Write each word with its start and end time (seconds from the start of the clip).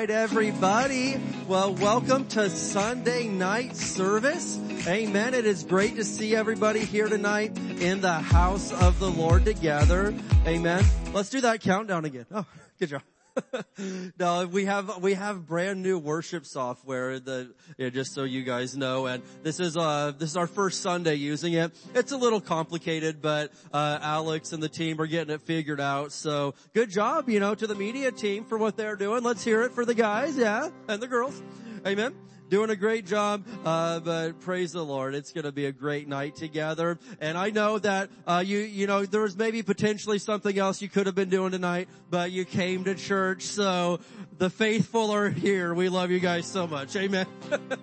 right, 0.00 0.10
everybody. 0.10 1.20
Well, 1.46 1.74
welcome 1.74 2.26
to 2.28 2.48
Sunday 2.48 3.28
night 3.28 3.76
service. 3.76 4.58
Amen. 4.86 5.34
It 5.34 5.44
is 5.44 5.62
great 5.62 5.96
to 5.96 6.04
see 6.04 6.34
everybody 6.34 6.80
here 6.80 7.06
tonight 7.06 7.54
in 7.58 8.00
the 8.00 8.14
house 8.14 8.72
of 8.72 8.98
the 8.98 9.10
Lord 9.10 9.44
together. 9.44 10.14
Amen. 10.46 10.86
Let's 11.12 11.28
do 11.28 11.42
that 11.42 11.60
countdown 11.60 12.06
again. 12.06 12.24
Oh, 12.32 12.46
good 12.78 12.88
job. 12.88 13.02
no, 14.18 14.46
we 14.46 14.64
have 14.64 15.02
we 15.02 15.14
have 15.14 15.46
brand 15.46 15.82
new 15.82 15.98
worship 15.98 16.46
software 16.46 17.18
that 17.18 17.52
yeah, 17.78 17.88
just 17.88 18.14
so 18.14 18.24
you 18.24 18.42
guys 18.42 18.76
know, 18.76 19.06
and 19.06 19.22
this 19.42 19.60
is 19.60 19.76
uh 19.76 20.12
this 20.18 20.30
is 20.30 20.36
our 20.36 20.46
first 20.46 20.82
Sunday 20.82 21.14
using 21.14 21.54
it. 21.54 21.72
It's 21.94 22.12
a 22.12 22.16
little 22.16 22.40
complicated, 22.40 23.22
but 23.22 23.52
uh 23.72 23.98
Alex 24.02 24.52
and 24.52 24.62
the 24.62 24.68
team 24.68 25.00
are 25.00 25.06
getting 25.06 25.34
it 25.34 25.42
figured 25.42 25.80
out. 25.80 26.12
So 26.12 26.54
good 26.74 26.90
job, 26.90 27.28
you 27.28 27.40
know, 27.40 27.54
to 27.54 27.66
the 27.66 27.74
media 27.74 28.12
team 28.12 28.44
for 28.44 28.58
what 28.58 28.76
they're 28.76 28.96
doing. 28.96 29.22
Let's 29.22 29.44
hear 29.44 29.62
it 29.62 29.72
for 29.72 29.84
the 29.84 29.94
guys, 29.94 30.36
yeah, 30.36 30.70
and 30.88 31.02
the 31.02 31.08
girls. 31.08 31.42
Amen 31.86 32.14
doing 32.50 32.68
a 32.68 32.76
great 32.76 33.06
job. 33.06 33.46
Uh, 33.64 34.00
but 34.00 34.40
praise 34.40 34.72
the 34.72 34.84
Lord, 34.84 35.14
it's 35.14 35.32
going 35.32 35.44
to 35.44 35.52
be 35.52 35.66
a 35.66 35.72
great 35.72 36.08
night 36.08 36.34
together. 36.34 36.98
And 37.20 37.38
I 37.38 37.50
know 37.50 37.78
that 37.78 38.10
uh, 38.26 38.42
you 38.44 38.58
you 38.58 38.86
know 38.86 39.06
there 39.06 39.22
was 39.22 39.36
maybe 39.36 39.62
potentially 39.62 40.18
something 40.18 40.58
else 40.58 40.82
you 40.82 40.88
could 40.88 41.06
have 41.06 41.14
been 41.14 41.30
doing 41.30 41.52
tonight, 41.52 41.88
but 42.10 42.32
you 42.32 42.44
came 42.44 42.84
to 42.84 42.94
church. 42.94 43.42
So 43.44 44.00
the 44.38 44.50
faithful 44.50 45.12
are 45.12 45.30
here. 45.30 45.72
We 45.72 45.88
love 45.88 46.10
you 46.10 46.18
guys 46.18 46.46
so 46.46 46.66
much. 46.66 46.96
Amen. 46.96 47.26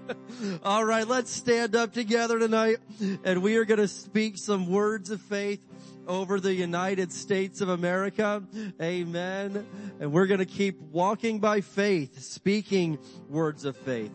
All 0.63 0.83
right, 0.83 1.07
let's 1.07 1.31
stand 1.31 1.75
up 1.75 1.93
together 1.93 2.37
tonight, 2.37 2.77
and 3.23 3.41
we 3.41 3.55
are 3.55 3.65
going 3.65 3.79
to 3.79 3.87
speak 3.87 4.37
some 4.37 4.69
words 4.69 5.09
of 5.09 5.21
faith 5.21 5.61
over 6.07 6.39
the 6.39 6.53
United 6.53 7.11
States 7.11 7.61
of 7.61 7.69
America. 7.69 8.43
Amen. 8.81 9.65
And 9.99 10.11
we're 10.11 10.27
going 10.27 10.39
to 10.39 10.45
keep 10.45 10.79
walking 10.79 11.39
by 11.39 11.61
faith, 11.61 12.19
speaking 12.19 12.97
words 13.29 13.65
of 13.65 13.75
faith. 13.77 14.11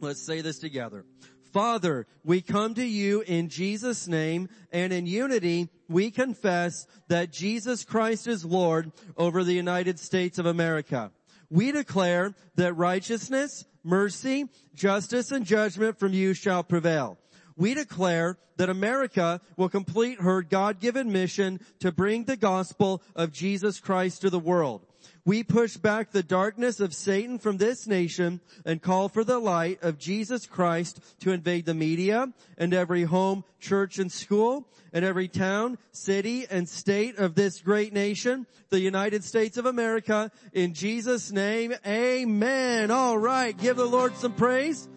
Let's 0.00 0.22
say 0.22 0.40
this 0.40 0.58
together. 0.58 1.04
Father, 1.52 2.06
we 2.24 2.40
come 2.40 2.74
to 2.74 2.84
you 2.84 3.22
in 3.22 3.48
Jesus 3.48 4.06
name 4.06 4.48
and 4.72 4.92
in 4.92 5.06
unity 5.06 5.68
we 5.88 6.10
confess 6.10 6.86
that 7.08 7.32
Jesus 7.32 7.84
Christ 7.84 8.26
is 8.26 8.44
Lord 8.44 8.92
over 9.16 9.42
the 9.42 9.52
United 9.52 9.98
States 9.98 10.38
of 10.38 10.46
America. 10.46 11.10
We 11.50 11.72
declare 11.72 12.34
that 12.54 12.74
righteousness, 12.74 13.66
mercy, 13.82 14.46
justice, 14.74 15.32
and 15.32 15.44
judgment 15.44 15.98
from 15.98 16.12
you 16.12 16.32
shall 16.34 16.62
prevail. 16.62 17.18
We 17.56 17.74
declare 17.74 18.38
that 18.56 18.70
America 18.70 19.40
will 19.56 19.68
complete 19.68 20.20
her 20.20 20.42
God-given 20.42 21.10
mission 21.10 21.60
to 21.80 21.90
bring 21.90 22.24
the 22.24 22.36
gospel 22.36 23.02
of 23.16 23.32
Jesus 23.32 23.80
Christ 23.80 24.22
to 24.22 24.30
the 24.30 24.38
world. 24.38 24.86
We 25.24 25.42
push 25.42 25.76
back 25.76 26.10
the 26.10 26.22
darkness 26.22 26.80
of 26.80 26.94
Satan 26.94 27.38
from 27.38 27.58
this 27.58 27.86
nation 27.86 28.40
and 28.64 28.80
call 28.80 29.08
for 29.08 29.22
the 29.22 29.38
light 29.38 29.82
of 29.82 29.98
Jesus 29.98 30.46
Christ 30.46 31.00
to 31.20 31.32
invade 31.32 31.66
the 31.66 31.74
media 31.74 32.32
and 32.56 32.72
every 32.72 33.04
home, 33.04 33.44
church, 33.60 33.98
and 33.98 34.10
school 34.10 34.66
and 34.92 35.04
every 35.04 35.28
town, 35.28 35.78
city, 35.92 36.46
and 36.50 36.68
state 36.68 37.18
of 37.18 37.34
this 37.34 37.60
great 37.60 37.92
nation, 37.92 38.46
the 38.70 38.80
United 38.80 39.22
States 39.22 39.56
of 39.56 39.66
America. 39.66 40.30
In 40.52 40.74
Jesus' 40.74 41.30
name, 41.30 41.74
amen. 41.86 42.90
All 42.90 43.18
right. 43.18 43.56
Give 43.56 43.76
the 43.76 43.84
Lord 43.84 44.16
some 44.16 44.32
praise 44.32 44.88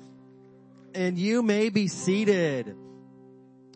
and 0.96 1.18
you 1.18 1.42
may 1.42 1.70
be 1.70 1.88
seated. 1.88 2.76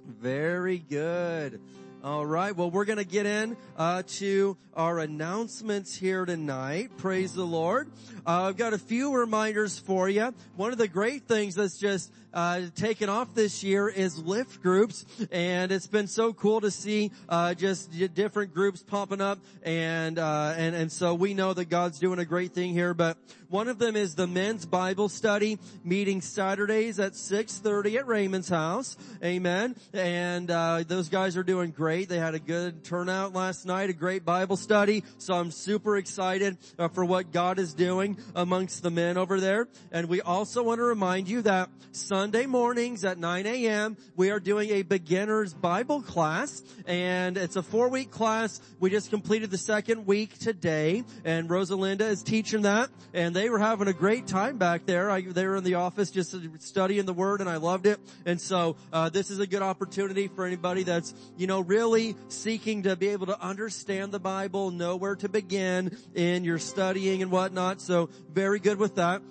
Very 0.05 0.79
good. 0.79 1.59
All 2.03 2.25
right. 2.27 2.55
Well, 2.55 2.69
we're 2.69 2.85
going 2.85 2.99
to 2.99 3.03
get 3.03 3.25
in 3.25 3.57
uh, 3.75 4.03
to 4.17 4.55
our 4.75 4.99
announcements 4.99 5.95
here 5.95 6.25
tonight. 6.25 6.91
Praise 6.97 7.33
the 7.33 7.43
Lord. 7.43 7.89
Uh, 8.25 8.43
I've 8.43 8.57
got 8.57 8.73
a 8.73 8.77
few 8.77 9.15
reminders 9.15 9.79
for 9.79 10.07
you. 10.07 10.31
One 10.55 10.71
of 10.71 10.77
the 10.77 10.87
great 10.87 11.23
things 11.23 11.55
that's 11.55 11.79
just 11.79 12.13
uh, 12.33 12.61
taken 12.75 13.09
off 13.09 13.33
this 13.33 13.63
year 13.63 13.87
is 13.87 14.17
lift 14.17 14.61
groups, 14.61 15.05
and 15.31 15.71
it's 15.71 15.87
been 15.87 16.07
so 16.07 16.33
cool 16.33 16.61
to 16.61 16.71
see 16.71 17.11
uh, 17.29 17.53
just 17.53 17.91
different 18.13 18.53
groups 18.53 18.83
popping 18.83 19.21
up, 19.21 19.39
and 19.63 20.19
uh, 20.19 20.53
and 20.57 20.75
and 20.75 20.91
so 20.91 21.13
we 21.13 21.33
know 21.33 21.53
that 21.53 21.65
God's 21.65 21.99
doing 21.99 22.19
a 22.19 22.25
great 22.25 22.53
thing 22.53 22.73
here. 22.73 22.93
But 22.93 23.17
one 23.49 23.69
of 23.69 23.79
them 23.79 23.95
is 23.95 24.15
the 24.15 24.27
men's 24.27 24.65
Bible 24.65 25.07
study 25.07 25.57
meeting 25.83 26.21
Saturdays 26.21 26.99
at 26.99 27.13
6:30 27.13 27.97
at 27.97 28.07
Raymond's 28.07 28.49
house. 28.49 28.97
Amen. 29.23 29.75
And 29.93 30.51
uh, 30.51 30.83
those 30.85 31.09
guys 31.09 31.37
are 31.37 31.43
doing 31.43 31.71
great. 31.71 32.09
They 32.09 32.19
had 32.19 32.35
a 32.35 32.39
good 32.39 32.83
turnout 32.83 33.33
last 33.33 33.65
night, 33.65 33.89
a 33.89 33.93
great 33.93 34.25
Bible 34.25 34.57
study. 34.57 35.03
So 35.17 35.33
I'm 35.33 35.51
super 35.51 35.97
excited 35.97 36.57
uh, 36.77 36.89
for 36.89 37.05
what 37.05 37.31
God 37.31 37.57
is 37.57 37.73
doing 37.73 38.17
amongst 38.35 38.83
the 38.83 38.91
men 38.91 39.17
over 39.17 39.39
there. 39.39 39.67
And 39.91 40.09
we 40.09 40.21
also 40.21 40.61
want 40.63 40.79
to 40.79 40.83
remind 40.83 41.29
you 41.29 41.41
that 41.43 41.69
Sunday 42.17 42.47
mornings 42.47 43.05
at 43.05 43.19
9 43.19 43.45
a.m. 43.45 43.95
we 44.15 44.31
are 44.31 44.39
doing 44.39 44.71
a 44.71 44.81
beginner's 44.81 45.53
Bible 45.53 46.01
class, 46.01 46.63
and 46.87 47.37
it's 47.37 47.57
a 47.57 47.61
four-week 47.61 48.09
class. 48.09 48.59
We 48.79 48.89
just 48.89 49.11
completed 49.11 49.51
the 49.51 49.59
second 49.59 50.07
week 50.07 50.35
today, 50.39 51.03
and 51.23 51.47
Rosalinda 51.47 52.09
is 52.09 52.23
teaching 52.23 52.63
that, 52.63 52.89
and 53.13 53.35
they 53.35 53.51
were 53.51 53.59
having 53.59 53.87
a 53.87 53.93
great 53.93 54.25
time 54.25 54.57
back 54.57 54.87
there. 54.87 55.11
I, 55.11 55.21
they 55.21 55.45
were 55.45 55.57
in 55.57 55.63
the 55.63 55.75
office 55.75 56.09
just 56.09 56.35
studying 56.57 57.05
the 57.05 57.13
Word, 57.13 57.39
and 57.39 57.47
I 57.47 57.57
loved 57.57 57.85
it. 57.85 57.99
And 58.25 58.41
so 58.41 58.77
uh, 58.91 59.09
this 59.09 59.29
is 59.29 59.37
a 59.37 59.45
good 59.45 59.61
opportunity 59.61 60.27
for 60.27 60.43
anybody 60.43 60.81
that's 60.81 61.13
you 61.37 61.45
know 61.45 61.59
really 61.59 62.15
seeking 62.29 62.81
to 62.81 62.95
be 62.95 63.09
able 63.09 63.27
to 63.27 63.39
understand 63.39 64.11
the 64.11 64.19
Bible, 64.19 64.71
know 64.71 64.95
where 64.95 65.15
to 65.17 65.29
begin 65.29 65.95
in 66.15 66.43
your 66.43 66.57
studying 66.57 67.21
and 67.21 67.29
whatnot. 67.29 67.79
So 67.79 68.09
very 68.33 68.59
good 68.59 68.79
with 68.79 68.95
that. 68.95 69.21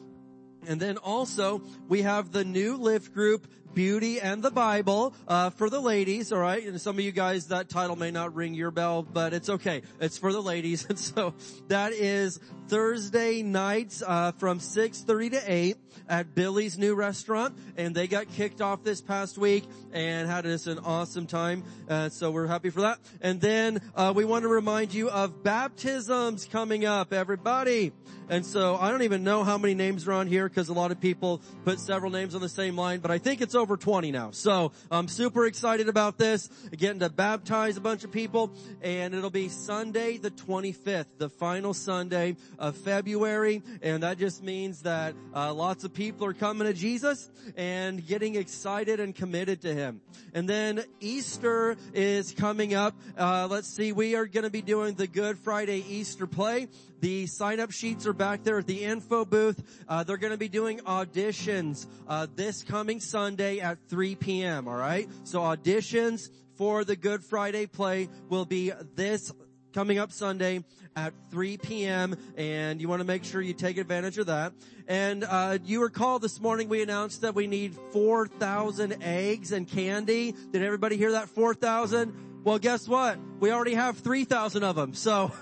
And 0.67 0.81
then 0.81 0.97
also 0.99 1.63
we 1.89 2.03
have 2.03 2.33
the 2.33 2.45
new 2.45 2.77
lift 2.77 3.15
group 3.15 3.47
beauty 3.77 4.19
and 4.23 4.43
the 4.43 4.51
Bible 4.51 5.15
uh, 5.29 5.51
for 5.51 5.69
the 5.69 5.79
ladies. 5.79 6.33
All 6.33 6.41
right, 6.41 6.67
and 6.67 6.81
some 6.81 6.97
of 6.97 7.05
you 7.05 7.13
guys 7.13 7.49
that 7.49 7.69
title 7.69 7.95
may 7.95 8.11
not 8.11 8.35
ring 8.35 8.55
your 8.55 8.71
bell, 8.71 9.03
but 9.03 9.35
it's 9.35 9.51
okay. 9.51 9.83
It's 10.01 10.17
for 10.17 10.33
the 10.33 10.41
ladies, 10.41 10.87
and 10.89 10.99
so 10.99 11.35
that 11.69 11.93
is 11.93 12.41
Thursday 12.69 13.43
nights 13.43 14.03
uh, 14.05 14.33
from 14.33 14.59
six 14.59 15.03
thirty 15.03 15.31
to 15.31 15.43
eight 15.47 15.77
at 16.09 16.35
Billy's 16.35 16.79
new 16.79 16.95
restaurant, 16.95 17.57
and 17.77 17.95
they 17.95 18.07
got 18.07 18.29
kicked 18.33 18.61
off 18.61 18.83
this 18.83 19.01
past 19.03 19.39
week 19.39 19.65
and 19.93 20.29
had 20.29 20.47
us 20.47 20.67
an 20.67 20.79
awesome 20.79 21.27
time. 21.27 21.63
Uh, 21.89 22.09
so 22.09 22.31
we're 22.31 22.47
happy 22.47 22.71
for 22.71 22.83
that. 22.83 22.99
And 23.21 23.41
then 23.41 23.81
uh, 23.95 24.13
we 24.15 24.25
want 24.25 24.43
to 24.43 24.49
remind 24.49 24.95
you 24.95 25.11
of 25.11 25.43
baptisms 25.43 26.47
coming 26.47 26.85
up, 26.85 27.13
everybody. 27.13 27.93
And 28.29 28.45
so 28.45 28.77
I 28.77 28.91
don't 28.91 29.03
even 29.03 29.23
know 29.23 29.45
how 29.45 29.57
many 29.57 29.75
names 29.75 30.07
are 30.09 30.13
on 30.13 30.27
here 30.27 30.49
because 30.49 30.69
a 30.69 30.73
lot 30.73 30.91
of 30.91 31.01
people 31.01 31.41
put 31.65 31.79
several 31.79 32.11
names 32.11 32.35
on 32.35 32.41
the 32.41 32.49
same 32.49 32.77
line, 32.77 33.01
but 33.01 33.11
I 33.11 33.19
think 33.19 33.41
it's 33.41 33.55
over 33.55 33.66
20 33.75 34.13
now. 34.13 34.33
So 34.33 34.73
I'm 34.91 35.09
super 35.09 35.47
excited 35.47 35.89
about 35.89 36.19
this, 36.19 36.51
getting 36.77 37.01
to 37.01 37.09
baptize 37.09 37.79
a 37.79 37.81
bunch 37.81 38.05
of 38.05 38.13
people, 38.13 38.53
and 38.83 39.15
it'll 39.15 39.31
be 39.31 39.49
Sunday 39.49 40.19
the 40.19 40.31
25th, 40.31 41.07
the 41.17 41.31
final 41.31 41.73
Sunday 41.73 42.37
of 42.59 42.77
February, 42.77 43.63
and 43.81 44.03
that 44.03 44.19
just 44.19 44.43
means 44.43 44.83
that 44.83 45.15
uh, 45.35 45.55
lots 45.55 45.85
of 45.85 45.95
people 45.95 46.27
are 46.27 46.35
coming 46.35 46.67
to 46.67 46.75
Jesus 46.75 47.31
and 47.57 48.07
getting 48.07 48.35
excited 48.35 49.01
and 49.01 49.15
committed 49.15 49.63
to 49.63 49.73
Him. 49.73 50.03
And 50.35 50.47
then 50.47 50.85
Easter 51.01 51.77
is 51.95 52.33
coming 52.33 52.75
up. 52.75 52.95
Uh, 53.17 53.49
let's 53.51 53.69
see, 53.69 53.93
we 53.93 54.15
are 54.17 54.27
going 54.27 54.45
to 54.45 54.51
be 54.51 54.61
doing 54.61 54.97
the 54.97 55.07
Good 55.07 55.39
Friday 55.39 55.83
Easter 55.89 56.27
play. 56.27 56.69
The 57.01 57.27
sign 57.27 57.61
up 57.61 57.71
sheets 57.71 58.07
are 58.07 58.13
back 58.13 58.43
there 58.43 58.59
at 58.59 58.67
the 58.67 58.85
info 58.85 59.25
booth. 59.25 59.63
Uh, 59.89 60.05
they're 60.05 60.17
going 60.17 60.33
to 60.33 60.39
be 60.39 60.49
doing 60.49 60.79
auditions 60.81 61.87
uh, 62.09 62.27
this 62.35 62.63
coming 62.63 63.01
Sunday 63.01 63.61
at 63.61 63.79
3 63.89 64.15
p.m. 64.15 64.69
All 64.69 64.77
right, 64.77 65.09
so 65.25 65.41
auditions 65.41 66.31
for 66.57 66.85
the 66.85 66.97
Good 66.97 67.23
Friday 67.23 67.67
play 67.67 68.09
will 68.29 68.47
be 68.47 68.73
this 68.95 69.33
coming 69.75 69.99
up 69.99 70.11
Sunday 70.11 70.65
at 70.97 71.13
3 71.31 71.59
p.m. 71.59 72.17
and 72.39 72.81
you 72.81 72.89
want 72.89 73.01
to 73.01 73.07
make 73.07 73.25
sure 73.25 73.43
you 73.43 73.53
take 73.53 73.77
advantage 73.77 74.17
of 74.17 74.27
that. 74.27 74.55
And 74.89 75.23
uh, 75.23 75.59
you 75.65 75.83
recall 75.83 76.19
this 76.19 76.41
morning 76.41 76.71
we 76.71 76.83
announced 76.83 77.21
that 77.21 77.35
we 77.35 77.47
need 77.47 77.75
4,000 77.93 79.03
eggs 79.03 79.53
and 79.53 79.69
candy. 79.69 80.35
Did 80.51 80.63
everybody 80.63 80.97
hear 80.97 81.13
that? 81.13 81.29
4,000? 81.29 82.43
Well, 82.43 82.59
guess 82.59 82.89
what? 82.89 83.19
We 83.39 83.51
already 83.51 83.75
have 83.75 83.99
3,000 83.99 84.63
of 84.63 84.77
them. 84.77 84.95
So, 84.95 85.33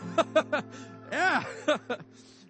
yeah. 1.15 1.77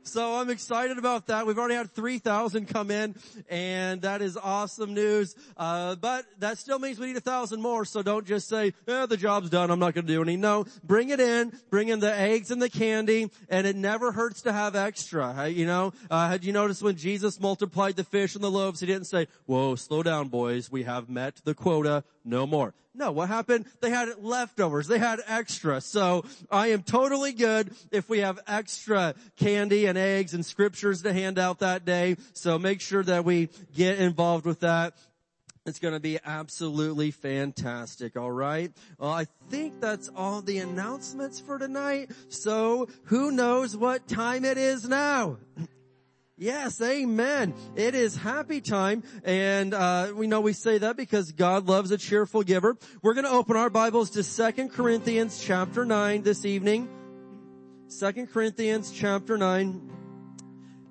So 0.07 0.35
I'm 0.35 0.51
excited 0.51 0.99
about 0.99 1.29
that. 1.29 1.47
We've 1.47 1.59
already 1.59 1.77
had 1.77 1.91
3,000 1.91 2.67
come 2.67 2.91
in 2.91 3.15
and 3.49 4.03
that 4.03 4.21
is 4.21 4.37
awesome 4.37 4.93
news. 4.93 5.35
Uh, 5.57 5.95
but 5.95 6.27
that 6.41 6.59
still 6.59 6.79
means 6.79 6.99
we 6.99 7.07
need 7.07 7.17
a 7.17 7.23
thousand 7.23 7.63
more. 7.63 7.87
So 7.87 8.03
don't 8.03 8.27
just 8.27 8.47
say, 8.47 8.75
eh, 8.87 9.07
the 9.07 9.17
job's 9.17 9.49
done. 9.49 9.71
I'm 9.71 9.79
not 9.79 9.95
going 9.95 10.07
to 10.07 10.13
do 10.13 10.21
any. 10.21 10.37
No, 10.37 10.67
bring 10.85 11.09
it 11.09 11.21
in, 11.21 11.59
bring 11.71 11.89
in 11.89 12.01
the 12.01 12.15
eggs 12.15 12.51
and 12.51 12.61
the 12.61 12.69
candy 12.69 13.31
and 13.49 13.67
it 13.67 13.77
never 13.77 14.13
hurts 14.13 14.43
to 14.43 14.53
have 14.53 14.77
extra. 14.77 15.49
You 15.49 15.67
know, 15.67 15.95
uh, 16.11 16.29
had 16.29 16.45
you 16.45 16.53
noticed 16.53 16.83
when 16.83 16.97
Jesus 16.97 17.41
multiplied 17.41 17.97
the 17.97 18.05
fish 18.05 18.35
and 18.35 18.45
the 18.45 18.51
loaves, 18.51 18.81
he 18.81 18.87
didn't 18.87 19.07
say, 19.07 19.27
whoa, 19.47 19.75
slow 19.75 20.03
down 20.03 20.29
boys. 20.29 20.71
We 20.71 20.83
have 20.83 21.09
met 21.09 21.41
the 21.45 21.55
quota. 21.55 22.05
No 22.27 22.47
more. 22.47 22.75
No, 22.95 23.11
what 23.11 23.29
happened? 23.29 23.67
They 23.81 23.91
had 23.91 24.09
leftovers. 24.23 24.87
They 24.87 24.99
had 24.99 25.21
extra. 25.27 25.81
So 25.81 26.25
I 26.51 26.69
am 26.69 26.83
totally 26.83 27.33
good 27.33 27.75
if 27.91 28.09
we 28.09 28.21
have 28.21 28.39
extra 28.47 29.15
candy 29.37 29.87
and 29.87 29.99
eggs 29.99 30.33
and 30.33 30.47
scriptures 30.47 31.03
to 31.03 31.13
hand 31.13 31.39
out 31.39 31.59
that 31.59 31.85
day. 31.85 32.17
So 32.35 32.59
make 32.59 32.81
sure 32.81 33.03
that 33.03 33.25
we 33.25 33.49
get 33.75 33.99
involved 33.99 34.47
with 34.47 34.61
that. 34.61 34.95
It's 35.67 35.79
going 35.79 35.95
to 35.95 36.01
be 36.01 36.19
absolutely 36.25 37.11
fantastic. 37.11 38.17
All 38.17 38.31
right. 38.31 38.71
Well, 38.99 39.11
I 39.11 39.27
think 39.49 39.81
that's 39.81 40.11
all 40.15 40.43
the 40.43 40.59
announcements 40.59 41.41
for 41.41 41.59
tonight. 41.59 42.11
So 42.29 42.89
who 43.05 43.31
knows 43.31 43.77
what 43.77 44.07
time 44.07 44.45
it 44.45 44.59
is 44.59 44.87
now? 44.87 45.39
Yes, 46.37 46.81
amen. 46.81 47.55
It 47.77 47.95
is 47.95 48.17
happy 48.17 48.61
time, 48.61 49.05
and 49.23 49.73
uh, 49.73 50.13
we 50.17 50.27
know 50.27 50.41
we 50.41 50.53
say 50.53 50.79
that 50.79 50.97
because 50.97 51.31
God 51.31 51.69
loves 51.69 51.93
a 51.93 51.99
cheerful 51.99 52.43
giver. 52.43 52.77
We're 53.03 53.15
going 53.15 53.25
to 53.25 53.31
open 53.31 53.57
our 53.57 53.71
Bibles 53.71 54.11
to 54.11 54.25
Second 54.25 54.71
Corinthians 54.71 55.41
chapter 55.41 55.85
nine 55.85 56.23
this 56.23 56.45
evening. 56.45 56.89
Second 57.87 58.33
Corinthians 58.33 58.91
chapter 58.91 59.39
nine. 59.39 59.89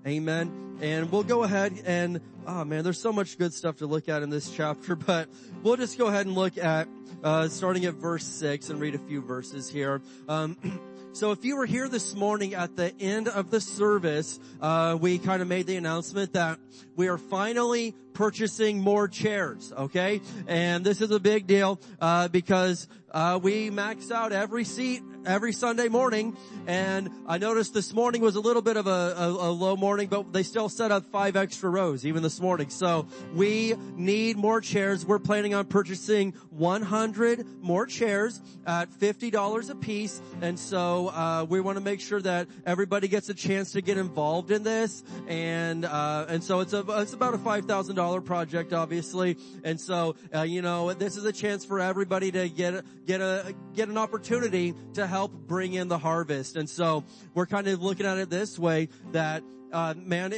Amen. 0.08 0.78
And 0.82 1.12
we'll 1.12 1.24
go 1.24 1.44
ahead 1.44 1.74
and 1.86 2.22
oh 2.48 2.64
man, 2.64 2.86
there's 2.86 3.02
so 3.02 3.12
much 3.12 3.38
good 3.38 3.54
stuff 3.54 3.78
to 3.78 3.86
look 3.86 4.08
at 4.08 4.24
in 4.24 4.30
this 4.30 4.50
chapter, 4.50 4.96
but 4.96 5.28
we'll 5.62 5.76
just 5.76 5.98
go 5.98 6.08
ahead 6.08 6.26
and 6.26 6.36
look 6.36 6.58
at 6.58 6.88
uh, 7.22 7.50
starting 7.50 7.84
at 7.84 7.96
verse 7.96 8.24
six 8.24 8.70
and 8.70 8.80
read 8.80 8.96
a 8.96 9.00
few 9.00 9.22
verses 9.22 9.70
here. 9.70 10.02
Um, 10.30 10.58
So 11.14 11.32
if 11.32 11.46
you 11.46 11.58
were 11.58 11.68
here 11.68 11.88
this 11.88 12.16
morning 12.16 12.56
at 12.56 12.76
the 12.76 12.92
end 13.00 13.28
of 13.28 13.52
the 13.52 13.62
service, 13.62 14.40
uh, 14.60 14.98
we 15.00 15.20
kind 15.20 15.44
of 15.44 15.48
made 15.48 15.68
the 15.68 15.76
announcement 15.76 16.34
that 16.34 16.58
we 16.96 17.08
are 17.08 17.20
finally 17.20 17.94
purchasing 18.14 18.80
more 18.80 19.08
chairs, 19.08 19.74
okay? 19.78 20.22
And 20.48 20.86
this 20.86 21.02
is 21.02 21.12
a 21.12 21.20
big 21.20 21.48
deal, 21.48 21.80
uh, 22.00 22.28
because, 22.28 22.88
uh, 23.12 23.40
we 23.42 23.70
max 23.70 24.12
out 24.12 24.32
every 24.32 24.64
seat 24.64 25.04
every 25.26 25.54
Sunday 25.54 25.88
morning. 25.88 26.36
And 26.68 27.10
I 27.28 27.38
noticed 27.38 27.74
this 27.74 27.94
morning 27.94 28.22
was 28.22 28.36
a 28.36 28.40
little 28.40 28.62
bit 28.62 28.78
of 28.78 28.88
a, 28.88 28.90
a, 28.90 29.28
a, 29.28 29.52
low 29.52 29.76
morning, 29.76 30.08
but 30.08 30.34
they 30.34 30.44
still 30.44 30.70
set 30.70 30.92
up 30.92 31.06
five 31.12 31.36
extra 31.36 31.70
rows 31.70 32.06
even 32.06 32.24
this 32.24 32.40
morning. 32.40 32.70
So 32.70 33.08
we 33.34 33.76
need 33.96 34.38
more 34.38 34.62
chairs. 34.62 35.06
We're 35.06 35.20
planning 35.20 35.54
on 35.54 35.66
purchasing 35.66 36.34
100 36.50 37.62
more 37.62 37.86
chairs 37.86 38.42
at 38.66 38.90
$50 38.92 39.70
a 39.70 39.76
piece. 39.76 40.22
And 40.42 40.58
so, 40.60 41.10
uh, 41.10 41.46
we 41.48 41.60
want 41.62 41.78
to 41.78 41.84
make 41.84 42.02
sure 42.02 42.22
that 42.22 42.48
everybody 42.66 43.08
gets 43.08 43.30
a 43.30 43.34
chance 43.34 43.74
to 43.74 43.82
get 43.82 43.98
involved 43.98 44.52
in 44.52 44.64
this. 44.64 45.04
And, 45.28 45.86
uh, 45.86 46.26
and 46.30 46.44
so 46.44 46.62
it's 46.62 46.74
a, 46.74 46.84
it's 47.02 47.14
about 47.14 47.34
a 47.34 47.38
$5,000 47.38 48.03
project, 48.22 48.74
obviously. 48.74 49.38
And 49.64 49.80
so, 49.80 50.16
uh, 50.34 50.42
you 50.42 50.62
know, 50.62 50.94
this 50.94 51.18
is 51.18 51.26
a 51.26 51.32
chance 51.32 51.66
for 51.66 51.80
everybody 51.80 52.32
to 52.32 52.50
get, 52.50 52.84
get 53.06 53.22
a, 53.22 53.56
get 53.74 53.90
an 53.90 53.98
opportunity 53.98 54.74
to 54.94 55.08
help 55.08 55.32
bring 55.32 55.74
in 55.74 55.88
the 55.88 55.98
harvest. 55.98 56.56
And 56.56 56.70
so 56.70 57.04
we're 57.34 57.46
kind 57.46 57.68
of 57.68 57.82
looking 57.82 58.06
at 58.06 58.18
it 58.18 58.30
this 58.30 58.58
way 58.60 58.90
that 59.12 59.44
uh, 59.74 59.94
man, 59.98 60.32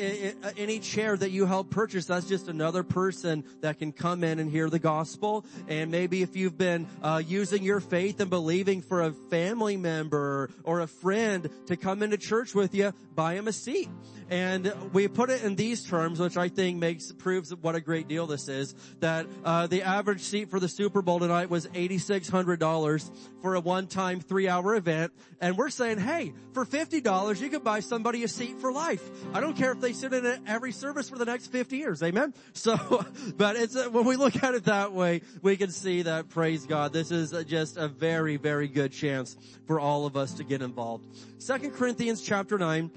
any 0.57 0.79
chair 0.79 1.15
that 1.15 1.29
you 1.29 1.45
help 1.45 1.69
purchase, 1.69 2.05
that's 2.05 2.27
just 2.27 2.47
another 2.47 2.83
person 2.83 3.43
that 3.61 3.77
can 3.77 3.91
come 3.91 4.23
in 4.23 4.39
and 4.39 4.49
hear 4.49 4.69
the 4.69 4.79
gospel. 4.79 5.45
And 5.67 5.91
maybe 5.91 6.21
if 6.21 6.35
you've 6.35 6.57
been 6.57 6.87
uh, 7.03 7.21
using 7.25 7.61
your 7.63 7.79
faith 7.79 8.19
and 8.19 8.29
believing 8.29 8.81
for 8.81 9.01
a 9.01 9.11
family 9.29 9.77
member 9.77 10.49
or 10.63 10.79
a 10.79 10.87
friend 10.87 11.49
to 11.67 11.75
come 11.75 12.01
into 12.01 12.17
church 12.17 12.55
with 12.55 12.73
you, 12.73 12.93
buy 13.13 13.35
them 13.35 13.47
a 13.47 13.53
seat. 13.53 13.89
And 14.27 14.73
we 14.91 15.07
put 15.07 15.29
it 15.29 15.43
in 15.43 15.55
these 15.55 15.87
terms, 15.87 16.19
which 16.19 16.35
I 16.35 16.49
think 16.49 16.79
makes 16.79 17.11
proves 17.11 17.53
what 17.53 17.75
a 17.75 17.79
great 17.79 18.07
deal 18.07 18.25
this 18.25 18.47
is. 18.47 18.73
That 18.99 19.27
uh, 19.43 19.67
the 19.67 19.83
average 19.83 20.21
seat 20.21 20.49
for 20.49 20.59
the 20.59 20.67
Super 20.67 21.03
Bowl 21.03 21.19
tonight 21.19 21.51
was 21.51 21.67
eighty 21.75 21.99
six 21.99 22.27
hundred 22.27 22.59
dollars 22.59 23.11
for 23.43 23.53
a 23.53 23.59
one 23.59 23.85
time 23.85 24.19
three 24.19 24.47
hour 24.47 24.75
event, 24.75 25.13
and 25.39 25.55
we're 25.55 25.69
saying, 25.69 25.99
hey, 25.99 26.33
for 26.53 26.65
fifty 26.65 27.01
dollars 27.01 27.39
you 27.39 27.49
could 27.49 27.63
buy 27.63 27.81
somebody 27.81 28.23
a 28.23 28.27
seat 28.27 28.59
for 28.59 28.71
life. 28.71 29.03
I 29.33 29.39
don't 29.41 29.55
care 29.57 29.71
if 29.71 29.81
they 29.81 29.93
sit 29.93 30.13
in 30.13 30.41
every 30.47 30.71
service 30.71 31.09
for 31.09 31.17
the 31.17 31.25
next 31.25 31.47
50 31.47 31.77
years. 31.77 32.01
Amen. 32.01 32.33
So, 32.53 33.05
but 33.37 33.55
it's, 33.55 33.75
uh, 33.75 33.89
when 33.89 34.05
we 34.05 34.15
look 34.15 34.41
at 34.43 34.53
it 34.53 34.65
that 34.65 34.93
way, 34.93 35.21
we 35.41 35.57
can 35.57 35.71
see 35.71 36.03
that 36.03 36.29
praise 36.29 36.65
God. 36.65 36.93
This 36.93 37.11
is 37.11 37.31
just 37.45 37.77
a 37.77 37.87
very, 37.87 38.37
very 38.37 38.67
good 38.67 38.91
chance 38.91 39.37
for 39.67 39.79
all 39.79 40.05
of 40.05 40.15
us 40.15 40.33
to 40.35 40.43
get 40.43 40.61
involved. 40.61 41.05
Second 41.37 41.71
Corinthians 41.71 42.21
chapter 42.21 42.57
nine, 42.57 42.91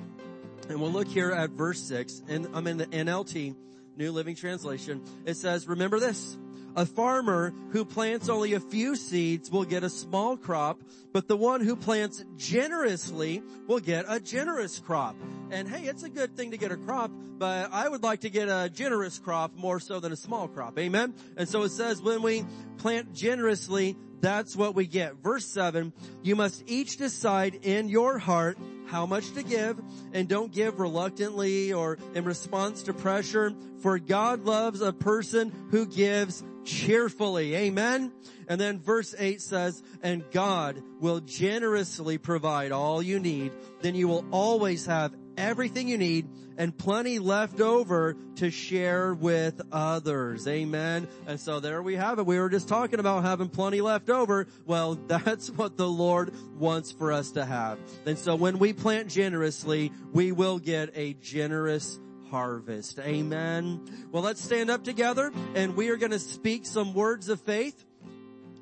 and 0.69 0.81
we'll 0.81 0.93
look 0.93 1.09
here 1.09 1.33
at 1.33 1.51
verse 1.51 1.81
six, 1.81 2.23
and 2.29 2.49
I'm 2.55 2.67
in 2.67 2.77
the 2.77 2.87
NLT, 2.87 3.57
New 3.97 4.13
Living 4.13 4.37
Translation. 4.37 5.03
It 5.25 5.35
says, 5.35 5.67
remember 5.67 5.99
this. 5.99 6.37
A 6.77 6.87
farmer 6.87 7.53
who 7.71 7.85
plants 7.85 8.29
only 8.29 8.55
a 8.55 8.61
few 8.61 8.95
seeds 8.95 9.51
will 9.51 9.65
get 9.65 9.83
a 9.83 9.91
small 9.91 10.37
crop, 10.37 10.81
but 11.13 11.27
the 11.27 11.37
one 11.37 11.61
who 11.61 11.75
plants 11.75 12.25
generously 12.37 13.43
will 13.67 13.81
get 13.81 14.05
a 14.09 14.21
generous 14.21 14.79
crop. 14.79 15.17
And 15.51 15.69
hey, 15.69 15.85
it's 15.85 16.03
a 16.03 16.09
good 16.09 16.37
thing 16.37 16.53
to 16.53 16.57
get 16.57 16.71
a 16.71 16.77
crop, 16.77 17.11
but 17.39 17.73
I 17.73 17.89
would 17.89 18.03
like 18.03 18.21
to 18.21 18.31
get 18.31 18.49
a 18.49 18.71
generous 18.73 19.19
crop 19.19 19.57
more 19.57 19.81
so 19.81 19.99
than 19.99 20.13
a 20.13 20.17
small 20.17 20.47
crop. 20.47 20.79
Amen? 20.79 21.15
And 21.37 21.49
so 21.49 21.63
it 21.63 21.71
says 21.71 22.03
when 22.03 22.23
we 22.23 22.45
plant 22.77 23.15
generously, 23.15 23.97
that's 24.21 24.57
what 24.57 24.75
we 24.75 24.87
get. 24.87 25.17
Verse 25.17 25.47
7, 25.47 25.93
you 26.23 26.37
must 26.37 26.65
each 26.67 26.97
decide 26.97 27.55
in 27.63 27.89
your 27.89 28.19
heart 28.19 28.59
how 28.87 29.07
much 29.07 29.33
to 29.33 29.43
give 29.43 29.79
and 30.13 30.29
don't 30.29 30.53
give 30.53 30.81
reluctantly 30.81 31.73
or 31.73 31.99
in 32.15 32.25
response 32.25 32.83
to 32.85 32.93
pressure 32.93 33.55
for 33.81 33.99
God 33.99 34.45
loves 34.45 34.81
a 34.81 34.93
person 34.93 35.53
who 35.71 35.87
gives 35.87 36.43
cheerfully. 36.69 37.57
Amen. 37.57 38.13
And 38.47 38.61
then 38.61 38.79
verse 38.79 39.15
8 39.19 39.41
says, 39.41 39.83
and 40.03 40.23
God 40.31 40.83
will 41.01 41.21
generously 41.21 42.19
provide 42.19 42.73
all 42.73 43.03
you 43.03 43.19
need. 43.19 43.53
Then 43.81 43.95
you 43.95 44.07
will 44.07 44.25
always 44.31 44.87
have 44.87 45.15
everything 45.37 45.89
you 45.89 45.99
need 45.99 46.29
and 46.59 46.77
plenty 46.77 47.21
left 47.21 47.61
over 47.61 48.17
to 48.37 48.51
share 48.51 49.15
with 49.15 49.61
others. 49.71 50.47
Amen. 50.47 51.09
And 51.27 51.39
so 51.39 51.61
there 51.61 51.83
we 51.83 51.95
have 51.97 52.19
it. 52.19 52.27
We 52.27 52.39
were 52.39 52.49
just 52.49 52.69
talking 52.69 52.99
about 53.01 53.23
having 53.23 53.49
plenty 53.49 53.81
left 53.81 54.11
over. 54.11 54.47
Well, 54.67 54.95
that's 55.07 55.51
what 55.51 55.77
the 55.77 55.89
Lord 55.89 56.35
wants 56.59 56.93
for 56.93 57.13
us 57.13 57.33
to 57.33 57.45
have. 57.45 57.79
And 58.05 58.19
so 58.19 58.35
when 58.35 58.59
we 58.59 58.73
plant 58.73 59.09
generously, 59.09 59.93
we 60.13 60.33
will 60.33 60.59
get 60.59 60.91
a 60.95 61.15
generous 61.15 61.99
harvest. 62.31 62.99
Amen. 63.01 64.09
Well, 64.13 64.23
let's 64.23 64.43
stand 64.43 64.71
up 64.71 64.85
together 64.85 65.33
and 65.55 65.77
we 65.77 65.91
are 65.91 65.97
going 65.97 66.13
to 66.13 66.19
speak 66.19 66.67
some 66.67 66.95
words 66.95 67.29
of 67.29 67.41
faith 67.41 67.85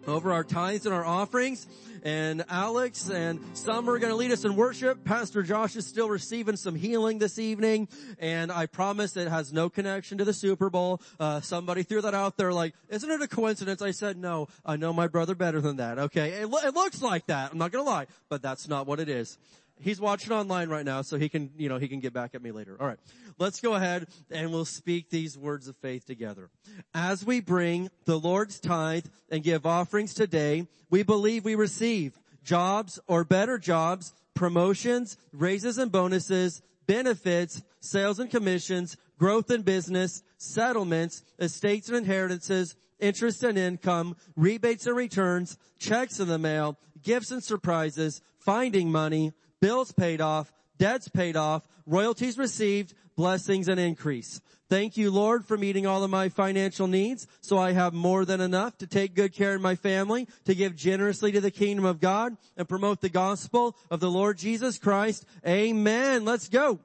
over 0.07 0.33
our 0.33 0.45
tithes 0.45 0.87
and 0.87 0.95
our 0.95 1.05
offerings. 1.05 1.67
And 2.03 2.45
Alex 2.49 3.11
and 3.11 3.41
some 3.55 3.91
are 3.91 3.99
going 3.99 4.11
to 4.13 4.17
lead 4.17 4.31
us 4.31 4.45
in 4.45 4.55
worship. 4.55 5.03
Pastor 5.05 5.43
Josh 5.43 5.75
is 5.75 5.87
still 5.87 6.09
receiving 6.09 6.57
some 6.57 6.77
healing 6.77 7.19
this 7.19 7.37
evening. 7.39 7.89
And 8.21 8.53
I 8.53 8.67
promise 8.67 9.17
it 9.17 9.27
has 9.27 9.53
no 9.53 9.69
connection 9.69 10.19
to 10.19 10.25
the 10.25 10.33
Super 10.33 10.71
Bowl. 10.71 11.03
Uh, 11.19 11.41
somebody 11.41 11.83
threw 11.83 12.01
that 12.03 12.15
out 12.15 12.37
there 12.37 12.53
like, 12.53 12.75
isn't 12.89 13.11
it 13.11 13.21
a 13.21 13.27
coincidence? 13.27 13.83
I 13.83 13.91
said, 13.91 14.17
no, 14.17 14.47
I 14.65 14.77
know 14.77 14.93
my 14.93 15.09
brother 15.09 15.35
better 15.35 15.61
than 15.61 15.77
that. 15.77 15.99
Okay. 15.99 16.43
It, 16.43 16.49
lo- 16.49 16.61
it 16.63 16.75
looks 16.75 17.03
like 17.03 17.27
that. 17.27 17.51
I'm 17.51 17.59
not 17.59 17.73
going 17.73 17.85
to 17.85 17.91
lie, 17.91 18.07
but 18.29 18.41
that's 18.41 18.69
not 18.69 18.87
what 18.87 19.01
it 19.01 19.09
is. 19.09 19.37
He's 19.79 20.01
watching 20.01 20.33
online 20.33 20.69
right 20.69 20.85
now, 20.85 21.03
so 21.03 21.19
he 21.19 21.29
can, 21.29 21.51
you 21.59 21.69
know, 21.69 21.79
he 21.79 21.89
can 21.89 22.01
get 22.01 22.13
back 22.13 22.35
at 22.35 22.43
me 22.43 22.51
later. 22.51 22.77
All 22.81 22.87
right. 22.87 22.99
Let's 23.39 23.61
go 23.61 23.75
ahead 23.75 24.07
and 24.31 24.51
we'll 24.51 24.65
speak 24.65 25.11
these 25.11 25.37
words 25.37 25.69
of 25.69 25.77
faith 25.77 26.07
together. 26.07 26.49
As 26.95 27.25
we 27.25 27.41
bring 27.41 27.91
the 28.07 28.19
Lord's 28.19 28.59
tithe 28.59 29.05
and 29.31 29.43
give 29.43 29.67
offerings 29.67 30.15
today, 30.15 30.67
we 30.89 31.03
believe 31.03 31.45
we 31.45 31.55
receive 31.55 32.19
jobs 32.43 32.99
or 33.07 33.25
better 33.25 33.59
jobs, 33.59 34.15
promotions, 34.35 35.19
raises 35.33 35.77
and 35.77 35.93
bonuses, 35.93 36.63
benefits, 36.87 37.63
sales 37.81 38.19
and 38.19 38.31
commissions, 38.31 38.97
growth 39.19 39.51
in 39.51 39.63
business, 39.63 40.23
settlements, 40.39 41.23
estates 41.39 41.89
and 41.89 41.99
inheritances, 41.99 42.77
interest 42.99 43.43
and 43.43 43.59
income, 43.59 44.17
rebates 44.37 44.87
and 44.87 44.97
returns, 44.97 45.59
checks 45.79 46.21
in 46.21 46.29
the 46.29 46.39
mail, 46.39 46.79
gifts 47.03 47.31
and 47.31 47.43
surprises, 47.43 48.23
finding 48.39 48.91
money, 48.91 49.33
bills 49.61 49.93
paid 49.93 50.21
off, 50.21 50.53
debts 50.79 51.09
paid 51.09 51.37
off, 51.37 51.67
royalties 51.87 52.39
received, 52.39 52.95
blessings 53.17 53.69
and 53.69 53.81
increase. 53.81 54.41
Thank 54.69 54.97
you, 54.97 55.13
Lord, 55.13 55.45
for 55.45 55.57
meeting 55.57 55.87
all 55.87 56.03
of 56.03 56.11
my 56.11 56.29
financial 56.29 56.89
needs 56.89 57.29
so 57.41 57.57
I 57.57 57.73
have 57.73 57.95
more 57.95 58.25
than 58.25 58.41
enough 58.41 58.77
to 58.79 58.87
take 58.87 59.15
good 59.15 59.33
care 59.33 59.55
of 59.55 59.61
my 59.61 59.77
family, 59.77 60.27
to 60.45 60.55
give 60.57 60.75
generously 60.75 61.31
to 61.33 61.41
the 61.41 61.53
kingdom 61.53 61.85
of 61.85 62.01
God 62.01 62.37
and 62.57 62.69
promote 62.69 63.01
the 63.01 63.09
gospel 63.09 63.77
of 63.91 64.01
the 64.01 64.11
Lord 64.11 64.39
Jesus 64.39 64.79
Christ. 64.79 65.25
Amen. 65.47 66.25
Let's 66.25 66.49
go. 66.49 66.81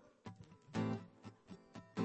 You 1.98 2.04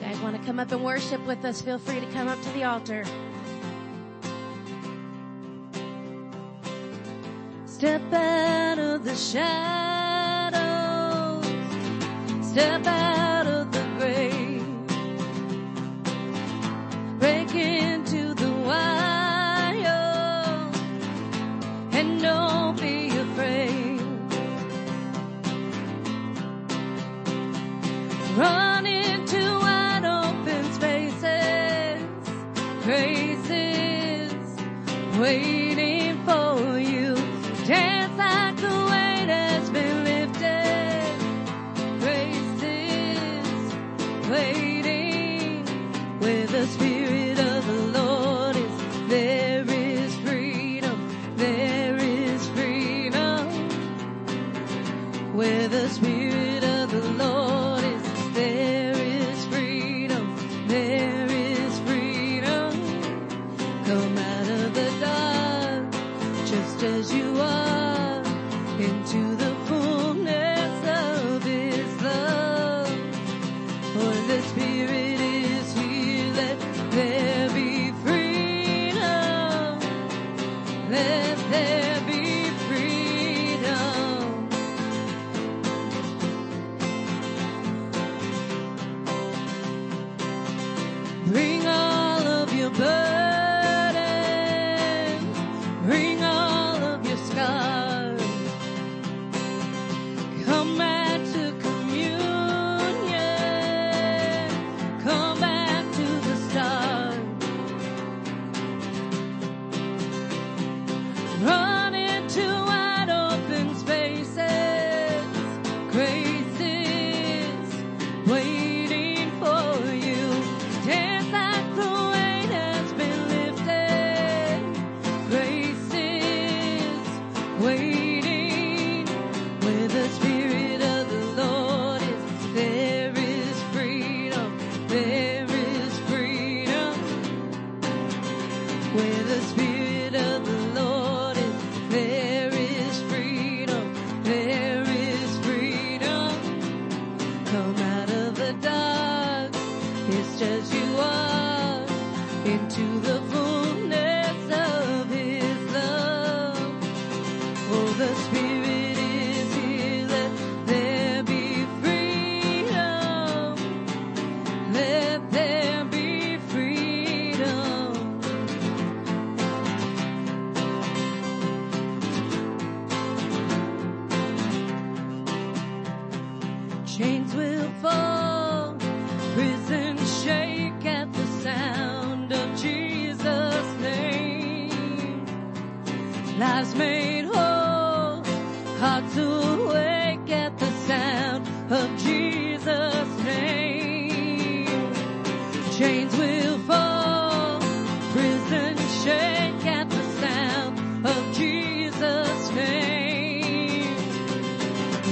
guys 0.00 0.18
want 0.20 0.36
to 0.36 0.42
come 0.44 0.58
up 0.58 0.72
and 0.72 0.84
worship 0.84 1.24
with 1.24 1.44
us? 1.44 1.62
Feel 1.62 1.78
free 1.78 2.00
to 2.00 2.06
come 2.06 2.26
up 2.26 2.42
to 2.42 2.48
the 2.50 2.64
altar. 2.64 3.04
Step 7.84 8.14
out 8.14 8.78
of 8.78 9.04
the 9.04 9.14
shadows. 9.14 9.44
Step 12.40 12.86
out 12.86 13.46
of 13.46 13.70
the 13.72 13.84
grave. 13.98 14.64
Break 17.18 17.54
into 17.54 18.32
the 18.32 18.50
wild 18.64 19.84
and 21.92 22.22
don't 22.22 22.80
be 22.80 23.08
afraid. 23.18 24.00
Run 28.38 28.63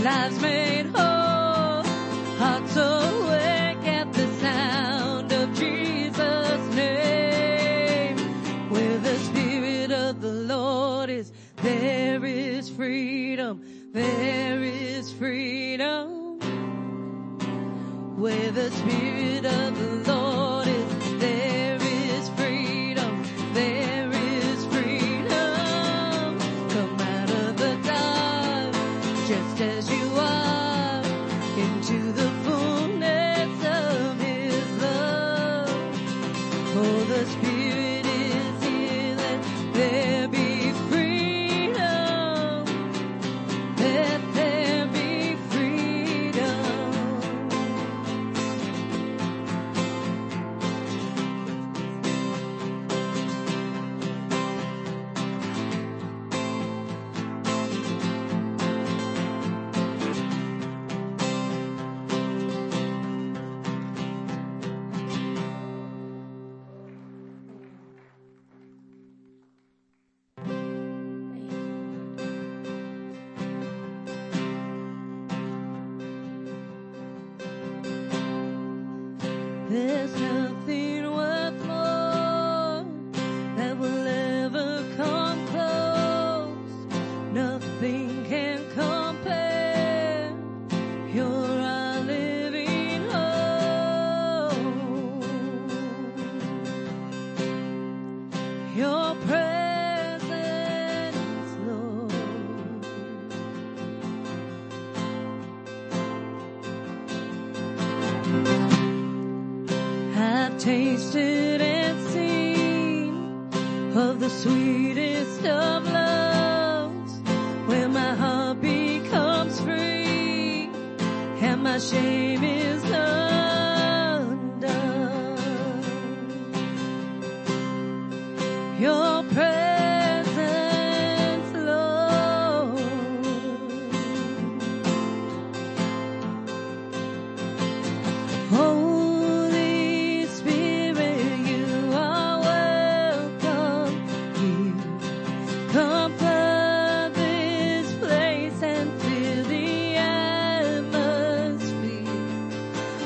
lives 0.02 0.42
made 0.42 0.87
whole, 0.87 1.85
hearts 2.38 2.76
awake 2.76 3.87
at 3.87 4.12
the 4.12 4.26
sound 4.40 5.32
of 5.32 5.54
Jesus' 5.54 6.75
name. 6.75 8.18
Where 8.68 8.99
the 8.99 9.16
Spirit 9.18 9.92
of 9.92 10.21
the 10.21 10.32
Lord 10.32 11.09
is, 11.09 11.32
there 11.56 12.25
is 12.25 12.68
freedom, 12.68 13.62
there 13.92 14.61
is 14.62 15.12
freedom. 15.12 16.40
Where 18.16 18.50
the 18.50 18.71
Spirit 18.73 19.44
of 19.47 19.78
the 19.78 20.12
Lord 20.12 20.51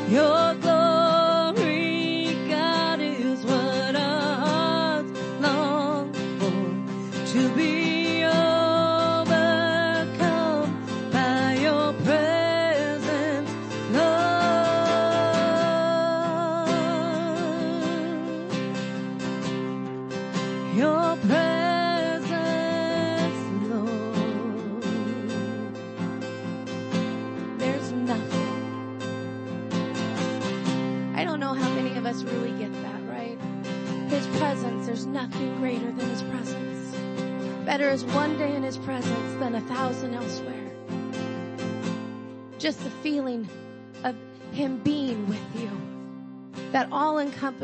Your 0.09 0.36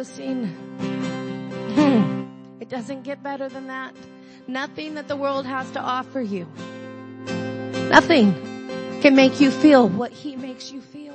encompassing. 0.03 0.47
Hmm. 1.75 2.61
It 2.61 2.69
doesn't 2.69 3.03
get 3.03 3.23
better 3.23 3.49
than 3.49 3.69
that. 3.69 3.95
Nothing 4.47 4.95
that 4.95 5.09
the 5.09 5.17
world 5.17 5.47
has 5.47 5.71
to 5.73 5.81
offer 5.81 6.21
you. 6.21 6.47
Nothing 7.89 8.35
can 9.01 9.15
make 9.15 9.41
you 9.41 9.51
feel 9.51 9.89
what 9.89 10.13
He 10.13 10.37
makes 10.37 10.73
you 10.73 10.81
feel. 10.81 11.15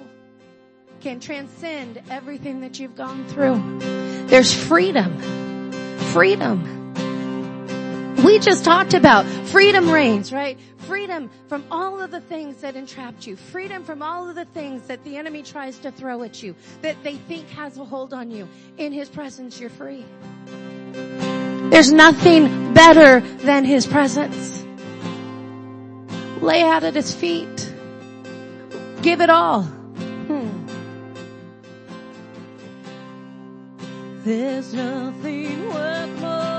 Can 1.02 1.20
transcend 1.20 2.02
everything 2.10 2.62
that 2.62 2.80
you've 2.80 2.96
gone 2.96 3.26
through. 3.28 3.80
There's 4.28 4.54
freedom. 4.54 5.20
Freedom. 6.14 6.77
We 8.28 8.40
just 8.40 8.66
talked 8.66 8.94
about 8.94 9.26
freedom 9.26 9.90
reigns, 9.90 10.34
right? 10.34 10.60
Freedom 10.80 11.30
from 11.48 11.64
all 11.72 12.02
of 12.02 12.12
the 12.12 12.20
things 12.20 12.58
that 12.58 12.76
entrapped 12.76 13.26
you. 13.26 13.38
Freedom 13.38 13.86
from 13.86 14.02
all 14.02 14.28
of 14.28 14.36
the 14.36 14.44
things 14.44 14.86
that 14.88 15.02
the 15.06 15.16
enemy 15.16 15.44
tries 15.44 15.80
to 15.80 15.92
throw 15.92 16.24
at 16.24 16.44
you, 16.44 16.54
that 16.82 17.02
they 17.04 17.16
think 17.16 17.48
has 17.52 17.78
a 17.78 17.86
hold 17.86 18.14
on 18.14 18.30
you. 18.30 18.50
In 18.78 18.92
His 18.92 19.08
presence, 19.08 19.62
you're 19.62 19.70
free. 19.70 20.04
There's 21.72 21.94
nothing 21.94 22.74
better 22.74 23.22
than 23.22 23.64
His 23.64 23.88
presence. 23.88 24.66
Lay 26.42 26.64
out 26.64 26.84
at 26.84 26.96
His 26.96 27.16
feet. 27.16 27.74
Give 29.04 29.22
it 29.22 29.30
all. 29.30 29.62
Hmm. 29.62 30.66
There's 34.26 34.74
nothing 34.74 35.70
worth 35.70 36.20
more 36.20 36.57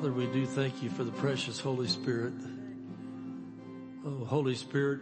Father, 0.00 0.12
we 0.14 0.28
do 0.28 0.46
thank 0.46 0.82
you 0.82 0.88
for 0.88 1.04
the 1.04 1.12
precious 1.12 1.60
Holy 1.60 1.86
Spirit. 1.86 2.32
Oh, 4.06 4.24
Holy 4.24 4.54
Spirit, 4.54 5.00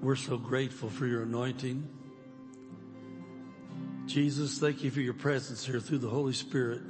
we're 0.00 0.16
so 0.16 0.38
grateful 0.38 0.88
for 0.88 1.06
your 1.06 1.24
anointing. 1.24 1.86
Jesus, 4.06 4.58
thank 4.58 4.82
you 4.82 4.90
for 4.90 5.02
your 5.02 5.12
presence 5.12 5.66
here 5.66 5.80
through 5.80 5.98
the 5.98 6.08
Holy 6.08 6.32
Spirit. 6.32 6.80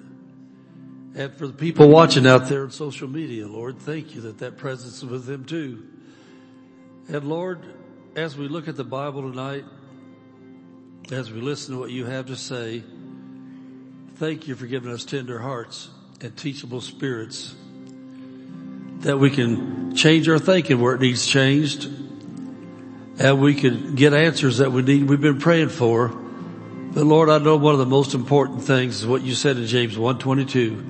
And 1.16 1.34
for 1.34 1.48
the 1.48 1.52
people 1.52 1.88
watching 1.88 2.28
out 2.28 2.48
there 2.48 2.62
on 2.62 2.70
social 2.70 3.08
media, 3.08 3.48
Lord, 3.48 3.80
thank 3.80 4.14
you 4.14 4.20
that 4.20 4.38
that 4.38 4.56
presence 4.56 4.98
is 4.98 5.04
with 5.04 5.26
them 5.26 5.46
too. 5.46 5.84
And 7.08 7.28
Lord, 7.28 7.60
as 8.14 8.36
we 8.36 8.46
look 8.46 8.68
at 8.68 8.76
the 8.76 8.84
Bible 8.84 9.22
tonight, 9.22 9.64
as 11.10 11.32
we 11.32 11.40
listen 11.40 11.74
to 11.74 11.80
what 11.80 11.90
you 11.90 12.04
have 12.04 12.26
to 12.26 12.36
say, 12.36 12.84
thank 14.14 14.46
you 14.46 14.54
for 14.54 14.66
giving 14.66 14.92
us 14.92 15.04
tender 15.04 15.40
hearts 15.40 15.90
and 16.20 16.37
teachable 16.37 16.81
spirits 16.81 17.55
that 19.00 19.18
we 19.18 19.31
can 19.31 19.94
change 19.94 20.29
our 20.29 20.38
thinking 20.38 20.81
where 20.81 20.94
it 20.94 21.00
needs 21.00 21.26
changed 21.26 21.85
and 23.18 23.40
we 23.40 23.55
can 23.55 23.94
get 23.94 24.12
answers 24.12 24.59
that 24.59 24.72
we 24.72 24.83
need, 24.83 25.09
we've 25.09 25.20
been 25.20 25.38
praying 25.38 25.70
for. 25.70 26.09
But 26.09 27.05
Lord, 27.05 27.29
I 27.29 27.38
know 27.38 27.57
one 27.57 27.72
of 27.72 27.79
the 27.79 27.87
most 27.87 28.14
important 28.14 28.62
things 28.62 29.00
is 29.00 29.07
what 29.07 29.22
you 29.22 29.35
said 29.35 29.57
in 29.57 29.66
James 29.66 29.98
122. 29.98 30.85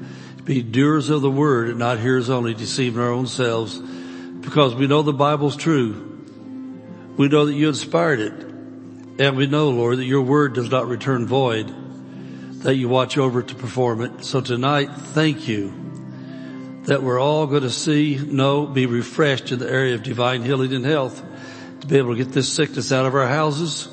Be 0.45 0.62
doers 0.62 1.09
of 1.09 1.23
the 1.23 1.31
word 1.31 1.69
and 1.69 1.79
not 1.79 1.99
hearers 1.99 2.31
only, 2.31 2.55
deceiving 2.55 3.01
our 3.01 3.11
own 3.11 3.27
selves. 3.27 3.79
Because 3.79 4.75
we 4.75 4.87
know 4.87 5.03
the 5.03 5.12
Bible's 5.12 5.57
true. 5.57 6.23
We 7.17 7.29
know 7.29 7.47
that 7.47 7.55
you 7.55 7.69
inspired 7.69 8.21
it. 8.21 8.33
And 9.19 9.37
we 9.37 9.47
know, 9.47 9.71
Lord, 9.71 9.99
that 9.99 10.05
your 10.05 10.23
word 10.23 10.55
does 10.55 10.71
not 10.71 10.89
return 10.89 11.27
void 11.27 11.73
that 12.62 12.75
you 12.77 12.88
watch 12.88 13.19
over 13.19 13.42
to 13.42 13.55
perform 13.55 14.03
it. 14.03 14.25
So 14.25 14.40
tonight, 14.40 14.90
thank 14.90 15.49
you 15.49 15.73
that 16.85 17.03
we're 17.03 17.21
all 17.21 17.47
going 17.47 17.62
to 17.62 17.71
see, 17.71 18.16
know, 18.16 18.66
be 18.66 18.87
refreshed 18.87 19.53
in 19.53 19.59
the 19.59 19.71
area 19.71 19.95
of 19.95 20.03
divine 20.03 20.42
healing 20.42 20.73
and 20.73 20.85
health 20.85 21.23
to 21.81 21.87
be 21.87 21.99
able 21.99 22.16
to 22.16 22.25
get 22.25 22.33
this 22.33 22.53
sickness 22.53 22.92
out 22.92 23.07
of 23.07 23.14
our 23.14 23.27
houses, 23.27 23.88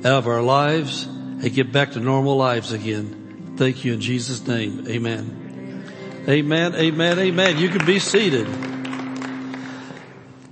out 0.00 0.18
of 0.18 0.26
our 0.26 0.42
lives, 0.42 1.04
and 1.04 1.52
get 1.52 1.72
back 1.72 1.92
to 1.92 2.00
normal 2.00 2.36
lives 2.36 2.72
again. 2.72 3.54
Thank 3.56 3.84
you 3.84 3.92
in 3.92 4.00
Jesus' 4.00 4.46
name. 4.46 4.86
Amen. 4.88 5.84
Amen. 6.28 6.74
Amen. 6.74 7.18
Amen. 7.18 7.58
You 7.58 7.68
can 7.68 7.84
be 7.84 7.98
seated. 7.98 8.46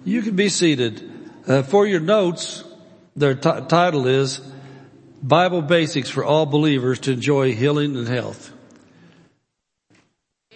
You 0.04 0.22
can 0.22 0.36
be 0.36 0.48
seated. 0.48 1.08
Uh, 1.46 1.62
for 1.62 1.86
your 1.86 2.00
notes, 2.00 2.64
their 3.16 3.34
t- 3.34 3.60
title 3.68 4.06
is 4.06 4.40
Bible 5.22 5.62
Basics 5.62 6.10
for 6.10 6.24
All 6.24 6.46
Believers 6.46 6.98
to 7.00 7.12
Enjoy 7.12 7.54
Healing 7.54 7.96
and 7.96 8.08
Health. 8.08 8.52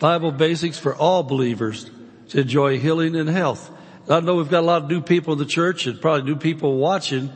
Bible 0.01 0.33
Basics 0.33 0.77
for 0.77 0.93
all 0.93 1.23
believers 1.23 1.89
to 2.31 2.41
enjoy 2.41 2.81
healing 2.81 3.15
and 3.15 3.29
health. 3.29 3.71
I 4.11 4.19
know 4.19 4.35
we've 4.35 4.51
got 4.51 4.65
a 4.65 4.67
lot 4.67 4.83
of 4.83 4.91
new 4.91 5.01
people 5.01 5.35
in 5.35 5.39
the 5.39 5.47
church 5.47 5.87
and 5.87 6.01
probably 6.01 6.25
new 6.25 6.37
people 6.37 6.79
watching, 6.79 7.31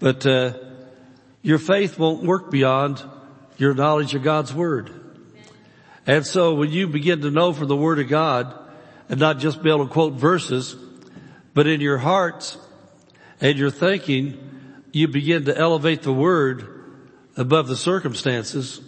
but 0.00 0.26
uh, 0.26 0.54
your 1.42 1.58
faith 1.58 1.98
won't 1.98 2.24
work 2.24 2.50
beyond 2.50 3.04
your 3.58 3.74
knowledge 3.74 4.14
of 4.14 4.22
God's 4.22 4.54
Word. 4.54 4.90
And 6.06 6.26
so 6.26 6.54
when 6.54 6.70
you 6.70 6.88
begin 6.88 7.20
to 7.20 7.30
know 7.30 7.52
from 7.52 7.68
the 7.68 7.76
Word 7.76 7.98
of 7.98 8.08
God 8.08 8.52
and 9.10 9.20
not 9.20 9.38
just 9.40 9.62
be 9.62 9.68
able 9.68 9.86
to 9.86 9.92
quote 9.92 10.14
verses, 10.14 10.74
but 11.52 11.66
in 11.66 11.82
your 11.82 11.98
hearts 11.98 12.56
and 13.42 13.58
your 13.58 13.70
thinking, 13.70 14.41
you 14.92 15.08
begin 15.08 15.46
to 15.46 15.56
elevate 15.56 16.02
the 16.02 16.12
word 16.12 16.68
above 17.36 17.68
the 17.68 17.76
circumstances 17.76 18.80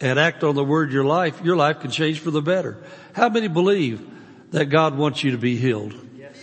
and 0.00 0.18
act 0.18 0.44
on 0.44 0.54
the 0.54 0.64
word 0.64 0.92
your 0.92 1.04
life, 1.04 1.42
your 1.42 1.56
life 1.56 1.80
can 1.80 1.90
change 1.90 2.20
for 2.20 2.30
the 2.30 2.42
better. 2.42 2.82
How 3.12 3.28
many 3.28 3.48
believe 3.48 4.06
that 4.50 4.66
God 4.66 4.96
wants 4.96 5.24
you 5.24 5.32
to 5.32 5.38
be 5.38 5.56
healed? 5.56 5.94
Yes. 6.16 6.36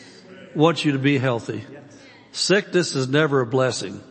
Wants 0.54 0.84
you 0.84 0.91
to 0.91 0.99
be 0.99 1.17
healthy? 1.17 1.63
Yes. 1.71 1.84
Sickness 2.32 2.95
is 2.95 3.08
never 3.08 3.41
a 3.41 3.45
blessing. 3.45 4.01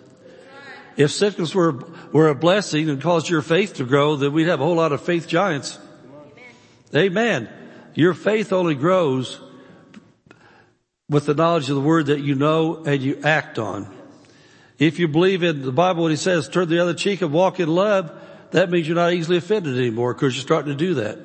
If 0.97 1.11
sickness 1.11 1.55
were, 1.55 1.73
were 2.13 2.29
a 2.29 2.35
blessing 2.35 2.89
and 2.89 3.03
caused 3.03 3.29
your 3.29 3.43
faith 3.43 3.75
to 3.75 3.85
grow, 3.85 4.17
then 4.17 4.33
we'd 4.33 4.47
have 4.47 4.61
a 4.61 4.65
whole 4.65 4.77
lot 4.77 4.93
of 4.93 5.03
faith 5.03 5.27
giants. 5.29 5.79
Amen. 6.95 7.05
Amen. 7.07 7.49
Your 7.95 8.15
faith 8.15 8.53
only 8.53 8.75
grows 8.75 9.41
with 11.09 11.27
the 11.27 11.35
knowledge 11.35 11.69
of 11.69 11.75
the 11.75 11.83
word 11.83 12.07
that 12.07 12.21
you 12.21 12.35
know 12.35 12.85
and 12.85 13.03
you 13.03 13.21
act 13.23 13.59
on. 13.59 13.94
If 14.79 14.99
you 14.99 15.09
believe 15.09 15.43
in 15.43 15.63
the 15.63 15.73
Bible 15.73 16.03
what 16.03 16.11
he 16.11 16.17
says 16.17 16.49
turn 16.49 16.69
the 16.69 16.81
other 16.81 16.95
cheek 16.95 17.23
and 17.23 17.33
walk 17.33 17.61
in 17.61 17.69
love, 17.69 18.13
that 18.51 18.71
means 18.71 18.87
you're 18.87 18.97
not 18.97 19.13
easily 19.13 19.39
offended 19.39 19.77
anymore 19.77 20.15
because 20.15 20.35
you're 20.35 20.43
starting 20.43 20.73
to 20.73 20.79
do 20.79 20.95
that. 20.95 21.19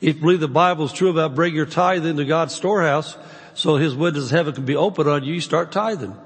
If 0.00 0.16
you 0.16 0.20
believe 0.20 0.40
the 0.40 0.48
Bible 0.48 0.84
is 0.86 0.92
true 0.92 1.10
about 1.10 1.34
bring 1.34 1.54
your 1.54 1.66
tithe 1.66 2.04
into 2.06 2.24
God's 2.24 2.54
storehouse 2.54 3.16
so 3.54 3.76
his 3.76 3.94
windows 3.94 4.26
of 4.26 4.30
heaven 4.30 4.54
can 4.54 4.64
be 4.64 4.76
open 4.76 5.06
on 5.06 5.22
you, 5.22 5.34
you 5.34 5.40
start 5.40 5.70
tithing. 5.70 6.16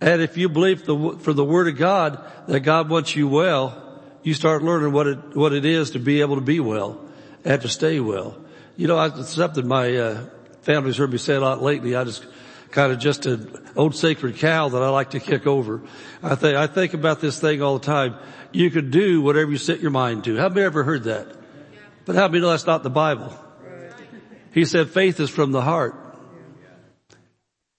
And 0.00 0.20
if 0.22 0.36
you 0.36 0.48
believe 0.48 0.84
the, 0.84 1.18
for 1.20 1.32
the 1.32 1.44
word 1.44 1.66
of 1.68 1.76
God 1.76 2.22
that 2.46 2.60
God 2.60 2.90
wants 2.90 3.16
you 3.16 3.26
well, 3.26 4.00
you 4.22 4.34
start 4.34 4.62
learning 4.62 4.92
what 4.92 5.06
it, 5.06 5.18
what 5.36 5.52
it 5.52 5.64
is 5.64 5.92
to 5.92 5.98
be 5.98 6.20
able 6.20 6.36
to 6.36 6.42
be 6.42 6.60
well 6.60 7.00
and 7.44 7.60
to 7.62 7.68
stay 7.68 8.00
well. 8.00 8.36
You 8.76 8.86
know, 8.86 9.00
it's 9.02 9.34
something 9.34 9.66
my, 9.66 9.96
uh, 9.96 10.24
family's 10.62 10.96
heard 10.96 11.12
me 11.12 11.18
say 11.18 11.34
a 11.34 11.40
lot 11.40 11.62
lately. 11.62 11.94
I 11.94 12.04
just, 12.04 12.26
kind 12.74 12.92
of 12.92 12.98
just 12.98 13.24
an 13.24 13.56
old 13.76 13.94
sacred 13.94 14.36
cow 14.36 14.68
that 14.68 14.82
I 14.82 14.88
like 14.88 15.10
to 15.10 15.20
kick 15.20 15.46
over. 15.46 15.80
I 16.24 16.34
think, 16.34 16.56
I 16.56 16.66
think 16.66 16.92
about 16.92 17.20
this 17.20 17.38
thing 17.38 17.62
all 17.62 17.78
the 17.78 17.86
time. 17.86 18.16
You 18.50 18.68
can 18.68 18.90
do 18.90 19.22
whatever 19.22 19.52
you 19.52 19.58
set 19.58 19.78
your 19.78 19.92
mind 19.92 20.24
to. 20.24 20.34
Have 20.34 20.56
you 20.56 20.64
ever 20.64 20.82
heard 20.82 21.04
that? 21.04 21.36
But 22.04 22.16
how 22.16 22.26
many 22.26 22.40
know 22.40 22.50
that's 22.50 22.66
not 22.66 22.82
the 22.82 22.90
Bible? 22.90 23.32
He 24.52 24.64
said 24.64 24.90
faith 24.90 25.20
is 25.20 25.30
from 25.30 25.52
the 25.52 25.62
heart. 25.62 25.94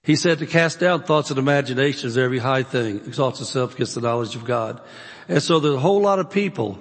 He 0.02 0.16
said 0.16 0.40
to 0.40 0.46
cast 0.46 0.80
down 0.80 1.04
thoughts 1.04 1.30
and 1.30 1.40
imaginations, 1.40 2.18
every 2.18 2.40
high 2.40 2.64
thing 2.64 3.02
exalts 3.06 3.42
itself 3.42 3.76
against 3.76 3.96
the 3.96 4.02
knowledge 4.02 4.36
of 4.36 4.46
God. 4.46 4.80
And 5.28 5.44
so 5.44 5.60
there's 5.60 5.76
a 5.76 5.80
whole 5.80 6.00
lot 6.00 6.20
of 6.20 6.30
people 6.30 6.80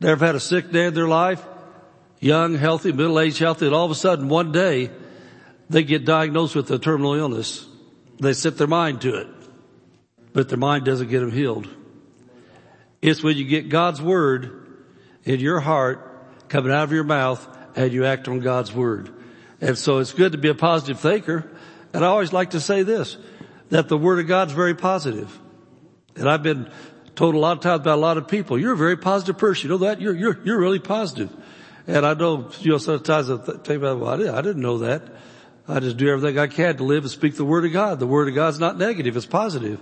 that 0.00 0.08
have 0.08 0.20
had 0.20 0.34
a 0.34 0.40
sick 0.40 0.70
day 0.70 0.86
in 0.86 0.94
their 0.94 1.08
life, 1.08 1.42
young, 2.20 2.56
healthy, 2.56 2.92
middle-aged, 2.92 3.38
healthy, 3.38 3.66
and 3.66 3.74
all 3.74 3.86
of 3.86 3.90
a 3.90 3.94
sudden 3.94 4.28
one 4.28 4.52
day 4.52 4.90
they 5.68 5.82
get 5.82 6.04
diagnosed 6.04 6.54
with 6.54 6.70
a 6.70 6.78
terminal 6.78 7.14
illness. 7.14 7.66
They 8.20 8.32
set 8.32 8.56
their 8.56 8.66
mind 8.66 9.02
to 9.02 9.16
it, 9.16 9.28
but 10.32 10.48
their 10.48 10.58
mind 10.58 10.84
doesn't 10.84 11.08
get 11.08 11.20
them 11.20 11.32
healed. 11.32 11.68
It's 13.02 13.22
when 13.22 13.36
you 13.36 13.44
get 13.44 13.68
God's 13.68 14.00
word 14.00 14.66
in 15.24 15.40
your 15.40 15.60
heart 15.60 16.48
coming 16.48 16.72
out 16.72 16.84
of 16.84 16.92
your 16.92 17.04
mouth 17.04 17.46
and 17.76 17.92
you 17.92 18.04
act 18.04 18.28
on 18.28 18.40
God's 18.40 18.72
word. 18.72 19.12
And 19.60 19.76
so 19.76 19.98
it's 19.98 20.12
good 20.12 20.32
to 20.32 20.38
be 20.38 20.48
a 20.48 20.54
positive 20.54 21.00
thinker. 21.00 21.50
And 21.92 22.04
I 22.04 22.08
always 22.08 22.32
like 22.32 22.50
to 22.50 22.60
say 22.60 22.82
this, 22.82 23.16
that 23.70 23.88
the 23.88 23.98
word 23.98 24.18
of 24.18 24.26
God's 24.26 24.52
very 24.52 24.74
positive. 24.74 25.38
And 26.14 26.28
I've 26.28 26.42
been 26.42 26.70
told 27.14 27.34
a 27.34 27.38
lot 27.38 27.56
of 27.56 27.62
times 27.62 27.82
by 27.82 27.92
a 27.92 27.96
lot 27.96 28.16
of 28.16 28.28
people, 28.28 28.58
you're 28.58 28.74
a 28.74 28.76
very 28.76 28.96
positive 28.96 29.38
person. 29.38 29.64
You 29.64 29.70
know 29.70 29.84
that? 29.84 30.00
You're, 30.00 30.14
you're, 30.14 30.38
you're 30.44 30.58
really 30.58 30.78
positive. 30.78 31.34
And 31.86 32.04
I 32.04 32.14
know, 32.14 32.50
you 32.60 32.72
know, 32.72 32.78
sometimes 32.78 33.30
I 33.30 33.36
think 33.36 33.68
about, 33.68 34.00
well, 34.00 34.10
I 34.10 34.16
didn't, 34.16 34.34
I 34.34 34.40
didn't 34.42 34.62
know 34.62 34.78
that. 34.78 35.02
I 35.68 35.80
just 35.80 35.96
do 35.96 36.08
everything 36.08 36.38
I 36.38 36.46
can 36.46 36.76
to 36.76 36.84
live 36.84 37.04
and 37.04 37.10
speak 37.10 37.36
the 37.36 37.44
word 37.44 37.64
of 37.64 37.72
God. 37.72 37.98
The 37.98 38.06
word 38.06 38.28
of 38.28 38.34
God's 38.34 38.60
not 38.60 38.78
negative, 38.78 39.16
it's 39.16 39.26
positive. 39.26 39.80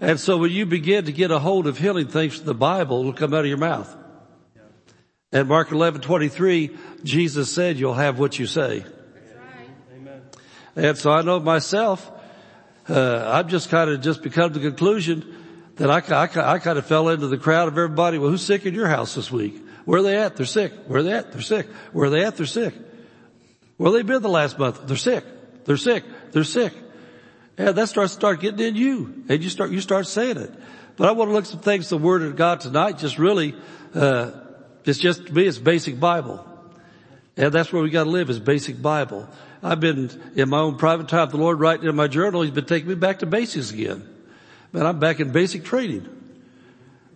And 0.00 0.20
so 0.20 0.36
when 0.38 0.52
you 0.52 0.64
begin 0.64 1.06
to 1.06 1.12
get 1.12 1.30
a 1.30 1.40
hold 1.40 1.66
of 1.66 1.76
healing 1.76 2.06
things 2.06 2.36
from 2.36 2.46
the 2.46 2.54
Bible, 2.54 3.00
it'll 3.00 3.12
come 3.12 3.34
out 3.34 3.40
of 3.40 3.46
your 3.46 3.58
mouth. 3.58 3.94
And 5.32 5.48
Mark 5.48 5.72
11, 5.72 6.00
23, 6.00 6.70
Jesus 7.02 7.52
said, 7.52 7.78
you'll 7.78 7.94
have 7.94 8.18
what 8.18 8.38
you 8.38 8.46
say. 8.46 8.84
Amen. 9.94 10.22
And 10.76 10.96
so 10.96 11.10
I 11.10 11.22
know 11.22 11.40
myself, 11.40 12.10
uh, 12.88 13.30
I've 13.30 13.48
just 13.48 13.68
kind 13.68 13.90
of 13.90 14.00
just 14.00 14.22
become 14.22 14.52
the 14.52 14.60
conclusion 14.60 15.34
that 15.76 15.90
I, 15.90 15.98
I, 16.14 16.54
I 16.54 16.58
kind 16.60 16.78
of 16.78 16.86
fell 16.86 17.08
into 17.08 17.26
the 17.26 17.36
crowd 17.36 17.68
of 17.68 17.76
everybody. 17.76 18.18
Well, 18.18 18.30
who's 18.30 18.44
sick 18.44 18.64
in 18.64 18.74
your 18.74 18.88
house 18.88 19.16
this 19.16 19.30
week? 19.30 19.60
Where 19.84 20.00
are 20.00 20.02
they 20.02 20.16
at? 20.16 20.36
They're 20.36 20.46
sick. 20.46 20.72
Where 20.86 21.00
are 21.00 21.02
they 21.02 21.12
at? 21.12 21.32
They're 21.32 21.42
sick. 21.42 21.66
Where 21.92 22.06
are 22.06 22.10
they 22.10 22.24
at? 22.24 22.36
They're 22.36 22.46
sick. 22.46 22.74
Well, 23.78 23.92
they've 23.92 24.06
been 24.06 24.22
the 24.22 24.28
last 24.28 24.58
month. 24.58 24.86
They're 24.86 24.96
sick. 24.96 25.24
They're 25.64 25.76
sick. 25.76 26.04
They're 26.32 26.44
sick. 26.44 26.72
And 27.56 27.76
that 27.76 27.88
starts 27.88 28.12
start 28.12 28.40
getting 28.40 28.60
in 28.64 28.76
you, 28.76 29.24
and 29.28 29.42
you 29.42 29.50
start 29.50 29.70
you 29.70 29.80
start 29.80 30.06
saying 30.06 30.36
it. 30.36 30.52
But 30.96 31.08
I 31.08 31.12
want 31.12 31.30
to 31.30 31.34
look 31.34 31.46
some 31.46 31.60
things. 31.60 31.88
The 31.88 31.98
Word 31.98 32.22
of 32.22 32.36
God 32.36 32.60
tonight, 32.60 32.98
just 32.98 33.18
really, 33.18 33.54
uh, 33.94 34.30
it's 34.84 34.98
just 34.98 35.26
to 35.26 35.32
me, 35.32 35.46
it's 35.46 35.58
basic 35.58 35.98
Bible, 35.98 36.44
and 37.36 37.52
that's 37.52 37.72
where 37.72 37.82
we 37.82 37.90
got 37.90 38.04
to 38.04 38.10
live 38.10 38.30
is 38.30 38.38
basic 38.38 38.80
Bible. 38.80 39.28
I've 39.60 39.80
been 39.80 40.10
in 40.36 40.48
my 40.48 40.60
own 40.60 40.76
private 40.76 41.08
time. 41.08 41.30
The 41.30 41.36
Lord 41.36 41.58
writing 41.58 41.88
in 41.88 41.96
my 41.96 42.06
journal, 42.06 42.42
He's 42.42 42.52
been 42.52 42.64
taking 42.64 42.88
me 42.88 42.94
back 42.94 43.20
to 43.20 43.26
basics 43.26 43.72
again. 43.72 44.08
Man, 44.72 44.86
I'm 44.86 45.00
back 45.00 45.18
in 45.18 45.32
basic 45.32 45.64
training. 45.64 46.08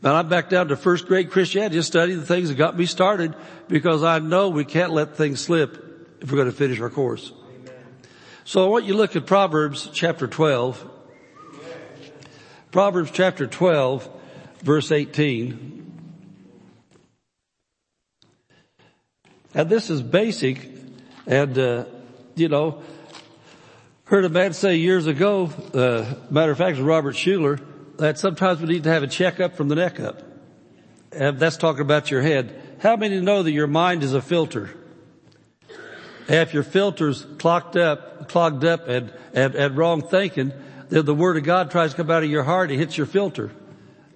Man, 0.00 0.14
I'm 0.16 0.28
back 0.28 0.50
down 0.50 0.68
to 0.68 0.76
first 0.76 1.06
grade 1.06 1.30
Christianity, 1.30 1.76
just 1.76 1.88
studying 1.88 2.18
the 2.18 2.26
things 2.26 2.48
that 2.48 2.56
got 2.56 2.76
me 2.76 2.86
started 2.86 3.36
because 3.68 4.02
I 4.02 4.18
know 4.18 4.48
we 4.48 4.64
can't 4.64 4.90
let 4.90 5.16
things 5.16 5.40
slip 5.40 5.91
if 6.22 6.30
we're 6.30 6.36
going 6.36 6.50
to 6.50 6.56
finish 6.56 6.80
our 6.80 6.88
course. 6.88 7.32
So 8.44 8.64
I 8.64 8.68
want 8.68 8.84
you 8.84 8.92
to 8.92 8.98
look 8.98 9.16
at 9.16 9.26
Proverbs 9.26 9.90
chapter 9.92 10.26
12. 10.26 10.90
Proverbs 12.70 13.10
chapter 13.12 13.46
12 13.46 14.08
verse 14.60 14.92
18. 14.92 15.78
And 19.54 19.68
this 19.68 19.90
is 19.90 20.00
basic. 20.00 20.70
And, 21.26 21.58
uh, 21.58 21.84
you 22.36 22.48
know, 22.48 22.82
heard 24.04 24.24
a 24.24 24.28
man 24.28 24.52
say 24.52 24.76
years 24.76 25.06
ago, 25.06 25.50
uh, 25.74 26.14
matter 26.30 26.52
of 26.52 26.58
fact, 26.58 26.78
Robert 26.78 27.16
Schuller, 27.16 27.60
that 27.98 28.18
sometimes 28.18 28.60
we 28.60 28.68
need 28.68 28.84
to 28.84 28.90
have 28.90 29.02
a 29.02 29.08
checkup 29.08 29.56
from 29.56 29.68
the 29.68 29.74
neck 29.74 30.00
up. 30.00 30.22
And 31.10 31.38
that's 31.38 31.56
talking 31.56 31.82
about 31.82 32.10
your 32.10 32.22
head. 32.22 32.78
How 32.80 32.96
many 32.96 33.20
know 33.20 33.42
that 33.42 33.52
your 33.52 33.66
mind 33.66 34.02
is 34.02 34.14
a 34.14 34.22
filter? 34.22 34.70
If 36.28 36.54
your 36.54 36.62
filter's 36.62 37.26
clogged 37.38 37.76
up, 37.76 38.28
clogged 38.28 38.64
up 38.64 38.88
and, 38.88 39.12
and, 39.34 39.54
and 39.54 39.76
wrong 39.76 40.02
thinking, 40.02 40.52
then 40.88 41.04
the 41.04 41.14
word 41.14 41.36
of 41.36 41.44
God 41.44 41.70
tries 41.70 41.90
to 41.90 41.96
come 41.96 42.10
out 42.10 42.22
of 42.22 42.30
your 42.30 42.44
heart, 42.44 42.70
it 42.70 42.78
hits 42.78 42.96
your 42.96 43.06
filter. 43.06 43.50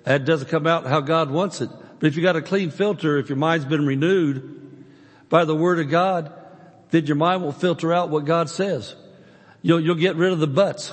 It 0.07 0.25
doesn't 0.25 0.49
come 0.49 0.67
out 0.67 0.87
how 0.87 1.01
God 1.01 1.31
wants 1.31 1.61
it. 1.61 1.71
But 1.99 2.07
if 2.07 2.17
you 2.17 2.23
got 2.23 2.37
a 2.37 2.43
clean 2.43 2.71
filter, 2.71 3.17
if 3.19 3.29
your 3.29 3.39
mind's 3.39 3.65
been 3.65 3.87
renewed 3.87 4.85
by 5.29 5.45
the 5.45 5.57
word 5.57 5.81
of 5.81 5.91
God, 5.91 6.33
then 6.91 7.07
your 7.07 7.17
mind 7.17 7.43
will 7.43 7.53
filter 7.53 7.93
out 7.93 8.11
what 8.11 8.25
God 8.25 8.49
says. 8.49 8.95
You'll, 9.63 9.81
you'll 9.81 9.97
get 9.97 10.17
rid 10.17 10.33
of 10.33 10.39
the 10.39 10.47
buts. 10.47 10.93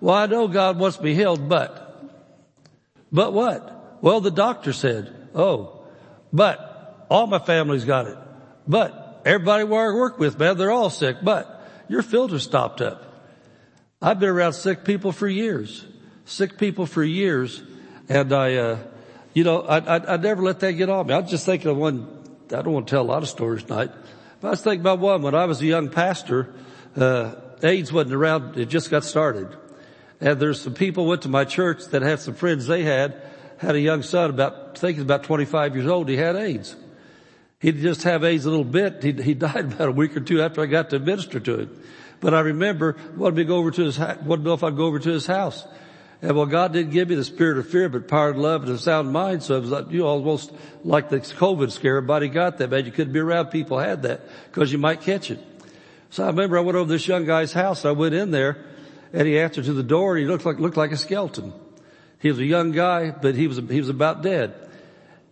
Well, 0.00 0.14
I 0.14 0.26
know 0.26 0.46
God 0.46 0.78
wants 0.78 1.00
me 1.00 1.14
healed, 1.14 1.48
but. 1.48 1.82
But 3.10 3.32
what? 3.32 3.98
Well, 4.02 4.20
the 4.20 4.30
doctor 4.30 4.72
said, 4.72 5.12
oh, 5.34 5.84
but 6.32 7.06
all 7.10 7.26
my 7.26 7.38
family's 7.38 7.84
got 7.84 8.06
it. 8.06 8.18
But 8.68 9.05
everybody 9.26 9.64
where 9.64 9.90
I 9.90 9.94
work 9.94 10.18
with, 10.18 10.38
man, 10.38 10.56
they're 10.56 10.70
all 10.70 10.88
sick, 10.88 11.16
but 11.22 11.68
your 11.88 12.02
filter 12.02 12.38
stopped 12.38 12.80
up. 12.80 13.02
I've 14.00 14.20
been 14.20 14.28
around 14.28 14.52
sick 14.52 14.84
people 14.84 15.10
for 15.10 15.26
years, 15.26 15.84
sick 16.24 16.58
people 16.58 16.86
for 16.86 17.02
years. 17.02 17.62
And 18.08 18.32
I, 18.32 18.54
uh, 18.54 18.78
you 19.34 19.42
know, 19.42 19.62
I, 19.62 19.78
I, 19.78 20.14
I 20.14 20.16
never 20.16 20.42
let 20.42 20.60
that 20.60 20.72
get 20.74 20.88
on 20.88 21.08
me. 21.08 21.14
I 21.14 21.18
was 21.18 21.30
just 21.30 21.44
thinking 21.44 21.70
of 21.70 21.76
one, 21.76 22.06
I 22.46 22.62
don't 22.62 22.72
want 22.72 22.86
to 22.86 22.90
tell 22.90 23.02
a 23.02 23.10
lot 23.10 23.22
of 23.24 23.28
stories 23.28 23.64
tonight, 23.64 23.90
but 24.40 24.48
I 24.48 24.50
was 24.50 24.62
thinking 24.62 24.80
about 24.80 25.00
one 25.00 25.22
when 25.22 25.34
I 25.34 25.46
was 25.46 25.60
a 25.60 25.66
young 25.66 25.88
pastor, 25.88 26.54
uh, 26.96 27.34
AIDS 27.62 27.92
wasn't 27.92 28.14
around, 28.14 28.56
it 28.56 28.66
just 28.66 28.90
got 28.90 29.02
started. 29.02 29.48
And 30.20 30.38
there's 30.38 30.60
some 30.60 30.74
people 30.74 31.06
went 31.06 31.22
to 31.22 31.28
my 31.28 31.44
church 31.44 31.86
that 31.86 32.02
had 32.02 32.20
some 32.20 32.34
friends 32.34 32.66
they 32.66 32.84
had, 32.84 33.20
had 33.58 33.74
a 33.74 33.80
young 33.80 34.02
son 34.02 34.30
about, 34.30 34.76
I 34.76 34.78
think 34.78 34.96
he's 34.96 35.02
about 35.02 35.24
25 35.24 35.74
years 35.74 35.88
old, 35.88 36.08
he 36.08 36.16
had 36.16 36.36
AIDS. 36.36 36.76
He'd 37.60 37.78
just 37.78 38.02
have 38.02 38.22
AIDS 38.22 38.44
a 38.44 38.50
little 38.50 38.64
bit. 38.64 39.02
He, 39.02 39.12
he 39.12 39.34
died 39.34 39.56
about 39.72 39.88
a 39.88 39.92
week 39.92 40.16
or 40.16 40.20
two 40.20 40.42
after 40.42 40.60
I 40.60 40.66
got 40.66 40.90
to 40.90 40.98
minister 40.98 41.40
to 41.40 41.60
him. 41.60 41.82
But 42.20 42.34
I 42.34 42.40
remember, 42.40 42.96
me 43.16 43.30
to 43.30 43.44
go 43.44 43.56
over 43.56 43.70
to 43.70 43.84
his, 43.84 43.98
know 43.98 44.54
if 44.54 44.62
I'd 44.62 44.76
go 44.76 44.86
over 44.86 44.98
to 44.98 45.10
his 45.10 45.26
house. 45.26 45.66
And 46.22 46.34
well, 46.34 46.46
God 46.46 46.72
didn't 46.72 46.92
give 46.92 47.10
me 47.10 47.14
the 47.14 47.24
spirit 47.24 47.58
of 47.58 47.68
fear, 47.68 47.90
but 47.90 48.08
power 48.08 48.30
of 48.30 48.38
love 48.38 48.62
and 48.62 48.72
a 48.72 48.78
sound 48.78 49.12
mind. 49.12 49.42
So 49.42 49.56
it 49.56 49.60
was 49.60 49.70
like, 49.70 49.90
you 49.90 49.98
know, 50.00 50.06
almost 50.06 50.50
like 50.82 51.10
the 51.10 51.18
COVID 51.18 51.70
scare. 51.70 51.98
Everybody 51.98 52.28
got 52.28 52.56
that, 52.58 52.70
man. 52.70 52.86
You 52.86 52.92
couldn't 52.92 53.12
be 53.12 53.20
around 53.20 53.48
people 53.48 53.78
had 53.78 54.02
that 54.02 54.22
because 54.50 54.72
you 54.72 54.78
might 54.78 55.02
catch 55.02 55.30
it. 55.30 55.38
So 56.08 56.24
I 56.24 56.28
remember 56.28 56.56
I 56.56 56.62
went 56.62 56.76
over 56.76 56.90
this 56.90 57.06
young 57.06 57.26
guy's 57.26 57.52
house. 57.52 57.84
I 57.84 57.90
went 57.90 58.14
in 58.14 58.30
there 58.30 58.64
and 59.12 59.28
he 59.28 59.38
answered 59.38 59.66
to 59.66 59.74
the 59.74 59.82
door 59.82 60.16
and 60.16 60.24
he 60.24 60.30
looked 60.30 60.46
like, 60.46 60.58
looked 60.58 60.78
like 60.78 60.92
a 60.92 60.96
skeleton. 60.96 61.52
He 62.18 62.30
was 62.30 62.38
a 62.38 62.44
young 62.44 62.72
guy, 62.72 63.10
but 63.10 63.34
he 63.34 63.46
was, 63.46 63.58
he 63.58 63.78
was 63.78 63.90
about 63.90 64.22
dead. 64.22 64.54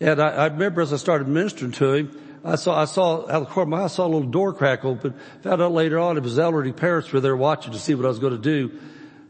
And 0.01 0.21
I, 0.21 0.29
I 0.29 0.47
remember 0.47 0.81
as 0.81 0.93
I 0.93 0.97
started 0.97 1.29
ministering 1.29 1.73
to 1.73 1.93
him, 1.93 2.21
I 2.45 2.57
saw, 2.57 2.79
I 2.79 2.85
saw 2.85 3.23
out 3.23 3.31
of 3.31 3.47
the 3.47 3.51
corner 3.53 3.63
of 3.63 3.69
my 3.69 3.81
eye, 3.81 3.85
I 3.85 3.87
saw 3.87 4.07
a 4.07 4.09
little 4.09 4.29
door 4.29 4.53
crack 4.53 4.85
open. 4.85 5.15
Found 5.43 5.63
out 5.63 5.73
later 5.73 5.99
on 5.99 6.17
it 6.17 6.23
was 6.23 6.39
elderly 6.39 6.73
parents 6.73 7.11
were 7.11 7.21
there 7.21 7.37
watching 7.37 7.73
to 7.73 7.79
see 7.79 7.95
what 7.95 8.05
I 8.05 8.09
was 8.09 8.19
going 8.19 8.35
to 8.35 8.39
do. 8.39 8.79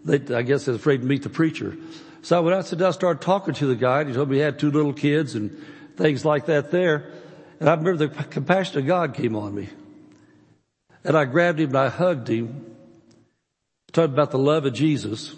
They, 0.05 0.35
I 0.35 0.42
guess 0.42 0.64
they 0.64 0.72
was 0.72 0.81
afraid 0.81 1.00
to 1.03 1.07
meet 1.07 1.22
the 1.22 1.31
preacher. 1.31 1.77
So 2.22 2.37
I 2.37 2.40
went 2.40 2.57
out, 2.57 2.79
down, 2.79 2.92
started 2.92 3.22
talking 3.22 3.55
to 3.55 3.66
the 3.66 3.77
guy. 3.77 4.00
And 4.00 4.09
he 4.09 4.14
told 4.14 4.31
me 4.31 4.37
he 4.37 4.42
had 4.42 4.59
two 4.59 4.70
little 4.70 4.92
kids 4.92 5.35
and 5.35 5.57
things 5.96 6.24
like 6.24 6.46
that 6.46 6.70
there. 6.70 7.12
And 7.61 7.68
I 7.68 7.74
remember 7.74 8.09
the 8.09 8.24
compassion 8.24 8.79
of 8.79 8.87
God 8.87 9.14
came 9.14 9.37
on 9.37 9.55
me. 9.55 9.68
And 11.05 11.16
I 11.16 11.24
grabbed 11.24 11.61
him 11.61 11.68
and 11.68 11.79
I 11.79 11.88
hugged 11.90 12.29
him. 12.29 12.74
Talked 13.92 14.12
about 14.12 14.33
the 14.33 14.38
love 14.38 14.64
of 14.64 14.72
Jesus, 14.72 15.37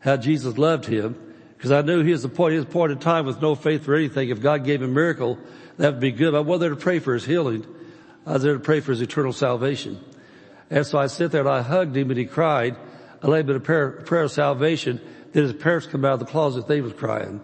how 0.00 0.16
Jesus 0.16 0.56
loved 0.56 0.86
him. 0.86 1.25
Because 1.66 1.82
I 1.82 1.84
knew 1.84 2.04
he 2.04 2.12
was 2.12 2.22
the 2.22 2.28
point, 2.28 2.54
his 2.54 2.64
point 2.64 2.92
in 2.92 2.98
time 3.00 3.26
with 3.26 3.42
no 3.42 3.56
faith 3.56 3.86
for 3.86 3.96
anything. 3.96 4.28
If 4.28 4.40
God 4.40 4.62
gave 4.62 4.82
him 4.82 4.90
a 4.90 4.94
miracle, 4.94 5.36
that 5.78 5.94
would 5.94 6.00
be 6.00 6.12
good. 6.12 6.32
I 6.32 6.38
wasn't 6.38 6.60
there 6.60 6.70
to 6.70 6.76
pray 6.76 7.00
for 7.00 7.12
his 7.12 7.24
healing. 7.24 7.66
I 8.24 8.34
was 8.34 8.44
there 8.44 8.52
to 8.52 8.60
pray 8.60 8.78
for 8.78 8.92
his 8.92 9.00
eternal 9.00 9.32
salvation. 9.32 9.98
And 10.70 10.86
so 10.86 10.96
I 10.96 11.08
sit 11.08 11.32
there 11.32 11.40
and 11.40 11.50
I 11.50 11.62
hugged 11.62 11.96
him 11.96 12.10
and 12.10 12.20
he 12.20 12.26
cried. 12.26 12.76
I 13.20 13.26
laid 13.26 13.46
him 13.46 13.50
in 13.50 13.56
a 13.56 13.60
prayer, 13.60 13.90
prayer 13.90 14.22
of 14.22 14.30
salvation. 14.30 15.00
Then 15.32 15.42
his 15.42 15.54
parents 15.54 15.88
come 15.88 16.04
out 16.04 16.12
of 16.12 16.20
the 16.20 16.26
closet. 16.26 16.68
They 16.68 16.80
was 16.80 16.92
crying. 16.92 17.40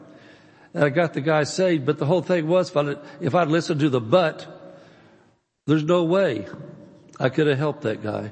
And 0.73 0.85
I 0.85 0.91
got 0.91 1.15
the 1.15 1.21
guy 1.21 1.43
saved, 1.43 1.85
but 1.85 1.99
the 1.99 2.07
whole 2.07 2.23
thing 2.23 2.47
was 2.47 2.71
if 2.71 2.77
I'd, 2.77 2.99
if 3.21 3.35
I'd 3.35 3.49
listened 3.49 3.81
to 3.81 3.89
the 3.89 4.01
but, 4.01 4.47
there's 5.67 5.83
no 5.83 6.05
way 6.05 6.47
I 7.19 7.29
could 7.29 7.49
have 7.49 7.59
helped 7.59 7.83
that 7.83 8.05
guy. 8.05 8.31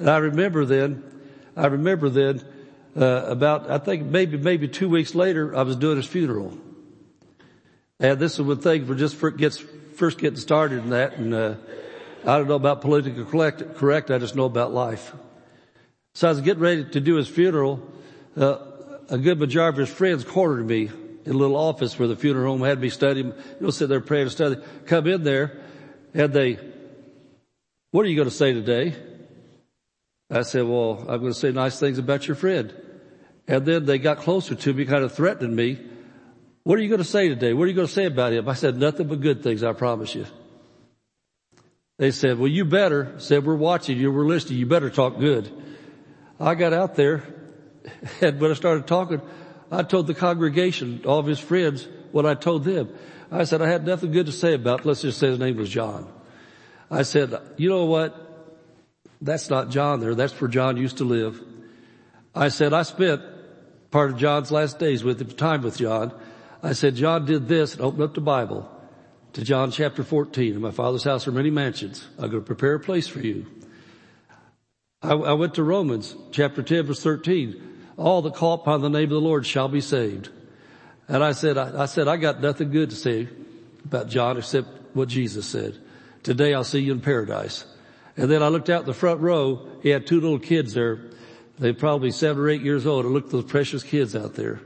And 0.00 0.10
I 0.10 0.16
remember 0.16 0.64
then, 0.64 1.04
I 1.54 1.68
remember 1.68 2.08
then, 2.08 2.42
uh, 2.98 3.24
about, 3.26 3.70
I 3.70 3.78
think 3.78 4.04
maybe, 4.04 4.36
maybe 4.36 4.66
two 4.66 4.88
weeks 4.88 5.14
later, 5.14 5.56
I 5.56 5.62
was 5.62 5.76
doing 5.76 5.96
his 5.96 6.06
funeral. 6.06 6.56
And 8.00 8.18
this 8.18 8.34
is 8.34 8.42
when 8.42 8.58
things 8.58 8.88
were 8.88 8.94
just 8.94 9.16
for, 9.16 9.30
gets, 9.30 9.58
first 9.96 10.18
getting 10.18 10.38
started 10.38 10.78
in 10.80 10.90
that. 10.90 11.14
And, 11.14 11.34
uh, 11.34 11.54
I 12.24 12.36
don't 12.36 12.48
know 12.48 12.56
about 12.56 12.80
politically 12.80 13.24
correct, 13.24 13.76
correct. 13.76 14.10
I 14.10 14.18
just 14.18 14.34
know 14.34 14.44
about 14.44 14.72
life. 14.72 15.14
So 16.14 16.28
I 16.28 16.30
was 16.30 16.40
getting 16.40 16.62
ready 16.62 16.84
to 16.84 17.00
do 17.00 17.14
his 17.14 17.28
funeral. 17.28 17.80
Uh, 18.36 18.58
a 19.08 19.18
good 19.18 19.38
majority 19.38 19.80
of 19.80 19.88
his 19.88 19.96
friends 19.96 20.24
cornered 20.24 20.66
me 20.66 20.90
in 21.24 21.32
a 21.32 21.36
little 21.36 21.56
office 21.56 21.98
where 21.98 22.08
the 22.08 22.16
funeral 22.16 22.52
home 22.52 22.66
had 22.66 22.80
me 22.80 22.88
studying. 22.88 23.28
You 23.28 23.34
know, 23.60 23.70
sit 23.70 23.88
there 23.88 24.00
praying 24.00 24.24
and 24.24 24.32
study. 24.32 24.56
Come 24.86 25.06
in 25.06 25.22
there 25.22 25.60
and 26.14 26.32
they, 26.32 26.58
what 27.92 28.04
are 28.04 28.08
you 28.08 28.16
going 28.16 28.28
to 28.28 28.34
say 28.34 28.52
today? 28.52 28.96
I 30.30 30.42
said, 30.42 30.64
well, 30.64 30.98
I'm 31.08 31.20
going 31.20 31.32
to 31.32 31.38
say 31.38 31.52
nice 31.52 31.78
things 31.78 31.98
about 31.98 32.26
your 32.26 32.34
friend. 32.34 32.74
And 33.48 33.66
then 33.66 33.86
they 33.86 33.98
got 33.98 34.18
closer 34.18 34.54
to 34.54 34.72
me, 34.72 34.84
kind 34.84 35.02
of 35.02 35.12
threatening 35.12 35.56
me. 35.56 35.78
What 36.62 36.78
are 36.78 36.82
you 36.82 36.88
going 36.88 36.98
to 36.98 37.04
say 37.04 37.28
today? 37.28 37.54
What 37.54 37.64
are 37.64 37.68
you 37.68 37.74
going 37.74 37.88
to 37.88 37.92
say 37.92 38.04
about 38.04 38.32
him? 38.32 38.48
I 38.48 38.54
said, 38.54 38.76
nothing 38.76 39.08
but 39.08 39.20
good 39.20 39.42
things, 39.42 39.64
I 39.64 39.72
promise 39.72 40.14
you. 40.14 40.26
They 41.96 42.12
said, 42.12 42.38
well, 42.38 42.48
you 42.48 42.64
better, 42.64 43.14
said, 43.18 43.44
we're 43.44 43.56
watching 43.56 43.98
you, 43.98 44.12
we're 44.12 44.26
listening, 44.26 44.58
you 44.58 44.66
better 44.66 44.90
talk 44.90 45.18
good. 45.18 45.50
I 46.38 46.54
got 46.54 46.72
out 46.72 46.94
there 46.94 47.24
and 48.20 48.40
when 48.40 48.50
I 48.50 48.54
started 48.54 48.86
talking, 48.86 49.20
I 49.70 49.82
told 49.82 50.06
the 50.06 50.14
congregation, 50.14 51.02
all 51.06 51.18
of 51.18 51.26
his 51.26 51.38
friends, 51.38 51.86
what 52.12 52.26
I 52.26 52.34
told 52.34 52.64
them. 52.64 52.94
I 53.30 53.44
said, 53.44 53.60
I 53.60 53.68
had 53.68 53.86
nothing 53.86 54.12
good 54.12 54.26
to 54.26 54.32
say 54.32 54.54
about, 54.54 54.86
let's 54.86 55.02
just 55.02 55.18
say 55.18 55.28
his 55.28 55.38
name 55.38 55.56
was 55.56 55.68
John. 55.68 56.10
I 56.90 57.02
said, 57.02 57.34
you 57.56 57.68
know 57.68 57.84
what? 57.84 58.24
That's 59.20 59.50
not 59.50 59.70
John 59.70 60.00
there. 60.00 60.14
That's 60.14 60.38
where 60.40 60.48
John 60.48 60.76
used 60.76 60.98
to 60.98 61.04
live. 61.04 61.42
I 62.34 62.48
said, 62.48 62.72
I 62.72 62.82
spent 62.82 63.20
part 63.90 64.10
of 64.10 64.18
John's 64.18 64.50
last 64.50 64.78
days 64.78 65.02
with 65.04 65.20
him, 65.20 65.30
time 65.30 65.62
with 65.62 65.78
John. 65.78 66.12
I 66.62 66.72
said, 66.72 66.96
John 66.96 67.24
did 67.24 67.48
this 67.48 67.74
and 67.74 67.82
opened 67.82 68.02
up 68.02 68.14
the 68.14 68.20
Bible 68.20 68.70
to 69.34 69.42
John 69.42 69.70
chapter 69.70 70.02
14. 70.02 70.54
In 70.54 70.60
my 70.60 70.70
father's 70.70 71.04
house 71.04 71.28
are 71.28 71.32
many 71.32 71.50
mansions. 71.50 72.06
I'm 72.18 72.30
going 72.30 72.42
to 72.42 72.46
prepare 72.46 72.74
a 72.74 72.80
place 72.80 73.06
for 73.06 73.20
you. 73.20 73.46
I, 75.00 75.12
I 75.12 75.32
went 75.34 75.54
to 75.54 75.62
Romans 75.62 76.16
chapter 76.32 76.62
10 76.62 76.86
verse 76.86 77.02
13. 77.02 77.64
All 77.96 78.22
that 78.22 78.34
call 78.34 78.54
upon 78.54 78.80
the 78.80 78.90
name 78.90 79.04
of 79.04 79.10
the 79.10 79.20
Lord 79.20 79.46
shall 79.46 79.68
be 79.68 79.80
saved. 79.80 80.28
And 81.06 81.22
I 81.22 81.32
said, 81.32 81.56
I, 81.56 81.82
I 81.82 81.86
said, 81.86 82.08
I 82.08 82.16
got 82.16 82.40
nothing 82.40 82.70
good 82.70 82.90
to 82.90 82.96
say 82.96 83.28
about 83.84 84.08
John 84.08 84.36
except 84.36 84.68
what 84.94 85.08
Jesus 85.08 85.46
said. 85.46 85.78
Today 86.22 86.52
I'll 86.52 86.64
see 86.64 86.80
you 86.80 86.92
in 86.92 87.00
paradise. 87.00 87.64
And 88.16 88.30
then 88.30 88.42
I 88.42 88.48
looked 88.48 88.68
out 88.68 88.84
the 88.84 88.94
front 88.94 89.20
row. 89.20 89.68
He 89.82 89.90
had 89.90 90.06
two 90.06 90.20
little 90.20 90.40
kids 90.40 90.74
there. 90.74 90.98
They 91.58 91.72
probably 91.72 92.10
seven 92.10 92.42
or 92.42 92.48
eight 92.48 92.62
years 92.62 92.86
old. 92.86 93.04
I 93.04 93.08
looked 93.08 93.26
at 93.26 93.32
those 93.32 93.44
precious 93.44 93.82
kids 93.82 94.14
out 94.14 94.34
there. 94.34 94.60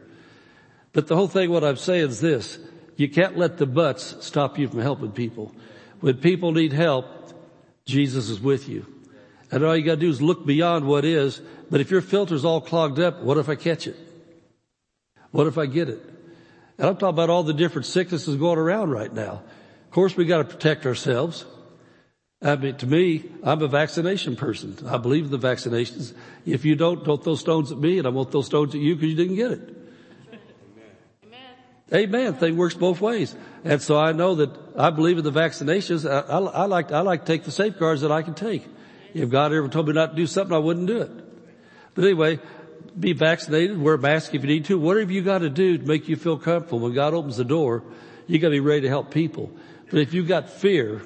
But 0.93 1.07
the 1.07 1.17
whole 1.17 1.29
thing, 1.29 1.51
what 1.51 1.65
I'm 1.65 1.77
saying 1.77 2.11
is 2.11 2.21
this. 2.21 2.59
You 2.97 3.09
can't 3.09 3.39
let 3.39 3.57
the 3.57 3.67
butts 3.67 4.15
stop 4.21 4.59
you 4.59 4.69
from 4.69 4.81
helping 4.81 5.13
people. 5.13 5.55
When 6.01 6.19
people 6.19 6.53
need 6.53 6.73
help, 6.73 7.07
Jesus 7.87 8.29
is 8.29 8.41
with 8.41 8.69
you. 8.69 8.87
And 9.51 9.65
all 9.65 9.77
you 9.77 9.85
gotta 9.85 10.01
do 10.01 10.11
is 10.11 10.21
look 10.21 10.45
beyond 10.45 10.87
what 10.87 11.05
is. 11.05 11.41
But 11.71 11.81
if 11.81 11.91
your 11.91 12.03
filter's 12.03 12.45
all 12.45 12.61
clogged 12.61 12.99
up, 12.99 13.23
what 13.23 13.39
if 13.39 13.49
I 13.49 13.55
catch 13.55 13.87
it? 13.87 13.97
What 15.31 15.47
if 15.47 15.57
I 15.57 15.67
get 15.67 15.89
it? 15.89 16.03
And 16.79 16.89
I'm 16.89 16.97
talking 16.97 17.09
about 17.11 17.31
all 17.31 17.43
the 17.43 17.55
different 17.55 17.87
sicknesses 17.87 18.37
going 18.37 18.59
around 18.59 18.91
right 18.91 19.13
now. 19.13 19.43
Of 19.85 19.91
course 19.91 20.17
we 20.17 20.27
gotta 20.27 20.45
protect 20.45 20.85
ourselves. 20.85 21.47
I 22.43 22.57
mean, 22.57 22.75
to 22.77 22.87
me, 22.87 23.25
I'm 23.45 23.63
a 23.63 23.69
vaccination 23.69 24.35
person. 24.35 24.77
I 24.87 24.97
believe 24.97 25.27
in 25.27 25.31
the 25.31 25.39
vaccinations. 25.39 26.13
If 26.45 26.65
you 26.65 26.75
don't, 26.75 27.05
don't 27.05 27.23
throw 27.23 27.37
stones 27.37 27.71
at 27.71 27.79
me 27.79 27.99
and 27.99 28.07
I 28.07 28.11
won't 28.11 28.33
throw 28.33 28.43
stones 28.43 28.75
at 28.75 28.81
you 28.81 28.97
because 28.97 29.11
you 29.11 29.17
didn't 29.17 29.37
get 29.37 29.53
it. 29.53 29.77
Amen. 31.25 31.55
Amen. 31.93 32.35
Thing 32.35 32.57
works 32.57 32.75
both 32.75 33.01
ways. 33.01 33.37
And 33.65 33.81
so 33.81 33.97
I 33.97 34.11
know 34.11 34.35
that 34.37 34.51
I 34.77 34.91
believe 34.91 35.19
in 35.19 35.25
the 35.25 35.31
vaccinations. 35.31 36.09
I, 36.09 36.21
I, 36.21 36.39
I 36.39 36.65
like, 36.65 36.91
I 36.91 37.01
like 37.03 37.21
to 37.21 37.27
take 37.27 37.45
the 37.45 37.53
safeguards 37.53 38.01
that 38.01 38.11
I 38.11 38.23
can 38.23 38.35
take. 38.35 38.67
If 39.15 39.31
God 39.31 39.53
ever 39.53 39.69
told 39.69 39.87
me 39.87 39.93
not 39.93 40.11
to 40.11 40.17
do 40.17 40.27
something, 40.27 40.55
I 40.55 40.59
wouldn't 40.59 40.89
do 40.89 41.03
it. 41.03 41.11
But 41.95 42.05
anyway, 42.05 42.41
be 42.99 43.13
vaccinated, 43.13 43.81
wear 43.81 43.95
a 43.95 43.99
mask 43.99 44.35
if 44.35 44.43
you 44.43 44.49
need 44.49 44.65
to, 44.65 44.79
whatever 44.79 45.13
you 45.13 45.23
got 45.23 45.39
to 45.39 45.51
do 45.51 45.79
to 45.79 45.85
make 45.85 46.09
you 46.09 46.17
feel 46.17 46.39
comfortable. 46.39 46.81
When 46.81 46.95
God 46.95 47.15
opens 47.15 47.37
the 47.37 47.45
door, 47.45 47.85
you 48.27 48.41
got 48.41 48.49
to 48.49 48.53
be 48.53 48.61
ready 48.61 48.83
to 48.83 48.89
help 48.89 49.13
people. 49.13 49.53
But 49.91 50.01
if 50.01 50.13
you've 50.13 50.27
got 50.27 50.51
fear, 50.51 51.03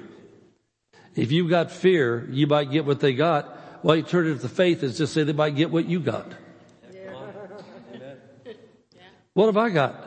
If 1.17 1.33
you've 1.33 1.49
got 1.49 1.71
fear, 1.71 2.29
you 2.31 2.47
might 2.47 2.71
get 2.71 2.85
what 2.85 3.01
they 3.01 3.15
got. 3.15 3.59
Well, 3.83 3.97
you 3.97 4.03
turn 4.03 4.27
it 4.27 4.41
to 4.41 4.49
faith 4.49 4.83
is 4.83 4.99
just 4.99 5.15
say 5.15 5.25
they 5.25 5.33
might 5.33 5.57
get 5.57 5.71
what 5.71 5.87
you 5.87 6.01
got. 6.01 6.31
What 9.33 9.47
have 9.47 9.57
I 9.57 9.71
got? 9.71 10.03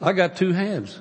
I 0.00 0.12
got 0.12 0.36
two 0.36 0.52
hands. 0.52 1.00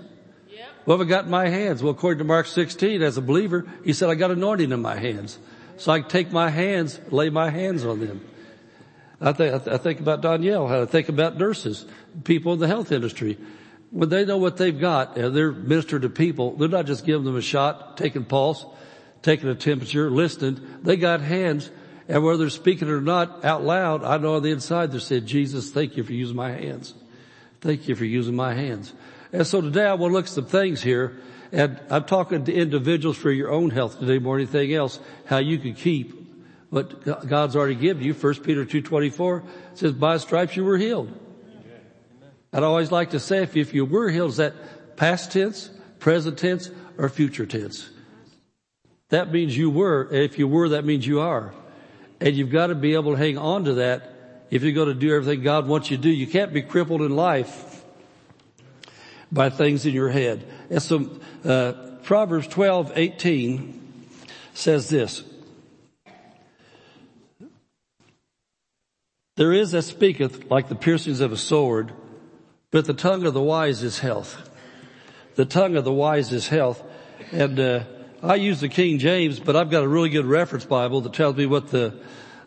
What 0.86 1.00
have 1.00 1.08
I 1.08 1.10
got 1.10 1.26
in 1.26 1.32
my 1.32 1.48
hands? 1.48 1.82
Well, 1.82 1.92
according 1.92 2.20
to 2.20 2.24
Mark 2.26 2.46
16, 2.46 3.02
as 3.02 3.18
a 3.18 3.22
believer, 3.22 3.66
he 3.86 3.94
said, 3.94 4.10
I 4.10 4.16
got 4.16 4.32
anointing 4.32 4.72
in 4.72 4.82
my 4.82 4.96
hands. 4.96 5.40
So 5.78 5.92
I 5.92 6.02
take 6.02 6.32
my 6.32 6.50
hands, 6.50 7.00
lay 7.10 7.30
my 7.30 7.50
hands 7.50 7.86
on 7.86 8.00
them. 8.00 8.26
I 9.22 9.32
think, 9.32 9.68
I 9.68 9.78
think 9.78 10.00
about 10.02 10.22
Danielle, 10.22 10.68
I 10.68 10.86
think 10.86 11.08
about 11.08 11.38
nurses, 11.38 11.86
people 12.26 12.54
in 12.54 12.60
the 12.60 12.68
health 12.68 12.92
industry. 12.92 13.38
When 13.90 14.10
they 14.10 14.26
know 14.26 14.38
what 14.38 14.58
they've 14.58 14.78
got 14.78 15.18
and 15.18 15.36
they're 15.36 15.52
ministering 15.52 16.02
to 16.02 16.10
people, 16.10 16.58
they're 16.58 16.68
not 16.68 16.86
just 16.86 17.06
giving 17.06 17.24
them 17.24 17.38
a 17.38 17.42
shot, 17.42 17.96
taking 17.96 18.26
pulse, 18.26 18.66
taking 19.24 19.50
a 19.50 19.56
temperature, 19.56 20.12
listening. 20.12 20.60
They 20.84 20.98
got 20.98 21.22
hands 21.22 21.72
and 22.08 22.24
whether 22.24 22.38
they're 22.38 22.50
speaking 22.50 22.90
or 22.90 23.02
not 23.02 23.46
out 23.46 23.64
loud, 23.64 24.04
I 24.04 24.18
know 24.18 24.36
on 24.36 24.44
the 24.44 24.52
inside 24.52 24.92
they 24.92 25.00
said, 25.00 25.26
Jesus, 25.26 25.72
thank 25.72 25.98
you 25.98 26.04
for 26.04 26.14
using 26.14 26.36
my 26.36 26.52
hands. 26.52 26.94
Thank 27.62 27.88
you 27.88 27.96
for 27.96 28.06
using 28.06 28.36
my 28.36 28.54
hands. 28.54 28.94
And 29.32 29.48
so 29.48 29.62
today 29.62 29.86
I 29.86 29.94
want 29.94 30.12
to 30.12 30.16
look 30.16 30.26
at 30.26 30.32
some 30.32 30.46
things 30.46 30.82
here 30.82 31.18
and 31.52 31.80
I'm 31.90 32.04
talking 32.04 32.46
to 32.46 32.54
individuals 32.54 33.16
for 33.16 33.32
your 33.32 33.52
own 33.52 33.70
health 33.70 34.00
today 34.00 34.20
more 34.20 34.38
than 34.38 34.48
anything 34.48 34.74
else, 34.74 35.00
how 35.26 35.38
you 35.38 35.60
can 35.60 35.76
keep 35.76 36.20
what 36.72 37.28
God's 37.28 37.56
already 37.56 37.76
given 37.76 38.04
you. 38.04 38.14
1 38.14 38.36
Peter 38.42 38.66
2.24 38.66 39.44
says, 39.76 39.92
by 39.94 40.18
stripes 40.18 40.58
you 40.58 40.64
were 40.64 40.78
healed. 40.78 41.12
I'd 42.52 42.64
always 42.64 42.92
like 42.92 43.12
to 43.12 43.20
say 43.20 43.44
if, 43.44 43.56
if 43.56 43.74
you 43.74 43.86
were 43.86 44.10
healed, 44.10 44.32
is 44.32 44.38
that 44.38 44.98
past 44.98 45.32
tense, 45.32 45.70
present 46.00 46.38
tense, 46.38 46.70
or 46.98 47.08
future 47.10 47.46
tense? 47.46 47.90
That 49.14 49.32
means 49.32 49.56
you 49.56 49.70
were. 49.70 50.12
If 50.12 50.40
you 50.40 50.48
were, 50.48 50.70
that 50.70 50.86
means 50.86 51.06
you 51.06 51.20
are. 51.20 51.54
And 52.20 52.36
you've 52.36 52.50
got 52.50 52.68
to 52.68 52.76
be 52.76 52.96
able 52.96 53.12
to 53.12 53.18
hang 53.20 53.38
on 53.38 53.66
to 53.66 53.76
that 53.76 54.10
if 54.50 54.64
you're 54.64 54.72
going 54.72 54.88
to 54.88 54.96
do 54.96 55.16
everything 55.16 55.44
God 55.44 55.68
wants 55.68 55.92
you 55.92 55.98
to 55.98 56.02
do. 56.02 56.10
You 56.10 56.26
can't 56.26 56.52
be 56.52 56.64
crippled 56.64 57.04
in 57.04 57.16
life 57.16 57.86
by 59.32 59.52
things 59.52 59.86
in 59.86 59.94
your 59.94 60.10
head. 60.10 60.44
And 60.72 60.82
so, 60.82 61.12
uh, 61.46 61.74
Proverbs 62.02 62.48
12, 62.48 62.94
18 62.96 64.08
says 64.56 64.90
this. 64.90 65.24
There 69.36 69.54
is 69.54 69.74
that 69.74 69.84
speaketh 69.84 70.50
like 70.50 70.70
the 70.70 70.76
piercings 70.76 71.20
of 71.20 71.32
a 71.32 71.38
sword, 71.38 71.94
but 72.72 72.86
the 72.86 72.96
tongue 72.96 73.28
of 73.28 73.36
the 73.36 73.44
wise 73.44 73.84
is 73.84 74.00
health. 74.00 74.50
The 75.36 75.46
tongue 75.46 75.76
of 75.76 75.84
the 75.84 75.94
wise 75.94 76.34
is 76.34 76.48
health. 76.48 76.82
And, 77.32 77.60
uh, 77.60 77.84
I 78.24 78.36
use 78.36 78.62
the 78.62 78.70
King 78.70 79.00
James, 79.00 79.42
but 79.42 79.58
I've 79.58 79.70
got 79.70 79.84
a 79.84 79.88
really 79.88 80.08
good 80.08 80.26
reference 80.26 80.64
Bible 80.64 81.02
that 81.02 81.12
tells 81.12 81.36
me 81.36 81.46
what 81.46 81.68
the, 81.68 81.94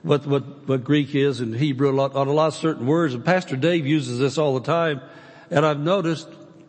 what, 0.00 0.26
what, 0.26 0.66
what 0.66 0.82
Greek 0.82 1.14
is 1.14 1.40
and 1.40 1.54
Hebrew 1.54 1.90
a 1.90 1.92
lot, 1.92 2.14
on 2.14 2.28
a 2.28 2.32
lot 2.32 2.46
of 2.46 2.54
certain 2.54 2.86
words. 2.86 3.12
And 3.12 3.22
Pastor 3.22 3.56
Dave 3.56 3.86
uses 3.86 4.18
this 4.18 4.38
all 4.38 4.54
the 4.54 4.64
time. 4.64 5.02
And 5.50 5.66
I've 5.66 5.78
noticed 5.78 6.28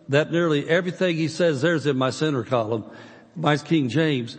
that 0.10 0.30
nearly 0.30 0.68
everything 0.68 1.16
he 1.16 1.30
says 1.30 1.62
there's 1.62 1.86
in 1.86 1.98
my 1.98 2.10
center 2.10 2.44
column. 2.44 2.84
Mine's 3.34 3.64
King 3.64 3.88
James. 3.88 4.38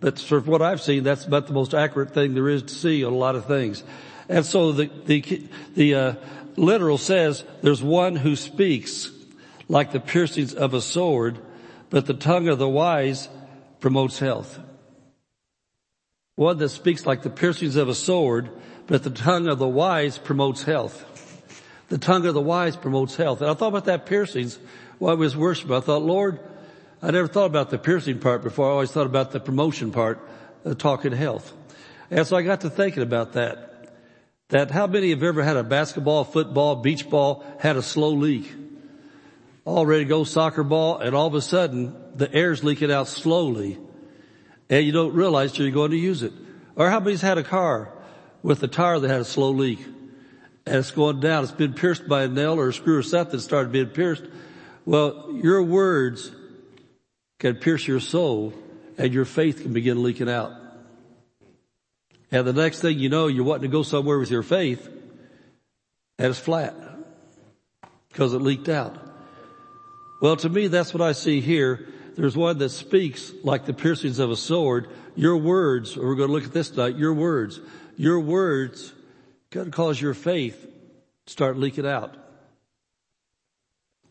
But 0.00 0.18
for 0.18 0.40
what 0.40 0.62
I've 0.62 0.80
seen, 0.80 1.02
that's 1.02 1.26
about 1.26 1.46
the 1.46 1.52
most 1.52 1.74
accurate 1.74 2.14
thing 2.14 2.32
there 2.32 2.48
is 2.48 2.62
to 2.62 2.74
see 2.74 3.04
on 3.04 3.12
a 3.12 3.16
lot 3.16 3.34
of 3.34 3.44
things. 3.44 3.84
And 4.30 4.46
so 4.46 4.72
the, 4.72 4.90
the, 5.04 5.48
the, 5.74 5.94
uh, 5.94 6.14
literal 6.56 6.96
says 6.96 7.44
there's 7.60 7.82
one 7.82 8.16
who 8.16 8.34
speaks 8.34 9.10
like 9.68 9.92
the 9.92 10.00
piercings 10.00 10.54
of 10.54 10.72
a 10.72 10.80
sword, 10.80 11.38
but 11.90 12.06
the 12.06 12.14
tongue 12.14 12.48
of 12.48 12.58
the 12.58 12.68
wise 12.68 13.28
promotes 13.80 14.18
health. 14.18 14.58
One 16.36 16.58
that 16.58 16.68
speaks 16.68 17.06
like 17.06 17.22
the 17.22 17.30
piercings 17.30 17.76
of 17.76 17.88
a 17.88 17.94
sword, 17.94 18.50
but 18.86 19.02
the 19.02 19.10
tongue 19.10 19.48
of 19.48 19.58
the 19.58 19.68
wise 19.68 20.18
promotes 20.18 20.62
health. 20.62 21.04
The 21.88 21.98
tongue 21.98 22.26
of 22.26 22.34
the 22.34 22.40
wise 22.40 22.76
promotes 22.76 23.16
health. 23.16 23.40
And 23.40 23.50
I 23.50 23.54
thought 23.54 23.68
about 23.68 23.86
that 23.86 24.06
piercings 24.06 24.58
while 24.98 25.12
I 25.12 25.14
was 25.14 25.36
worshiping. 25.36 25.74
I 25.74 25.80
thought, 25.80 26.02
Lord, 26.02 26.40
I 27.02 27.10
never 27.10 27.28
thought 27.28 27.46
about 27.46 27.70
the 27.70 27.78
piercing 27.78 28.18
part 28.18 28.42
before. 28.42 28.68
I 28.68 28.72
always 28.72 28.90
thought 28.90 29.06
about 29.06 29.30
the 29.30 29.40
promotion 29.40 29.92
part, 29.92 30.20
uh, 30.64 30.74
talking 30.74 31.12
health. 31.12 31.52
And 32.10 32.26
so 32.26 32.36
I 32.36 32.42
got 32.42 32.62
to 32.62 32.70
thinking 32.70 33.02
about 33.02 33.32
that 33.34 33.72
that 34.48 34.70
how 34.70 34.86
many 34.86 35.10
have 35.10 35.24
ever 35.24 35.42
had 35.42 35.56
a 35.56 35.64
basketball, 35.64 36.22
football, 36.22 36.76
beach 36.76 37.10
ball, 37.10 37.44
had 37.58 37.76
a 37.76 37.82
slow 37.82 38.10
leak? 38.10 38.52
All 39.64 39.84
ready 39.84 40.04
to 40.04 40.08
go 40.08 40.22
soccer 40.22 40.62
ball 40.62 40.98
and 40.98 41.16
all 41.16 41.26
of 41.26 41.34
a 41.34 41.42
sudden 41.42 41.96
the 42.16 42.32
air's 42.32 42.64
leaking 42.64 42.90
out 42.90 43.08
slowly 43.08 43.78
and 44.68 44.84
you 44.84 44.92
don't 44.92 45.14
realize 45.14 45.52
till 45.52 45.64
you're 45.64 45.74
going 45.74 45.92
to 45.92 45.96
use 45.96 46.22
it. 46.22 46.32
Or 46.74 46.90
how 46.90 47.00
many's 47.00 47.20
had 47.20 47.38
a 47.38 47.44
car 47.44 47.92
with 48.42 48.62
a 48.62 48.68
tire 48.68 48.98
that 48.98 49.08
had 49.08 49.20
a 49.20 49.24
slow 49.24 49.50
leak 49.50 49.80
and 50.66 50.76
it's 50.76 50.90
going 50.90 51.20
down. 51.20 51.44
It's 51.44 51.52
been 51.52 51.74
pierced 51.74 52.08
by 52.08 52.24
a 52.24 52.28
nail 52.28 52.58
or 52.58 52.68
a 52.68 52.72
screw 52.72 52.98
or 52.98 53.02
something 53.02 53.38
started 53.38 53.70
being 53.72 53.88
pierced. 53.88 54.24
Well, 54.84 55.38
your 55.42 55.62
words 55.62 56.30
can 57.38 57.56
pierce 57.56 57.86
your 57.86 58.00
soul 58.00 58.52
and 58.98 59.12
your 59.12 59.24
faith 59.24 59.62
can 59.62 59.72
begin 59.72 60.02
leaking 60.02 60.28
out. 60.28 60.52
And 62.32 62.46
the 62.46 62.52
next 62.52 62.80
thing 62.80 62.98
you 62.98 63.08
know, 63.08 63.28
you're 63.28 63.44
wanting 63.44 63.62
to 63.62 63.68
go 63.68 63.82
somewhere 63.82 64.18
with 64.18 64.30
your 64.30 64.42
faith 64.42 64.86
and 66.18 66.28
it's 66.28 66.38
flat 66.38 66.74
because 68.08 68.34
it 68.34 68.40
leaked 68.40 68.68
out. 68.68 68.96
Well, 70.20 70.36
to 70.36 70.48
me, 70.48 70.68
that's 70.68 70.94
what 70.94 71.02
I 71.02 71.12
see 71.12 71.40
here. 71.40 71.86
There's 72.16 72.36
one 72.36 72.58
that 72.58 72.70
speaks 72.70 73.32
like 73.44 73.66
the 73.66 73.74
piercings 73.74 74.18
of 74.18 74.30
a 74.30 74.36
sword. 74.36 74.88
Your 75.14 75.36
words, 75.36 75.96
we're 75.96 76.14
going 76.14 76.28
to 76.28 76.32
look 76.34 76.44
at 76.44 76.52
this 76.52 76.70
tonight, 76.70 76.96
your 76.96 77.12
words, 77.12 77.60
your 77.96 78.20
words 78.20 78.92
can 79.50 79.70
cause 79.70 80.00
your 80.00 80.14
faith 80.14 80.66
start 81.26 81.58
leaking 81.58 81.86
out. 81.86 82.14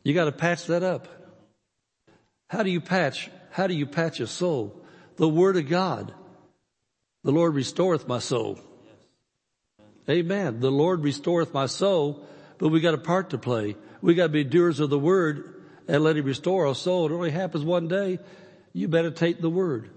You 0.03 0.14
got 0.14 0.26
to 0.26 0.32
patch 0.32 0.68
that 0.68 0.84
up. 0.84 1.08
How 2.49 2.62
do 2.62 2.70
you 2.70 2.82
patch, 2.82 3.30
how 3.51 3.68
do 3.68 3.74
you 3.74 3.86
patch 3.86 4.20
a 4.20 4.28
soul? 4.28 4.80
The 5.16 5.28
word 5.28 5.58
of 5.58 5.68
God. 5.68 6.14
The 7.24 7.32
Lord 7.32 7.56
restoreth 7.56 8.08
my 8.08 8.20
soul. 8.20 8.60
Amen. 10.08 10.60
The 10.60 10.72
Lord 10.72 11.01
restoreth 11.01 11.53
my 11.53 11.66
soul, 11.66 12.28
but 12.60 12.70
we 12.70 12.82
got 12.82 12.93
a 12.93 12.99
part 12.99 13.32
to 13.32 13.39
play. 13.39 13.76
We 14.01 14.14
got 14.14 14.24
to 14.24 14.30
be 14.30 14.43
doers 14.43 14.80
of 14.80 14.91
the 14.91 14.99
word 14.99 15.55
and 15.88 16.03
let 16.03 16.17
him 16.17 16.25
restore 16.25 16.67
our 16.67 16.75
soul. 16.75 17.05
It 17.05 17.13
only 17.13 17.31
happens 17.31 17.63
one 17.63 17.88
day. 17.88 18.19
You 18.73 18.88
meditate 18.88 19.41
the 19.41 19.49
word. 19.49 19.89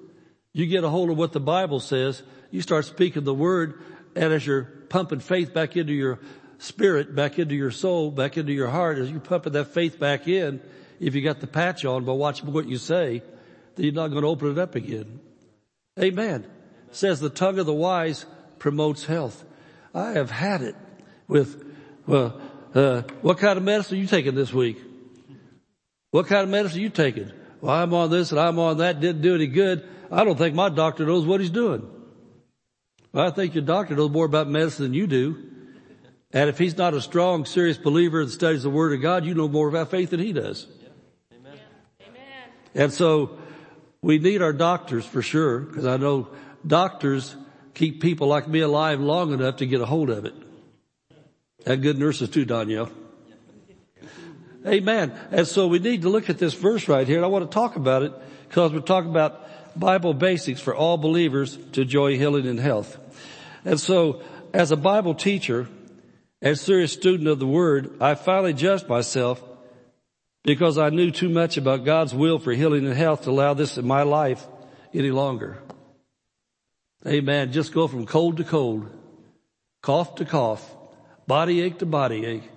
You 0.53 0.66
get 0.66 0.84
a 0.84 0.89
hold 0.89 1.11
of 1.11 1.18
what 1.18 1.32
the 1.32 1.41
Bible 1.41 1.80
says. 1.80 2.22
You 2.51 2.61
start 2.61 2.84
speaking 2.84 3.24
the 3.24 3.34
word 3.34 3.82
and 4.14 4.32
as 4.32 4.47
you're 4.47 4.64
pumping 4.89 5.20
faith 5.20 5.53
back 5.53 5.76
into 5.76 5.93
your 5.93 6.18
spirit, 6.59 7.14
back 7.14 7.39
into 7.39 7.55
your 7.55 7.70
soul, 7.70 8.11
back 8.11 8.36
into 8.36 8.53
your 8.53 8.68
heart, 8.68 8.99
as 8.99 9.11
you're 9.11 9.20
pumping 9.20 9.53
that 9.53 9.66
faith 9.74 9.99
back 9.99 10.26
in, 10.26 10.61
if 10.99 11.14
you 11.14 11.22
got 11.22 11.41
the 11.41 11.47
patch 11.47 11.84
on 11.84 12.05
by 12.05 12.12
watching 12.12 12.53
what 12.53 12.66
you 12.66 12.78
say, 12.78 13.22
then 13.76 13.84
you're 13.84 13.95
not 13.95 14.09
going 14.09 14.22
to 14.22 14.28
open 14.28 14.51
it 14.51 14.59
up 14.59 14.74
again. 14.74 15.20
Amen 16.01 16.47
says 16.93 17.20
the 17.20 17.30
tongue 17.30 17.59
of 17.59 17.66
the 17.66 17.74
wise 17.74 18.26
promotes 18.59 19.05
health. 19.05 19.45
I 19.95 20.12
have 20.12 20.30
had 20.30 20.62
it 20.62 20.76
with, 21.26 21.64
well, 22.07 22.41
uh, 22.74 23.03
what 23.22 23.39
kind 23.39 23.57
of 23.57 23.64
medicine 23.64 23.99
are 23.99 24.01
you 24.01 24.07
taking 24.07 24.34
this 24.34 24.53
week? 24.53 24.78
What 26.11 26.27
kind 26.27 26.43
of 26.43 26.49
medicine 26.49 26.79
are 26.79 26.83
you 26.83 26.91
taking? 26.91 27.31
Well, 27.61 27.75
I'm 27.75 27.93
on 27.93 28.11
this 28.11 28.31
and 28.31 28.41
I'm 28.41 28.59
on 28.59 28.79
that, 28.79 29.01
didn't 29.01 29.23
do 29.23 29.35
any 29.35 29.47
good. 29.47 29.87
I 30.11 30.25
don't 30.25 30.39
think 30.39 30.55
my 30.55 30.69
doctor 30.69 31.05
knows 31.05 31.27
what 31.27 31.41
he's 31.41 31.51
doing. 31.51 31.89
Well, 33.13 33.27
I 33.27 33.31
think 33.31 33.55
your 33.55 33.65
doctor 33.65 33.95
knows 33.95 34.11
more 34.11 34.25
about 34.25 34.49
medicine 34.49 34.85
than 34.85 34.95
you 34.95 35.07
do. 35.07 35.45
And 36.33 36.49
if 36.51 36.59
he's 36.59 36.77
not 36.77 36.95
a 36.95 37.01
strong, 37.01 37.47
serious 37.47 37.79
believer 37.79 38.25
that 38.25 38.31
studies 38.31 38.63
the 38.63 38.71
Word 38.71 38.93
of 38.93 39.01
God, 39.01 39.25
you 39.25 39.35
know 39.35 39.49
more 39.49 39.69
about 39.69 39.91
faith 39.91 40.11
than 40.11 40.21
he 40.21 40.33
does. 40.33 40.67
Amen. 41.33 41.59
And 42.75 42.93
so 42.93 43.39
we 44.03 44.19
need 44.19 44.43
our 44.43 44.53
doctors 44.53 45.07
for 45.07 45.23
sure, 45.23 45.61
because 45.61 45.87
I 45.87 45.97
know 45.97 46.29
doctors 46.67 47.35
keep 47.75 48.03
people 48.03 48.29
like 48.29 48.47
me 48.47 48.61
alive 48.61 49.01
long 49.01 49.33
enough 49.33 49.57
to 49.57 49.67
get 49.67 49.81
a 49.81 49.87
hold 49.87 50.11
of 50.11 50.27
it. 50.27 50.35
And 51.65 51.83
good 51.83 51.99
nurses 51.99 52.29
too, 52.29 52.45
Danielle. 52.45 52.91
Amen. 54.69 55.19
And 55.31 55.47
so 55.47 55.66
we 55.66 55.79
need 55.79 56.03
to 56.03 56.11
look 56.11 56.29
at 56.29 56.39
this 56.39 56.55
verse 56.55 56.89
right 56.89 57.07
here, 57.07 57.16
and 57.16 57.25
I 57.25 57.29
want 57.29 57.51
to 57.51 57.55
talk 57.55 57.77
about 57.77 58.03
it 58.03 58.12
because 58.49 58.73
we're 58.73 58.81
talking 58.81 59.11
about 59.11 59.49
Bible 59.79 60.12
basics 60.12 60.61
for 60.61 60.75
all 60.75 60.99
believers 60.99 61.57
to 61.73 61.85
joy, 61.85 62.16
healing 62.16 62.47
and 62.47 62.61
health. 62.61 62.99
And 63.64 63.81
so, 63.81 64.23
as 64.53 64.71
a 64.71 64.77
Bible 64.77 65.14
teacher, 65.14 65.69
as 66.43 66.61
serious 66.61 66.93
student 66.93 67.29
of 67.29 67.39
the 67.39 67.47
Word, 67.47 67.97
I 68.01 68.14
finally 68.14 68.53
judged 68.53 68.89
myself 68.89 69.43
because 70.45 70.79
I 70.79 70.91
knew 70.91 71.11
too 71.11 71.29
much 71.29 71.57
about 71.57 71.85
God's 71.85 72.14
will 72.14 72.39
for 72.39 72.53
healing 72.53 72.87
and 72.87 72.97
health 72.97 73.23
to 73.23 73.31
allow 73.31 73.55
this 73.55 73.79
in 73.79 73.87
my 73.87 74.03
life 74.03 74.47
any 74.93 75.11
longer. 75.11 75.59
Amen. 77.07 77.53
Just 77.53 77.73
go 77.73 77.89
from 77.89 78.07
cold 78.07 78.37
to 78.39 78.45
cold, 78.45 78.91
cough 79.83 80.16
to 80.16 80.25
cough, 80.25 80.69
body 81.27 81.61
ache 81.62 81.79
to 81.79 81.87
body 81.87 82.25
ache, 82.25 82.51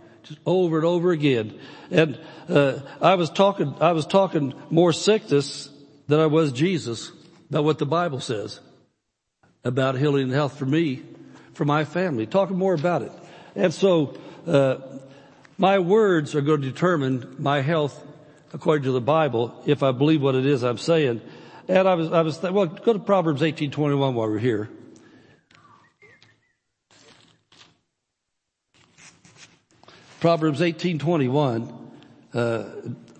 over 0.46 0.78
and 0.78 0.86
over 0.86 1.12
again. 1.12 1.60
And 1.90 2.20
uh, 2.50 2.80
I 3.02 3.16
was 3.16 3.30
talking, 3.30 3.76
I 3.80 3.92
was 3.92 4.06
talking 4.06 4.54
more 4.70 4.94
sickness 4.94 5.70
than 6.08 6.20
I 6.20 6.28
was 6.28 6.52
Jesus 6.52 7.12
about 7.50 7.64
what 7.64 7.80
the 7.80 7.86
Bible 7.86 8.20
says. 8.20 8.60
about 9.64 9.98
healing 9.98 10.24
and 10.24 10.32
health 10.32 10.58
for 10.58 10.66
me, 10.66 11.04
for 11.54 11.66
my 11.66 11.86
family, 11.86 12.26
talking 12.26 12.58
more 12.58 12.74
about 12.74 13.02
it. 13.02 13.12
And 13.56 13.74
so, 13.74 14.18
uh, 14.48 14.78
my 15.58 15.78
words 15.78 16.34
are 16.34 16.42
going 16.42 16.62
to 16.62 16.72
determine 16.72 17.36
my 17.38 17.62
health 17.62 18.04
according 18.54 18.84
to 18.86 18.92
the 18.92 19.02
Bible 19.02 19.62
if 19.68 19.84
I 19.84 19.92
believe 19.92 20.22
what 20.22 20.34
it 20.34 20.46
is 20.46 20.64
I'm 20.64 20.80
saying. 20.80 21.22
And 21.68 21.88
I 21.88 21.94
was, 21.94 22.12
I 22.12 22.22
was, 22.22 22.42
well, 22.42 22.66
go 22.66 22.94
to 22.94 23.00
Proverbs 23.00 23.42
18:21 23.42 24.00
while 24.00 24.28
we're 24.28 24.40
here. 24.40 24.70
Proverbs 30.22 30.62
18:21. 30.62 31.74
Uh, 32.32 32.64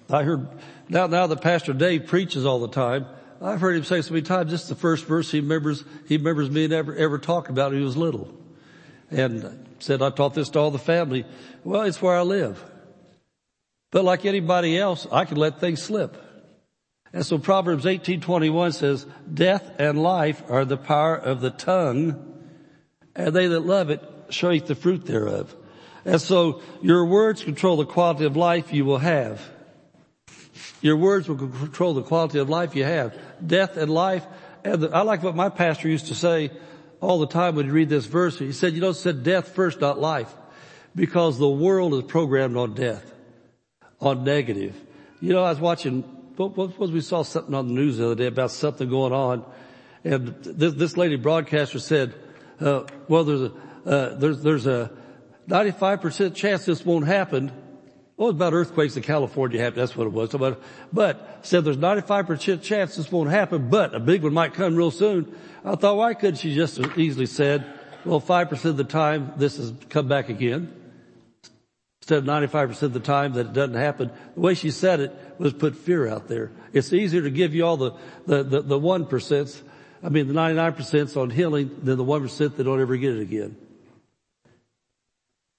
I 0.08 0.22
heard 0.22 0.48
now 0.88 1.08
now 1.08 1.26
that 1.26 1.42
Pastor 1.42 1.74
Dave 1.74 2.06
preaches 2.06 2.46
all 2.46 2.60
the 2.60 2.68
time. 2.68 3.08
I've 3.42 3.60
heard 3.60 3.76
him 3.76 3.84
say 3.84 4.04
so 4.04 4.14
many 4.14 4.22
times. 4.22 4.52
This 4.52 4.62
is 4.62 4.70
the 4.70 4.76
first 4.76 5.06
verse 5.06 5.32
he 5.32 5.40
remembers. 5.40 5.84
He 6.08 6.18
remembers 6.18 6.52
me 6.52 6.72
ever 6.72 6.96
ever 6.96 7.18
talked 7.18 7.50
about 7.50 7.72
when 7.72 7.80
he 7.80 7.84
was 7.84 7.98
little, 7.98 8.32
and 9.10 9.68
said 9.80 10.04
I 10.04 10.12
taught 10.12 10.36
this 10.36 10.50
to 10.50 10.60
all 10.60 10.70
the 10.70 10.78
family. 10.78 11.26
Well, 11.64 11.82
it's 11.82 12.04
where 12.04 12.16
I 12.16 12.22
live. 12.22 12.64
But 13.90 14.06
like 14.06 14.24
anybody 14.24 14.78
else, 14.78 15.08
I 15.12 15.26
can 15.26 15.38
let 15.38 15.60
things 15.60 15.82
slip. 15.82 16.16
And 17.12 17.26
so 17.26 17.40
Proverbs 17.40 17.88
18:21 17.88 18.74
says, 18.74 19.08
"Death 19.34 19.72
and 19.80 20.04
life 20.04 20.44
are 20.50 20.66
the 20.66 20.78
power 20.78 21.16
of 21.16 21.42
the 21.42 21.50
tongue, 21.50 22.44
and 23.16 23.36
they 23.36 23.48
that 23.48 23.66
love 23.66 23.90
it 23.90 24.04
eat 24.44 24.68
the 24.68 24.76
fruit 24.76 25.06
thereof." 25.08 25.56
And 26.06 26.20
so 26.20 26.62
your 26.82 27.06
words 27.06 27.44
control 27.44 27.78
the 27.78 27.86
quality 27.86 28.26
of 28.26 28.36
life 28.36 28.74
you 28.74 28.86
will 28.86 28.98
have. 28.98 29.42
Your 30.82 30.98
words 30.98 31.30
will 31.30 31.38
control 31.38 31.94
the 31.94 32.02
quality 32.02 32.40
of 32.40 32.50
life 32.50 32.76
you 32.76 32.84
have. 32.84 33.18
Death 33.46 33.78
and 33.78 33.92
life. 33.92 34.26
And 34.64 34.82
the, 34.82 34.90
I 34.90 35.02
like 35.02 35.22
what 35.22 35.36
my 35.36 35.50
pastor 35.50 35.88
used 35.88 36.08
to 36.08 36.16
say 36.16 36.52
all 37.00 37.20
the 37.20 37.28
time 37.28 37.56
when 37.56 37.66
he 37.66 37.72
read 37.72 37.90
this 37.90 38.06
verse. 38.06 38.38
He 38.40 38.52
said, 38.52 38.74
you 38.74 38.82
know, 38.82 38.90
it 38.90 38.96
said 38.96 39.24
death 39.24 39.50
first, 39.50 39.80
not 39.82 40.00
life. 40.00 40.34
Because 40.96 41.38
the 41.38 41.50
world 41.50 41.94
is 41.94 42.04
programmed 42.04 42.58
on 42.58 42.74
death, 42.74 43.14
on 44.00 44.24
negative. 44.24 44.76
You 45.22 45.34
know, 45.34 45.44
I 45.44 45.52
was 45.52 45.60
watching, 45.60 46.02
what, 46.36 46.58
what 46.58 46.78
was 46.78 46.92
we 46.92 47.02
saw 47.02 47.22
something 47.22 47.54
on 47.54 47.68
the 47.68 47.74
news 47.74 47.98
the 47.98 48.08
other 48.08 48.16
day 48.16 48.26
about 48.26 48.52
something 48.52 48.90
going 48.90 49.14
on. 49.14 49.46
And 50.04 50.36
this, 50.44 50.74
this 50.74 50.98
lady 50.98 51.16
broadcaster 51.16 51.80
said, 51.80 52.16
uh, 52.60 52.84
well, 53.08 53.24
there's 53.24 53.42
a, 53.42 53.52
uh, 53.86 54.16
there's, 54.16 54.42
there's 54.42 54.68
a, 54.68 54.92
95% 55.48 56.36
chance 56.36 56.66
this 56.66 56.86
won't 56.86 57.08
happen. 57.08 57.52
Well, 58.18 58.30
it's 58.30 58.36
about 58.36 58.54
earthquakes 58.54 58.96
in 58.98 59.04
California 59.04 59.60
happen. 59.60 59.80
That's 59.80 59.98
what 59.98 60.06
it 60.06 60.14
was. 60.14 60.30
But, 60.30 60.62
but 60.94 61.40
said 61.42 61.66
there's 61.66 61.78
95% 61.78 62.62
chance 62.62 62.96
this 62.96 63.12
won't 63.12 63.32
happen, 63.32 63.70
but 63.70 63.96
a 63.96 64.00
big 64.00 64.24
one 64.24 64.34
might 64.34 64.54
come 64.54 64.76
real 64.76 64.92
soon. 64.92 65.36
I 65.66 65.76
thought, 65.76 65.98
why 65.98 66.14
couldn't 66.14 66.36
she 66.36 66.54
just 66.54 66.78
as 66.78 66.98
easily 66.98 67.26
said, 67.26 67.66
well, 68.06 68.22
5% 68.22 68.66
of 68.66 68.78
the 68.78 68.84
time 68.84 69.34
this 69.38 69.58
has 69.58 69.74
come 69.90 70.08
back 70.08 70.30
again? 70.30 70.72
Instead 72.02 72.20
of 72.20 72.24
95% 72.26 72.82
of 72.84 72.94
the 72.94 73.00
time 73.00 73.34
that 73.34 73.48
it 73.48 73.54
doesn't 73.54 73.76
happen. 73.76 74.12
The 74.36 74.42
way 74.42 74.54
she 74.54 74.72
said 74.72 75.00
it 75.00 75.36
was 75.38 75.54
put 75.54 75.76
fear 75.76 76.08
out 76.08 76.28
there. 76.28 76.52
It's 76.74 76.94
easier 76.94 77.22
to 77.24 77.30
give 77.30 77.54
you 77.54 77.66
all 77.66 77.78
the, 77.78 77.92
the, 78.26 78.44
the, 78.44 78.62
the 78.62 78.80
1%, 78.80 79.62
I 80.04 80.10
mean 80.10 80.28
the 80.28 80.34
99% 80.34 81.18
on 81.18 81.30
healing 81.30 81.80
than 81.84 81.98
the 81.98 82.06
1% 82.06 82.56
that 82.56 82.64
don't 82.64 82.82
ever 82.82 82.98
get 82.98 83.16
it 83.16 83.22
again. 83.22 83.56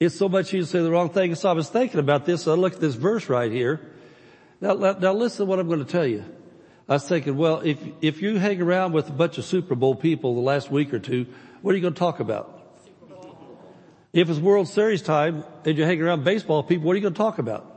It's 0.05 0.17
so 0.17 0.29
much 0.29 0.49
easier 0.49 0.63
to 0.63 0.67
say 0.67 0.83
the 0.83 0.91
wrong 0.91 1.11
thing. 1.11 1.35
So 1.37 1.49
I 1.49 1.53
was 1.53 1.69
thinking 1.69 2.01
about 2.01 2.27
this. 2.27 2.43
So 2.43 2.53
I 2.53 2.57
looked 2.57 2.77
at 2.77 2.81
this 2.81 2.97
verse 2.97 3.29
right 3.29 3.53
here. 3.53 3.81
Now, 4.61 4.75
now 4.75 5.13
listen 5.13 5.39
to 5.39 5.45
what 5.45 5.61
I'm 5.61 5.69
going 5.69 5.85
to 5.85 5.91
tell 5.91 6.07
you. 6.07 6.25
I 6.89 6.95
was 6.95 7.09
thinking, 7.09 7.37
well, 7.37 7.61
if, 7.61 7.79
if 8.01 8.21
you 8.21 8.39
hang 8.39 8.61
around 8.61 8.93
with 8.93 9.09
a 9.09 9.13
bunch 9.13 9.39
of 9.39 9.45
Super 9.45 9.77
Bowl 9.77 9.95
people 9.95 10.35
the 10.35 10.41
last 10.41 10.73
week 10.73 10.93
or 10.93 10.99
two, 10.99 11.27
what 11.63 11.73
are 11.73 11.77
you 11.77 11.83
going 11.83 11.95
to 11.95 11.99
talk 11.99 12.19
about? 12.19 12.59
If 14.13 14.29
it's 14.29 14.41
World 14.41 14.69
Series 14.69 15.03
time 15.03 15.45
and 15.65 15.79
you 15.79 15.85
hang 15.85 16.03
around 16.03 16.25
baseball 16.25 16.65
people, 16.65 16.87
what 16.87 16.95
are 16.95 16.97
you 16.97 17.03
going 17.03 17.15
to 17.15 17.19
talk 17.19 17.39
about? 17.39 17.69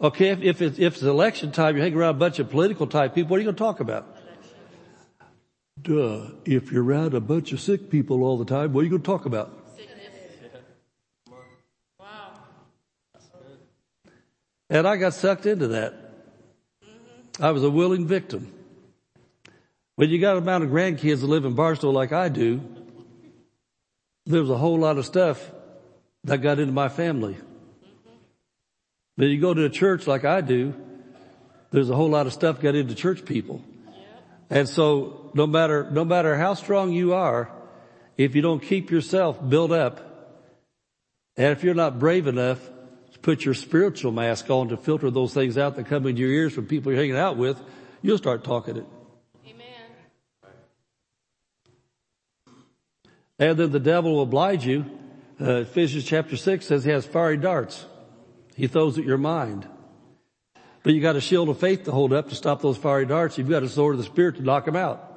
Okay, 0.00 0.30
if, 0.30 0.42
if, 0.42 0.62
it's, 0.62 0.78
if 0.78 0.94
it's 0.94 1.02
election 1.02 1.52
time, 1.52 1.76
you 1.76 1.82
hang 1.82 1.94
around 1.94 2.16
a 2.16 2.18
bunch 2.18 2.38
of 2.38 2.50
political 2.50 2.86
type 2.86 3.14
people, 3.14 3.30
what 3.30 3.36
are 3.36 3.40
you 3.40 3.44
going 3.44 3.54
to 3.54 3.58
talk 3.58 3.80
about? 3.80 4.16
Duh. 5.80 6.30
If 6.46 6.72
you're 6.72 6.82
around 6.82 7.14
a 7.14 7.20
bunch 7.20 7.52
of 7.52 7.60
sick 7.60 7.90
people 7.90 8.24
all 8.24 8.38
the 8.38 8.46
time, 8.46 8.72
what 8.72 8.80
are 8.80 8.84
you 8.84 8.90
going 8.90 9.02
to 9.02 9.06
talk 9.06 9.26
about? 9.26 9.61
And 14.72 14.88
I 14.88 14.96
got 14.96 15.12
sucked 15.12 15.44
into 15.44 15.68
that. 15.68 15.92
I 17.38 17.50
was 17.50 17.62
a 17.62 17.68
willing 17.68 18.06
victim. 18.06 18.50
When 19.96 20.08
you 20.08 20.18
got 20.18 20.36
a 20.36 20.38
amount 20.38 20.64
of 20.64 20.70
grandkids 20.70 21.20
that 21.20 21.26
live 21.26 21.44
in 21.44 21.52
Barstow 21.52 21.90
like 21.90 22.14
I 22.14 22.30
do, 22.30 22.62
there 24.24 24.40
was 24.40 24.48
a 24.48 24.56
whole 24.56 24.78
lot 24.78 24.96
of 24.96 25.04
stuff 25.04 25.52
that 26.24 26.38
got 26.38 26.58
into 26.58 26.72
my 26.72 26.88
family. 26.88 27.36
When 29.16 29.28
you 29.28 29.38
go 29.38 29.52
to 29.52 29.66
a 29.66 29.68
church 29.68 30.06
like 30.06 30.24
I 30.24 30.40
do, 30.40 30.72
there's 31.70 31.90
a 31.90 31.94
whole 31.94 32.08
lot 32.08 32.26
of 32.26 32.32
stuff 32.32 32.58
got 32.58 32.74
into 32.74 32.94
church 32.94 33.26
people. 33.26 33.62
And 34.48 34.66
so 34.66 35.30
no 35.34 35.46
matter, 35.46 35.86
no 35.90 36.02
matter 36.02 36.34
how 36.38 36.54
strong 36.54 36.92
you 36.92 37.12
are, 37.12 37.50
if 38.16 38.34
you 38.34 38.40
don't 38.40 38.62
keep 38.62 38.90
yourself 38.90 39.38
built 39.46 39.70
up, 39.70 40.00
and 41.36 41.52
if 41.52 41.62
you're 41.62 41.74
not 41.74 41.98
brave 41.98 42.26
enough 42.26 42.71
put 43.22 43.44
your 43.44 43.54
spiritual 43.54 44.12
mask 44.12 44.50
on 44.50 44.68
to 44.68 44.76
filter 44.76 45.10
those 45.10 45.32
things 45.32 45.56
out 45.56 45.76
that 45.76 45.86
come 45.86 46.06
into 46.06 46.20
your 46.20 46.30
ears 46.30 46.52
from 46.52 46.66
people 46.66 46.92
you're 46.92 47.00
hanging 47.00 47.16
out 47.16 47.36
with, 47.36 47.60
you'll 48.02 48.18
start 48.18 48.44
talking 48.44 48.76
it. 48.76 48.86
Amen. 49.48 49.66
And 53.38 53.56
then 53.56 53.70
the 53.70 53.80
devil 53.80 54.14
will 54.14 54.22
oblige 54.22 54.66
you. 54.66 54.84
Uh, 55.40 55.60
Ephesians 55.60 56.04
chapter 56.04 56.36
6 56.36 56.66
says 56.66 56.84
he 56.84 56.90
has 56.90 57.06
fiery 57.06 57.36
darts. 57.36 57.86
He 58.56 58.66
throws 58.66 58.98
at 58.98 59.04
your 59.04 59.18
mind. 59.18 59.66
But 60.82 60.94
you 60.94 61.00
got 61.00 61.16
a 61.16 61.20
shield 61.20 61.48
of 61.48 61.58
faith 61.58 61.84
to 61.84 61.92
hold 61.92 62.12
up 62.12 62.28
to 62.28 62.34
stop 62.34 62.60
those 62.60 62.76
fiery 62.76 63.06
darts. 63.06 63.38
You've 63.38 63.48
got 63.48 63.62
a 63.62 63.68
sword 63.68 63.94
of 63.94 63.98
the 63.98 64.04
Spirit 64.04 64.36
to 64.36 64.42
knock 64.42 64.64
them 64.64 64.76
out. 64.76 65.08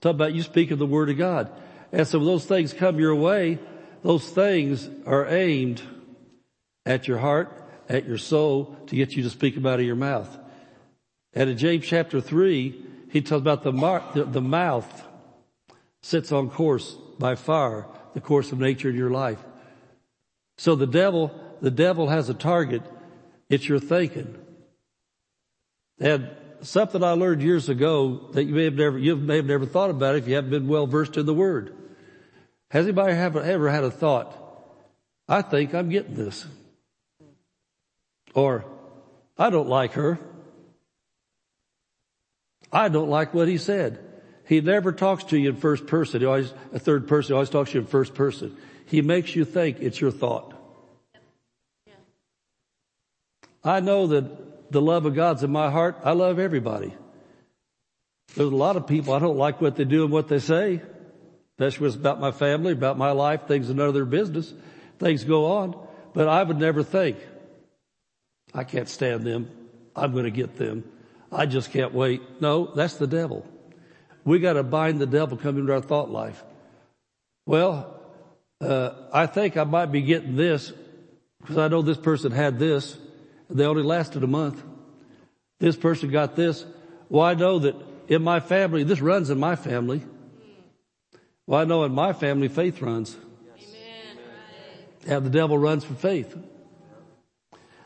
Talk 0.00 0.14
about 0.14 0.32
you 0.32 0.42
speaking 0.42 0.78
the 0.78 0.86
Word 0.86 1.10
of 1.10 1.18
God. 1.18 1.50
And 1.92 2.06
so 2.06 2.18
when 2.18 2.26
those 2.26 2.44
things 2.44 2.72
come 2.72 2.98
your 2.98 3.14
way, 3.14 3.58
those 4.02 4.28
things 4.28 4.88
are 5.06 5.26
aimed 5.26 5.82
at 6.84 7.08
your 7.08 7.18
heart, 7.18 7.50
at 7.88 8.06
your 8.06 8.18
soul 8.18 8.76
to 8.86 8.96
get 8.96 9.12
you 9.12 9.22
to 9.22 9.30
speak 9.30 9.54
them 9.54 9.66
out 9.66 9.80
of 9.80 9.86
your 9.86 9.96
mouth. 9.96 10.38
And 11.34 11.50
in 11.50 11.56
James 11.58 11.86
chapter 11.86 12.20
three, 12.20 12.82
he 13.10 13.20
talks 13.20 13.40
about 13.40 13.62
the, 13.62 13.72
mar- 13.72 14.04
the, 14.14 14.24
the 14.24 14.40
mouth 14.40 15.06
sits 16.02 16.32
on 16.32 16.50
course 16.50 16.96
by 17.18 17.34
fire, 17.34 17.86
the 18.14 18.20
course 18.20 18.52
of 18.52 18.58
nature 18.58 18.90
in 18.90 18.96
your 18.96 19.10
life. 19.10 19.38
So 20.58 20.74
the 20.74 20.86
devil, 20.86 21.34
the 21.60 21.70
devil 21.70 22.08
has 22.08 22.28
a 22.28 22.34
target. 22.34 22.82
It's 23.48 23.68
your 23.68 23.78
thinking. 23.78 24.36
And 26.00 26.30
something 26.62 27.02
I 27.02 27.12
learned 27.12 27.42
years 27.42 27.68
ago 27.68 28.28
that 28.32 28.44
you 28.44 28.54
may 28.54 28.64
have 28.64 28.74
never, 28.74 28.98
you 28.98 29.16
may 29.16 29.36
have 29.36 29.46
never 29.46 29.66
thought 29.66 29.90
about 29.90 30.16
if 30.16 30.26
you 30.26 30.34
haven't 30.34 30.50
been 30.50 30.68
well 30.68 30.86
versed 30.86 31.16
in 31.16 31.26
the 31.26 31.34
word. 31.34 31.76
Has 32.70 32.86
anybody 32.86 33.12
ever 33.12 33.70
had 33.70 33.84
a 33.84 33.90
thought? 33.90 34.38
I 35.28 35.42
think 35.42 35.74
I'm 35.74 35.90
getting 35.90 36.14
this. 36.14 36.46
Or, 38.34 38.64
I 39.38 39.50
don't 39.50 39.68
like 39.68 39.92
her. 39.92 40.18
I 42.72 42.88
don't 42.88 43.10
like 43.10 43.34
what 43.34 43.48
he 43.48 43.58
said. 43.58 43.98
He 44.46 44.60
never 44.60 44.92
talks 44.92 45.24
to 45.24 45.38
you 45.38 45.50
in 45.50 45.56
first 45.56 45.86
person. 45.86 46.20
He 46.20 46.26
always, 46.26 46.52
a 46.72 46.78
third 46.78 47.06
person, 47.06 47.28
he 47.28 47.34
always 47.34 47.50
talks 47.50 47.70
to 47.70 47.78
you 47.78 47.80
in 47.82 47.86
first 47.86 48.14
person. 48.14 48.56
He 48.86 49.02
makes 49.02 49.36
you 49.36 49.44
think 49.44 49.80
it's 49.80 50.00
your 50.00 50.10
thought. 50.10 50.54
I 53.64 53.80
know 53.80 54.08
that 54.08 54.72
the 54.72 54.80
love 54.80 55.06
of 55.06 55.14
God's 55.14 55.42
in 55.42 55.52
my 55.52 55.70
heart. 55.70 55.98
I 56.02 56.12
love 56.12 56.38
everybody. 56.38 56.92
There's 58.34 58.50
a 58.50 58.56
lot 58.56 58.76
of 58.76 58.86
people 58.86 59.12
I 59.12 59.18
don't 59.18 59.36
like 59.36 59.60
what 59.60 59.76
they 59.76 59.84
do 59.84 60.04
and 60.04 60.12
what 60.12 60.28
they 60.28 60.38
say. 60.38 60.80
Especially 61.58 61.88
when 61.90 62.00
about 62.00 62.20
my 62.20 62.32
family, 62.32 62.72
about 62.72 62.98
my 62.98 63.12
life, 63.12 63.46
things 63.46 63.68
of 63.68 63.76
their 63.76 64.04
business. 64.04 64.52
Things 64.98 65.24
go 65.24 65.44
on. 65.46 65.76
But 66.14 66.28
I 66.28 66.42
would 66.42 66.58
never 66.58 66.82
think, 66.82 67.18
I 68.54 68.64
can't 68.64 68.88
stand 68.88 69.24
them. 69.24 69.50
I'm 69.94 70.12
going 70.12 70.24
to 70.24 70.30
get 70.30 70.56
them. 70.56 70.84
I 71.30 71.46
just 71.46 71.70
can't 71.70 71.94
wait. 71.94 72.22
No, 72.40 72.66
that's 72.74 72.94
the 72.94 73.06
devil. 73.06 73.46
We 74.24 74.38
got 74.38 74.54
to 74.54 74.62
bind 74.62 75.00
the 75.00 75.06
devil 75.06 75.36
coming 75.36 75.62
into 75.62 75.72
our 75.72 75.80
thought 75.80 76.10
life. 76.10 76.42
Well, 77.46 78.00
uh, 78.60 78.90
I 79.12 79.26
think 79.26 79.56
I 79.56 79.64
might 79.64 79.86
be 79.86 80.02
getting 80.02 80.36
this 80.36 80.72
because 81.40 81.58
I 81.58 81.68
know 81.68 81.82
this 81.82 81.98
person 81.98 82.30
had 82.32 82.58
this. 82.58 82.96
They 83.50 83.64
only 83.64 83.82
lasted 83.82 84.22
a 84.22 84.28
month. 84.28 84.62
This 85.58 85.76
person 85.76 86.10
got 86.10 86.36
this. 86.36 86.64
Well, 87.08 87.24
I 87.24 87.34
know 87.34 87.58
that 87.60 87.74
in 88.08 88.22
my 88.22 88.40
family, 88.40 88.84
this 88.84 89.00
runs 89.00 89.30
in 89.30 89.38
my 89.38 89.56
family. 89.56 90.02
Well, 91.46 91.60
I 91.60 91.64
know 91.64 91.84
in 91.84 91.92
my 91.92 92.12
family, 92.12 92.48
faith 92.48 92.80
runs. 92.80 93.16
Amen. 93.56 94.18
And 95.06 95.26
the 95.26 95.30
devil 95.30 95.58
runs 95.58 95.84
for 95.84 95.94
faith. 95.94 96.36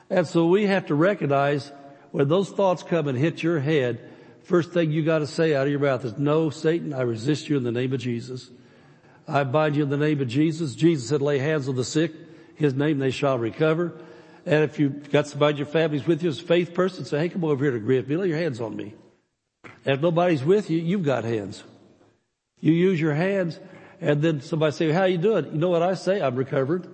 And 0.09 0.27
so 0.27 0.47
we 0.47 0.67
have 0.67 0.87
to 0.87 0.95
recognize 0.95 1.73
when 2.13 2.29
those 2.29 2.51
thoughts 2.51 2.83
come 2.83 3.09
and 3.09 3.19
hit 3.19 3.43
your 3.43 3.61
head, 3.61 4.01
first 4.45 4.73
thing 4.73 4.91
you 4.91 5.05
got 5.05 5.19
to 5.19 5.27
say 5.27 5.55
out 5.55 5.67
of 5.67 5.71
your 5.71 5.81
mouth 5.81 6.05
is, 6.05 6.17
no, 6.17 6.51
Satan, 6.51 6.95
I 6.95 7.03
resist 7.03 7.49
you 7.49 7.57
in 7.57 7.65
the 7.65 7.73
name 7.73 7.93
of 7.93 8.01
Jesus. 8.01 8.51
I 9.27 9.45
bind 9.45 9.77
you 9.77 9.83
in 9.83 9.91
the 9.91 9.97
name 9.97 10.21
of 10.21 10.29
Jesus. 10.29 10.75
Jesus 10.75 11.09
said, 11.09 11.21
lay 11.21 11.39
hands 11.39 11.69
on 11.69 11.75
the 11.75 11.85
sick. 11.85 12.13
His 12.55 12.75
name 12.75 12.99
they 12.99 13.11
shall 13.11 13.39
recover. 13.39 14.01
And 14.47 14.63
if 14.63 14.79
you've 14.79 15.11
got 15.11 15.27
somebody 15.27 15.53
in 15.53 15.57
your 15.59 15.67
family's 15.67 16.07
with 16.07 16.23
you 16.23 16.29
as 16.29 16.39
a 16.39 16.45
faith 16.45 16.73
person, 16.73 17.05
say, 17.05 17.19
hey, 17.19 17.29
come 17.29 17.45
over 17.45 17.65
here 17.65 17.77
to 17.77 17.85
with 17.85 18.09
me. 18.09 18.17
Lay 18.17 18.29
your 18.29 18.39
hands 18.39 18.61
on 18.61 18.77
me. 18.77 18.95
And 19.85 19.97
if 19.97 20.01
nobody's 20.01 20.45
with 20.45 20.71
you, 20.71 20.79
you've 20.79 21.03
got 21.03 21.25
hands. 21.25 21.65
You 22.61 22.73
use 22.73 23.01
your 23.01 23.15
hands 23.15 23.59
and 24.01 24.23
then 24.23 24.41
somebody 24.41 24.73
say, 24.73 24.93
how 24.93 25.05
you 25.05 25.19
doing? 25.19 25.47
You 25.47 25.59
know 25.59 25.71
what 25.71 25.83
I 25.83 25.95
say? 25.95 26.21
I'm 26.21 26.37
recovered. 26.37 26.87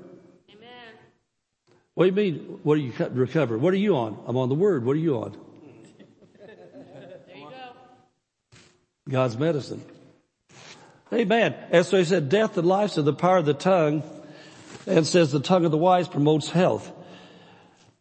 What 1.94 2.04
do 2.04 2.10
you 2.10 2.32
mean? 2.32 2.60
What 2.62 2.74
are 2.74 2.80
you 2.80 2.92
recovered? 3.10 3.60
What 3.60 3.74
are 3.74 3.78
you 3.78 3.96
on? 3.96 4.18
I'm 4.26 4.36
on 4.36 4.48
the 4.48 4.54
word. 4.54 4.84
What 4.84 4.96
are 4.96 5.00
you 5.00 5.18
on? 5.18 5.36
there 6.38 7.36
you 7.36 7.44
go. 7.44 7.50
God's 9.08 9.36
medicine. 9.36 9.82
Amen. 11.12 11.54
And 11.70 11.84
so 11.84 11.98
he 11.98 12.04
said, 12.04 12.30
death 12.30 12.56
and 12.56 12.66
life 12.66 12.96
are 12.96 13.02
the 13.02 13.12
power 13.12 13.36
of 13.36 13.44
the 13.44 13.54
tongue 13.54 14.02
and 14.86 15.06
says 15.06 15.30
the 15.30 15.40
tongue 15.40 15.66
of 15.66 15.70
the 15.70 15.78
wise 15.78 16.08
promotes 16.08 16.48
health. 16.48 16.90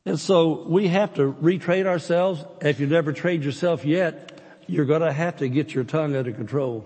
And 0.06 0.20
so 0.20 0.64
we 0.64 0.88
have 0.88 1.16
to 1.16 1.34
retrain 1.34 1.86
ourselves. 1.86 2.44
If 2.62 2.80
you've 2.80 2.90
never 2.90 3.12
trained 3.12 3.44
yourself 3.44 3.84
yet, 3.86 4.42
you're 4.68 4.86
going 4.86 5.02
to 5.02 5.12
have 5.12 5.38
to 5.38 5.50
get 5.50 5.74
your 5.74 5.84
tongue 5.84 6.16
under 6.16 6.32
control. 6.32 6.86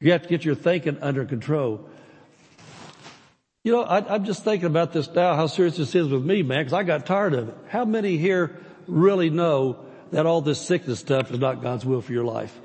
You 0.00 0.12
have 0.12 0.22
to 0.22 0.28
get 0.28 0.44
your 0.44 0.56
thinking 0.56 0.98
under 1.00 1.24
control. 1.24 1.89
You 3.62 3.72
know, 3.72 3.82
I, 3.82 4.14
am 4.14 4.24
just 4.24 4.42
thinking 4.42 4.66
about 4.66 4.94
this 4.94 5.10
now, 5.12 5.36
how 5.36 5.46
serious 5.46 5.76
this 5.76 5.94
is 5.94 6.08
with 6.08 6.24
me, 6.24 6.42
man, 6.42 6.60
because 6.60 6.72
I 6.72 6.82
got 6.82 7.04
tired 7.04 7.34
of 7.34 7.50
it. 7.50 7.56
How 7.68 7.84
many 7.84 8.16
here 8.16 8.58
really 8.86 9.28
know 9.28 9.84
that 10.12 10.24
all 10.24 10.40
this 10.40 10.58
sickness 10.58 10.98
stuff 10.98 11.30
is 11.30 11.38
not 11.38 11.60
God's 11.60 11.84
will 11.84 12.00
for 12.00 12.12
your 12.12 12.24
life? 12.24 12.58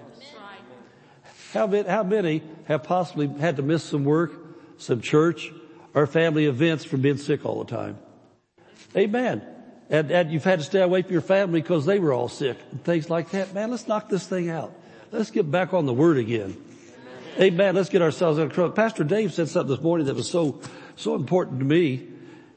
How 1.51 1.67
many, 1.67 1.87
how 1.87 2.03
many 2.03 2.43
have 2.65 2.83
possibly 2.83 3.27
had 3.27 3.57
to 3.57 3.61
miss 3.61 3.83
some 3.83 4.05
work, 4.05 4.33
some 4.77 5.01
church, 5.01 5.51
or 5.93 6.07
family 6.07 6.45
events 6.45 6.85
from 6.85 7.01
being 7.01 7.17
sick 7.17 7.45
all 7.45 7.61
the 7.61 7.69
time? 7.69 7.97
Amen. 8.95 9.45
And, 9.89 10.09
and 10.11 10.31
you've 10.31 10.45
had 10.45 10.59
to 10.59 10.65
stay 10.65 10.81
away 10.81 11.01
from 11.01 11.11
your 11.11 11.21
family 11.21 11.61
because 11.61 11.85
they 11.85 11.99
were 11.99 12.13
all 12.13 12.29
sick 12.29 12.57
and 12.71 12.81
things 12.83 13.09
like 13.09 13.31
that. 13.31 13.53
Man, 13.53 13.69
let's 13.69 13.87
knock 13.87 14.07
this 14.07 14.25
thing 14.25 14.49
out. 14.49 14.73
Let's 15.11 15.29
get 15.29 15.49
back 15.51 15.73
on 15.73 15.85
the 15.85 15.93
word 15.93 16.17
again. 16.17 16.55
Amen. 17.39 17.75
Let's 17.75 17.89
get 17.89 18.01
ourselves 18.01 18.39
in 18.39 18.47
control. 18.47 18.69
Pastor 18.69 19.03
Dave 19.03 19.33
said 19.33 19.49
something 19.49 19.75
this 19.75 19.83
morning 19.83 20.07
that 20.07 20.15
was 20.15 20.29
so, 20.29 20.61
so 20.95 21.15
important 21.15 21.59
to 21.59 21.65
me. 21.65 22.07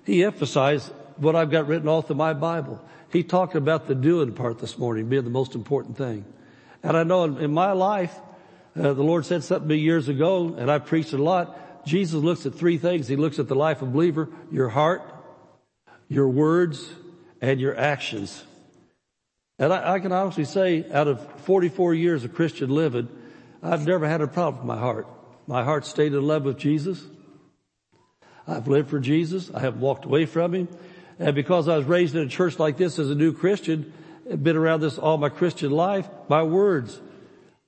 He 0.05 0.25
emphasized 0.25 0.91
what 1.17 1.37
I've 1.37 1.51
got 1.51 1.67
written 1.67 1.89
off 1.89 2.07
through 2.07 2.17
my 2.17 2.33
Bible. 2.33 2.83
He 3.11 3.23
talked 3.23 3.55
about 3.55 3.87
the 3.87 3.95
doing 3.95 4.33
part 4.33 4.59
this 4.59 4.79
morning 4.79 5.09
being 5.09 5.25
the 5.25 5.31
most 5.31 5.55
important 5.55 5.97
thing. 5.97 6.25
And 6.83 6.97
I 6.97 7.03
know 7.03 7.25
in, 7.25 7.39
in 7.39 7.53
my 7.53 7.73
life, 7.73 8.15
uh, 8.77 8.93
the 8.93 9.03
Lord 9.03 9.27
said 9.27 9.43
something 9.43 9.69
to 9.69 9.75
me 9.75 9.81
years 9.81 10.09
ago, 10.09 10.55
and 10.57 10.71
I 10.71 10.79
preached 10.79 11.13
a 11.13 11.19
lot. 11.19 11.85
Jesus 11.85 12.23
looks 12.23 12.47
at 12.47 12.55
three 12.55 12.79
things. 12.79 13.09
He 13.09 13.17
looks 13.17 13.39
at 13.39 13.49
the 13.49 13.55
life 13.55 13.83
of 13.83 13.89
a 13.89 13.91
believer, 13.91 14.29
your 14.53 14.69
heart, 14.69 15.03
your 16.09 16.29
words, 16.29 16.89
and 17.41 17.61
your 17.61 17.77
actions. 17.77 18.45
And 19.59 19.73
I, 19.73 19.95
I 19.95 19.99
can 19.99 20.13
honestly 20.13 20.45
say, 20.45 20.85
out 20.93 21.09
of 21.09 21.27
44 21.43 21.95
years 21.95 22.25
of 22.25 22.35
Christian 22.35 22.71
living, 22.71 23.09
I've 23.63 23.87
never 23.87 24.07
had 24.07 24.21
a 24.21 24.29
problem 24.29 24.59
with 24.59 24.77
my 24.77 24.79
heart. 24.79 25.09
My 25.47 25.65
heart 25.65 25.85
stayed 25.85 26.13
in 26.13 26.23
love 26.23 26.45
with 26.45 26.59
Jesus. 26.59 27.03
I've 28.49 28.67
lived 28.67 28.89
for 28.89 28.99
Jesus. 28.99 29.51
I 29.55 29.61
haven't 29.61 29.81
walked 29.81 30.07
away 30.07 30.25
from 30.25 30.55
Him. 30.55 30.69
And 31.19 31.35
because 31.35 31.69
I 31.69 31.77
was 31.77 31.85
raised 31.85 32.15
in 32.15 32.23
a 32.23 32.29
church 32.29 32.59
like 32.59 32.77
this 32.77 32.99
as 32.99 33.11
a 33.11 33.15
new 33.15 33.33
Christian, 33.33 33.93
been 34.43 34.57
around 34.57 34.81
this 34.81 34.99
all 34.99 35.19
my 35.19 35.29
Christian 35.29 35.71
life, 35.71 36.09
my 36.29 36.43
words, 36.43 36.99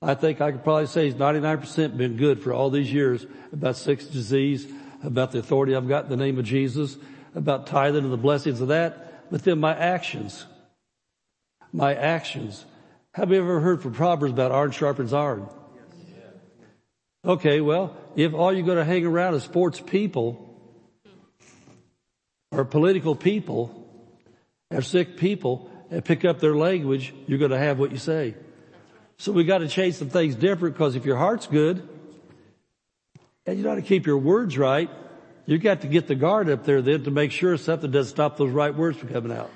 I 0.01 0.15
think 0.15 0.41
I 0.41 0.51
could 0.51 0.63
probably 0.63 0.87
say 0.87 1.07
is 1.07 1.13
99% 1.13 1.97
been 1.97 2.17
good 2.17 2.41
for 2.41 2.53
all 2.53 2.71
these 2.71 2.91
years 2.91 3.25
about 3.53 3.77
sex 3.77 4.05
disease, 4.05 4.67
about 5.03 5.31
the 5.31 5.39
authority 5.39 5.75
I've 5.75 5.87
got 5.87 6.05
in 6.05 6.09
the 6.09 6.17
name 6.17 6.39
of 6.39 6.45
Jesus, 6.45 6.97
about 7.35 7.67
tithing 7.67 8.03
and 8.03 8.11
the 8.11 8.17
blessings 8.17 8.61
of 8.61 8.69
that, 8.69 9.29
but 9.29 9.43
then 9.43 9.59
my 9.59 9.75
actions. 9.75 10.45
My 11.71 11.93
actions. 11.93 12.65
Have 13.13 13.31
you 13.31 13.37
ever 13.37 13.59
heard 13.59 13.81
from 13.81 13.93
Proverbs 13.93 14.33
about 14.33 14.51
iron 14.51 14.71
sharpens 14.71 15.13
iron? 15.13 15.47
Okay, 17.23 17.61
well, 17.61 17.95
if 18.15 18.33
all 18.33 18.51
you're 18.51 18.65
going 18.65 18.79
to 18.79 18.85
hang 18.85 19.05
around 19.05 19.35
is 19.35 19.43
sports 19.43 19.79
people 19.79 20.50
or 22.51 22.65
political 22.65 23.15
people 23.15 23.87
or 24.69 24.81
sick 24.81 25.17
people 25.17 25.71
and 25.89 26.03
pick 26.03 26.25
up 26.25 26.39
their 26.39 26.55
language, 26.55 27.13
you're 27.27 27.39
going 27.39 27.51
to 27.51 27.57
have 27.57 27.79
what 27.79 27.91
you 27.91 27.97
say. 27.97 28.35
So 29.17 29.31
we 29.31 29.43
got 29.43 29.59
to 29.59 29.67
change 29.67 29.95
some 29.95 30.09
things 30.09 30.35
different 30.35 30.75
because 30.75 30.95
if 30.95 31.05
your 31.05 31.17
heart's 31.17 31.47
good 31.47 31.87
and 33.45 33.57
you 33.57 33.63
got 33.63 33.75
to 33.75 33.81
keep 33.81 34.05
your 34.05 34.17
words 34.17 34.57
right, 34.57 34.89
you 35.45 35.57
got 35.57 35.81
to 35.81 35.87
get 35.87 36.07
the 36.07 36.15
guard 36.15 36.49
up 36.49 36.65
there 36.65 36.81
then 36.81 37.03
to 37.03 37.11
make 37.11 37.31
sure 37.31 37.57
something 37.57 37.91
doesn't 37.91 38.13
stop 38.13 38.37
those 38.37 38.51
right 38.51 38.73
words 38.73 38.97
from 38.97 39.09
coming 39.09 39.31
out. 39.31 39.51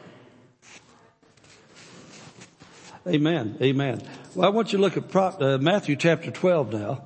Amen. 3.07 3.57
Amen. 3.61 4.01
Well, 4.33 4.47
I 4.47 4.49
want 4.49 4.73
you 4.73 4.77
to 4.77 4.81
look 4.81 4.97
at 4.97 5.15
uh, 5.15 5.57
Matthew 5.59 5.95
chapter 5.95 6.31
12 6.31 6.73
now. 6.73 7.03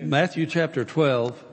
Matthew 0.00 0.46
chapter 0.46 0.84
12. 0.84 1.44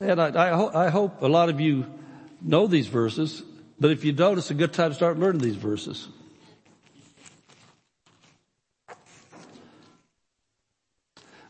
And 0.00 0.20
I, 0.20 0.28
I, 0.28 0.56
ho- 0.56 0.70
I, 0.72 0.88
hope 0.88 1.20
a 1.20 1.26
lot 1.26 1.50
of 1.50 1.60
you 1.60 1.84
know 2.40 2.66
these 2.66 2.86
verses, 2.86 3.42
but 3.78 3.90
if 3.90 4.02
you 4.02 4.12
don't, 4.12 4.38
it's 4.38 4.50
a 4.50 4.54
good 4.54 4.72
time 4.72 4.90
to 4.90 4.94
start 4.94 5.18
learning 5.18 5.42
these 5.42 5.56
verses. 5.56 6.08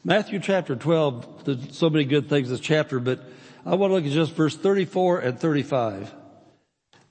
Matthew 0.03 0.41
chapter 0.41 0.75
12, 0.75 1.45
there's 1.45 1.79
so 1.79 1.91
many 1.91 2.05
good 2.05 2.29
things 2.29 2.49
in 2.49 2.55
this 2.55 2.61
chapter, 2.61 2.99
but 2.99 3.21
I 3.65 3.77
want 3.77 3.91
to 3.91 3.95
look 3.95 4.05
at 4.05 4.11
just 4.11 4.33
verse 4.33 4.57
34 4.57 5.21
and 5.21 5.39
35. 5.39 6.13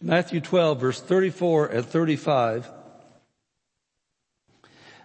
Matthew 0.01 0.41
12 0.41 0.81
verse 0.81 0.99
34 0.99 1.67
and 1.67 1.85
35. 1.85 2.69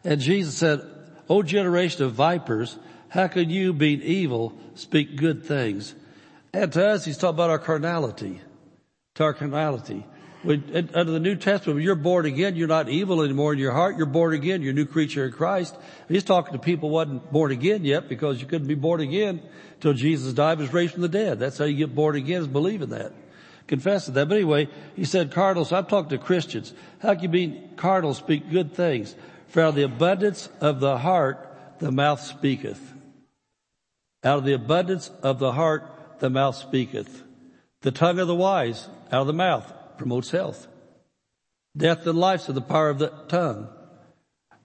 And 0.03 0.21
Jesus 0.21 0.57
said, 0.57 0.81
O 1.29 1.43
generation 1.43 2.05
of 2.05 2.13
vipers, 2.13 2.77
how 3.09 3.29
can 3.29 3.51
you 3.51 3.73
being 3.73 4.03
evil 4.03 4.59
speak 4.75 5.17
good 5.17 5.45
things? 5.45 5.95
And 6.55 6.73
to 6.73 6.87
us, 6.87 7.05
he's 7.05 7.19
talking 7.19 7.35
about 7.35 7.51
our 7.51 7.59
carnality, 7.59 8.41
to 9.17 9.25
our 9.25 9.35
carnality. 9.35 10.07
When, 10.45 10.91
under 10.95 11.11
the 11.11 11.21
New 11.21 11.35
Testament, 11.35 11.77
when 11.77 11.85
you're 11.85 11.97
born 11.97 12.27
again, 12.27 12.55
you're 12.55 12.69
not 12.69 12.89
evil 12.89 13.23
anymore 13.23 13.55
in 13.55 13.59
your 13.59 13.73
heart. 13.73 13.97
You're 13.97 14.07
born 14.07 14.35
again. 14.35 14.63
You're 14.63 14.71
a 14.71 14.75
new 14.75 14.87
creature 14.87 15.27
in 15.27 15.33
Christ. 15.33 15.75
He's 16.07 16.23
talking 16.23 16.53
to 16.53 16.59
people 16.59 16.91
who 16.91 16.95
wasn't 16.95 17.33
born 17.33 17.51
again 17.51 17.85
yet 17.85 18.09
because 18.09 18.41
you 18.41 18.47
couldn't 18.47 18.69
be 18.69 18.75
born 18.75 19.01
again 19.01 19.43
until 19.75 19.95
Jesus 19.95 20.33
died 20.33 20.53
and 20.53 20.61
was 20.61 20.73
raised 20.73 20.93
from 20.93 21.03
the 21.03 21.09
dead. 21.09 21.41
That's 21.41 21.59
how 21.59 21.65
you 21.65 21.77
get 21.77 21.95
born 21.95 22.15
again 22.15 22.43
is 22.43 22.47
believing 22.47 22.91
that 22.91 23.13
confessing 23.67 24.15
that. 24.15 24.29
But 24.29 24.37
anyway, 24.37 24.69
he 24.95 25.05
said 25.05 25.33
cardinals, 25.33 25.73
I'm 25.73 25.87
talking 25.87 26.11
to 26.11 26.19
Christians. 26.19 26.73
How 27.01 27.15
can 27.15 27.23
you 27.23 27.29
be 27.29 27.63
cardinals 27.77 28.19
speak 28.19 28.51
good 28.51 28.75
things? 28.75 29.15
For 29.49 29.63
out 29.63 29.71
of 29.71 29.75
the 29.75 29.85
abundance 29.85 30.49
of 30.61 30.81
the 30.81 30.99
heart, 30.99 31.79
the 31.79 31.91
mouth 31.91 32.21
speaketh. 32.21 32.93
Out 34.23 34.39
of 34.39 34.45
the 34.45 34.55
abundance 34.55 35.11
of 35.23 35.39
the 35.39 35.53
heart, 35.53 35.94
the 36.21 36.31
mouth 36.31 36.57
speaketh. 36.57 37.23
The 37.83 37.91
tongue 37.91 38.19
of 38.19 38.27
the 38.27 38.35
wise, 38.35 38.89
out 39.13 39.23
of 39.23 39.27
the 39.27 39.33
mouth, 39.33 39.73
promotes 39.99 40.31
health. 40.31 40.69
Death 41.77 42.07
and 42.07 42.19
life 42.19 42.49
are 42.49 42.53
the 42.53 42.61
power 42.61 42.89
of 42.89 42.99
the 42.99 43.09
tongue. 43.29 43.69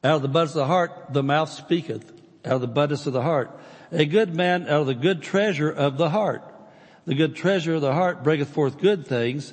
Out 0.04 0.18
of 0.18 0.22
the 0.22 0.30
abundance 0.30 0.52
of 0.52 0.60
the 0.60 0.68
heart, 0.68 0.91
the 1.12 1.24
mouth 1.24 1.50
speaketh. 1.50 2.12
Out 2.45 2.54
of 2.54 2.62
the 2.62 2.68
abundance 2.68 3.08
of 3.08 3.14
the 3.14 3.22
heart. 3.22 3.52
A 3.91 4.06
good 4.06 4.36
man 4.36 4.64
out 4.64 4.82
of 4.82 4.88
the 4.88 4.93
good 4.93 5.22
treasure 5.22 5.70
of 5.70 5.97
the 5.97 6.10
heart. 6.10 6.43
The 7.06 7.16
good 7.16 7.36
treasure 7.36 7.76
of 7.76 7.82
the 7.82 7.93
heart 7.93 8.24
bringeth 8.24 8.50
forth 8.50 8.78
good 8.78 9.08
things. 9.08 9.52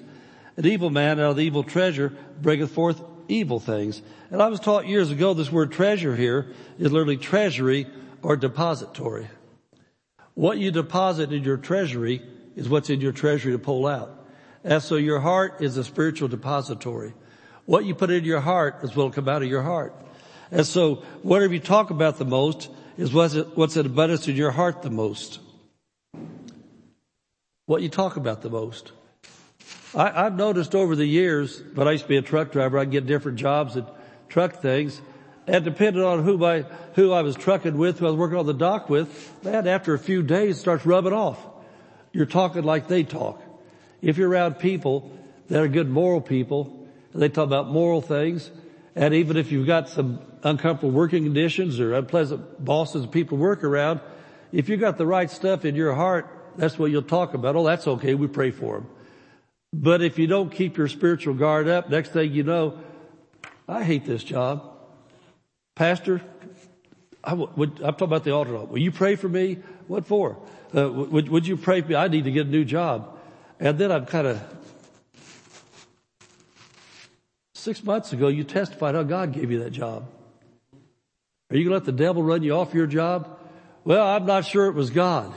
An 0.57 0.67
evil 0.67 0.91
man 0.91 1.19
out 1.19 1.31
of 1.31 1.37
the 1.37 1.43
evil 1.43 1.65
treasure 1.65 2.13
bringeth 2.41 2.71
forth 2.71 3.03
evil 3.29 3.59
things. 3.59 4.03
And 4.31 4.43
I 4.43 4.49
was 4.49 4.61
taught 4.61 4.87
years 4.87 5.11
ago 5.11 5.35
this 5.35 5.51
word 5.51 5.73
treasure 5.73 6.15
here 6.15 6.53
is 6.79 6.93
literally 6.93 7.17
treasury 7.17 7.87
or 8.23 8.37
depository. 8.37 9.29
What 10.37 10.59
you 10.59 10.70
deposit 10.70 11.32
in 11.32 11.43
your 11.43 11.57
treasury 11.57 12.22
is 12.55 12.68
what's 12.68 12.91
in 12.91 13.01
your 13.01 13.11
treasury 13.11 13.51
to 13.55 13.59
pull 13.59 13.89
out. 13.89 14.24
And 14.62 14.80
so 14.80 14.95
your 14.95 15.18
heart 15.18 15.57
is 15.61 15.76
a 15.76 15.82
spiritual 15.82 16.28
depository. 16.28 17.12
What 17.64 17.84
you 17.84 17.97
put 17.97 18.11
in 18.11 18.22
your 18.22 18.41
heart 18.41 18.84
is 18.84 18.95
what 18.95 19.05
will 19.05 19.11
come 19.11 19.28
out 19.28 19.43
of 19.43 19.49
your 19.49 19.62
heart. 19.62 19.93
And 20.53 20.64
so 20.64 21.03
whatever 21.22 21.55
you 21.55 21.59
talk 21.59 21.91
about 21.91 22.18
the 22.18 22.24
most 22.24 22.70
is 22.97 23.12
what's, 23.12 23.34
what's 23.34 23.76
in 23.76 23.87
abundance 23.87 24.28
in 24.28 24.37
your 24.37 24.53
heart 24.53 24.82
the 24.82 24.91
most 24.91 25.41
what 27.66 27.82
you 27.82 27.89
talk 27.89 28.16
about 28.16 28.43
the 28.43 28.51
most. 28.51 28.93
I, 29.95 30.24
have 30.24 30.37
noticed 30.37 30.74
over 30.74 30.95
the 30.95 31.07
years, 31.07 31.61
but 31.61 31.89
I 31.89 31.93
used 31.93 32.05
to 32.05 32.09
be 32.09 32.16
a 32.16 32.22
truck 32.22 32.53
driver, 32.53 32.78
I'd 32.78 32.91
get 32.91 33.07
different 33.07 33.39
jobs 33.39 33.76
and 33.76 33.87
truck 34.28 34.62
things. 34.62 35.01
And 35.47 35.65
depending 35.65 36.03
on 36.03 36.25
who 36.25 36.45
I, 36.45 36.63
who 36.95 37.13
I 37.13 37.23
was 37.23 37.37
trucking 37.37 37.79
with, 37.79 38.01
who 38.01 38.07
I 38.07 38.11
was 38.11 38.19
working 38.19 38.39
on 38.39 38.47
the 38.47 38.55
dock 38.55 38.91
with, 38.91 39.43
That 39.43 39.67
after 39.67 39.95
a 39.95 39.99
few 39.99 40.23
days 40.23 40.59
starts 40.59 40.85
rubbing 40.85 41.13
off. 41.13 41.39
You're 42.13 42.27
talking 42.27 42.63
like 42.63 42.89
they 42.89 43.05
talk. 43.05 43.43
if 44.03 44.19
you're 44.19 44.29
around 44.29 44.59
people 44.59 45.11
that 45.49 45.61
are 45.61 45.69
good 45.69 45.89
moral 45.89 46.21
people, 46.21 46.87
and 47.13 47.23
they 47.23 47.29
talk 47.29 47.47
about 47.47 47.69
moral 47.69 48.01
things, 48.01 48.51
and 48.95 49.15
even 49.15 49.37
if 49.37 49.53
you've 49.53 49.67
got 49.67 49.89
some 49.89 50.21
uncomfortable 50.43 50.91
working 50.91 51.25
conditions 51.25 51.81
or 51.81 51.95
unpleasant 51.95 52.65
bosses 52.65 53.03
and 53.03 53.13
people 53.13 53.39
work 53.39 53.63
around, 53.63 54.01
if 54.53 54.69
you've 54.69 54.81
got 54.81 54.97
the 54.97 55.07
right 55.07 55.31
stuff 55.31 55.65
in 55.65 55.75
your 55.75 55.95
heart, 55.95 56.29
that's 56.57 56.79
what 56.79 56.91
you'll 56.91 57.03
talk 57.03 57.35
about. 57.35 57.57
Oh, 57.57 57.65
that's 57.65 57.87
okay. 57.87 58.15
We 58.15 58.27
pray 58.27 58.51
for 58.51 58.77
them. 58.77 58.89
But 59.73 60.03
if 60.03 60.19
you 60.19 60.27
don't 60.27 60.51
keep 60.51 60.77
your 60.77 60.89
spiritual 60.89 61.35
guard 61.35 61.69
up, 61.69 61.91
next 61.91 62.13
thing 62.13 62.33
you 62.33 62.43
know, 62.43 62.79
I 63.69 63.85
hate 63.85 64.07
this 64.07 64.25
job. 64.25 64.76
Pastor, 65.77 66.22
I 67.22 67.35
would, 67.35 67.81
I'm 67.83 67.93
talking 67.93 68.09
about 68.09 68.24
the 68.24 68.33
altar. 68.33 68.53
Will 68.53 68.79
you 68.79 68.91
pray 68.91 69.14
for 69.14 69.29
me? 69.29 69.59
What 69.87 70.07
for? 70.07 70.39
Uh, 70.74 70.91
would, 70.91 71.29
would 71.29 71.47
you 71.47 71.59
pray 71.59 71.83
for 71.83 71.89
me? 71.89 71.95
I 71.95 72.09
need 72.09 72.24
to 72.24 72.33
get 72.33 72.47
a 72.47 72.51
new 72.51 72.64
job. 72.64 73.18
And 73.61 73.79
then 73.79 73.93
I'm 73.93 74.07
kind 74.07 74.27
of, 74.27 74.43
six 77.55 77.85
months 77.85 78.14
ago, 78.14 78.29
you 78.29 78.43
testified 78.43 78.95
how 78.95 79.03
God 79.03 79.33
gave 79.33 79.51
you 79.51 79.64
that 79.64 79.70
job. 79.70 80.09
Are 81.51 81.57
you 81.57 81.64
going 81.64 81.79
to 81.79 81.79
let 81.79 81.85
the 81.85 81.93
devil 81.93 82.22
run 82.22 82.43
you 82.43 82.55
off 82.55 82.72
your 82.72 82.87
job? 82.87 83.39
Well, 83.85 84.05
I'm 84.05 84.24
not 84.24 84.47
sure 84.47 84.66
it 84.66 84.74
was 84.74 84.89
God. 84.89 85.33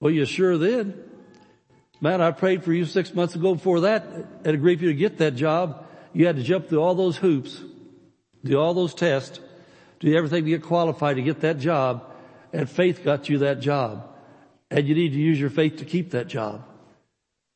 Well, 0.00 0.12
you 0.12 0.24
sure 0.26 0.58
then? 0.58 1.04
Man, 2.00 2.20
I 2.20 2.32
prayed 2.32 2.64
for 2.64 2.72
you 2.72 2.84
six 2.84 3.14
months 3.14 3.36
ago 3.36 3.54
before 3.54 3.80
that 3.82 4.04
and 4.44 4.46
agreed 4.46 4.80
for 4.80 4.86
you 4.86 4.92
to 4.92 4.98
get 4.98 5.18
that 5.18 5.36
job. 5.36 5.86
You 6.12 6.26
had 6.26 6.36
to 6.36 6.42
jump 6.42 6.68
through 6.68 6.80
all 6.80 6.94
those 6.94 7.16
hoops, 7.16 7.60
do 8.48 8.58
all 8.58 8.74
those 8.74 8.94
tests, 8.94 9.40
do 10.00 10.14
everything 10.14 10.44
to 10.44 10.50
get 10.50 10.62
qualified 10.62 11.16
to 11.16 11.22
get 11.22 11.40
that 11.40 11.58
job, 11.58 12.04
and 12.52 12.68
faith 12.68 13.04
got 13.04 13.28
you 13.28 13.38
that 13.38 13.60
job. 13.60 14.08
And 14.70 14.86
you 14.86 14.94
need 14.94 15.12
to 15.12 15.18
use 15.18 15.40
your 15.40 15.50
faith 15.50 15.78
to 15.78 15.84
keep 15.84 16.10
that 16.10 16.28
job. 16.28 16.64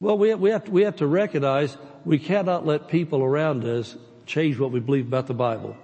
Well, 0.01 0.19
we 0.19 0.31
have, 0.31 0.41
we 0.41 0.51
have, 0.51 0.65
to, 0.65 0.71
we 0.71 0.83
have 0.83 0.97
to 0.97 1.07
recognize 1.07 1.77
we 2.05 2.19
cannot 2.19 2.67
let 2.67 2.89
people 2.89 3.23
around 3.23 3.65
us 3.65 3.97
change 4.27 4.59
what 4.59 4.73
we 4.73 4.81
believe 4.81 5.07
about 5.07 5.27
the 5.27 5.35
Bible. 5.35 5.77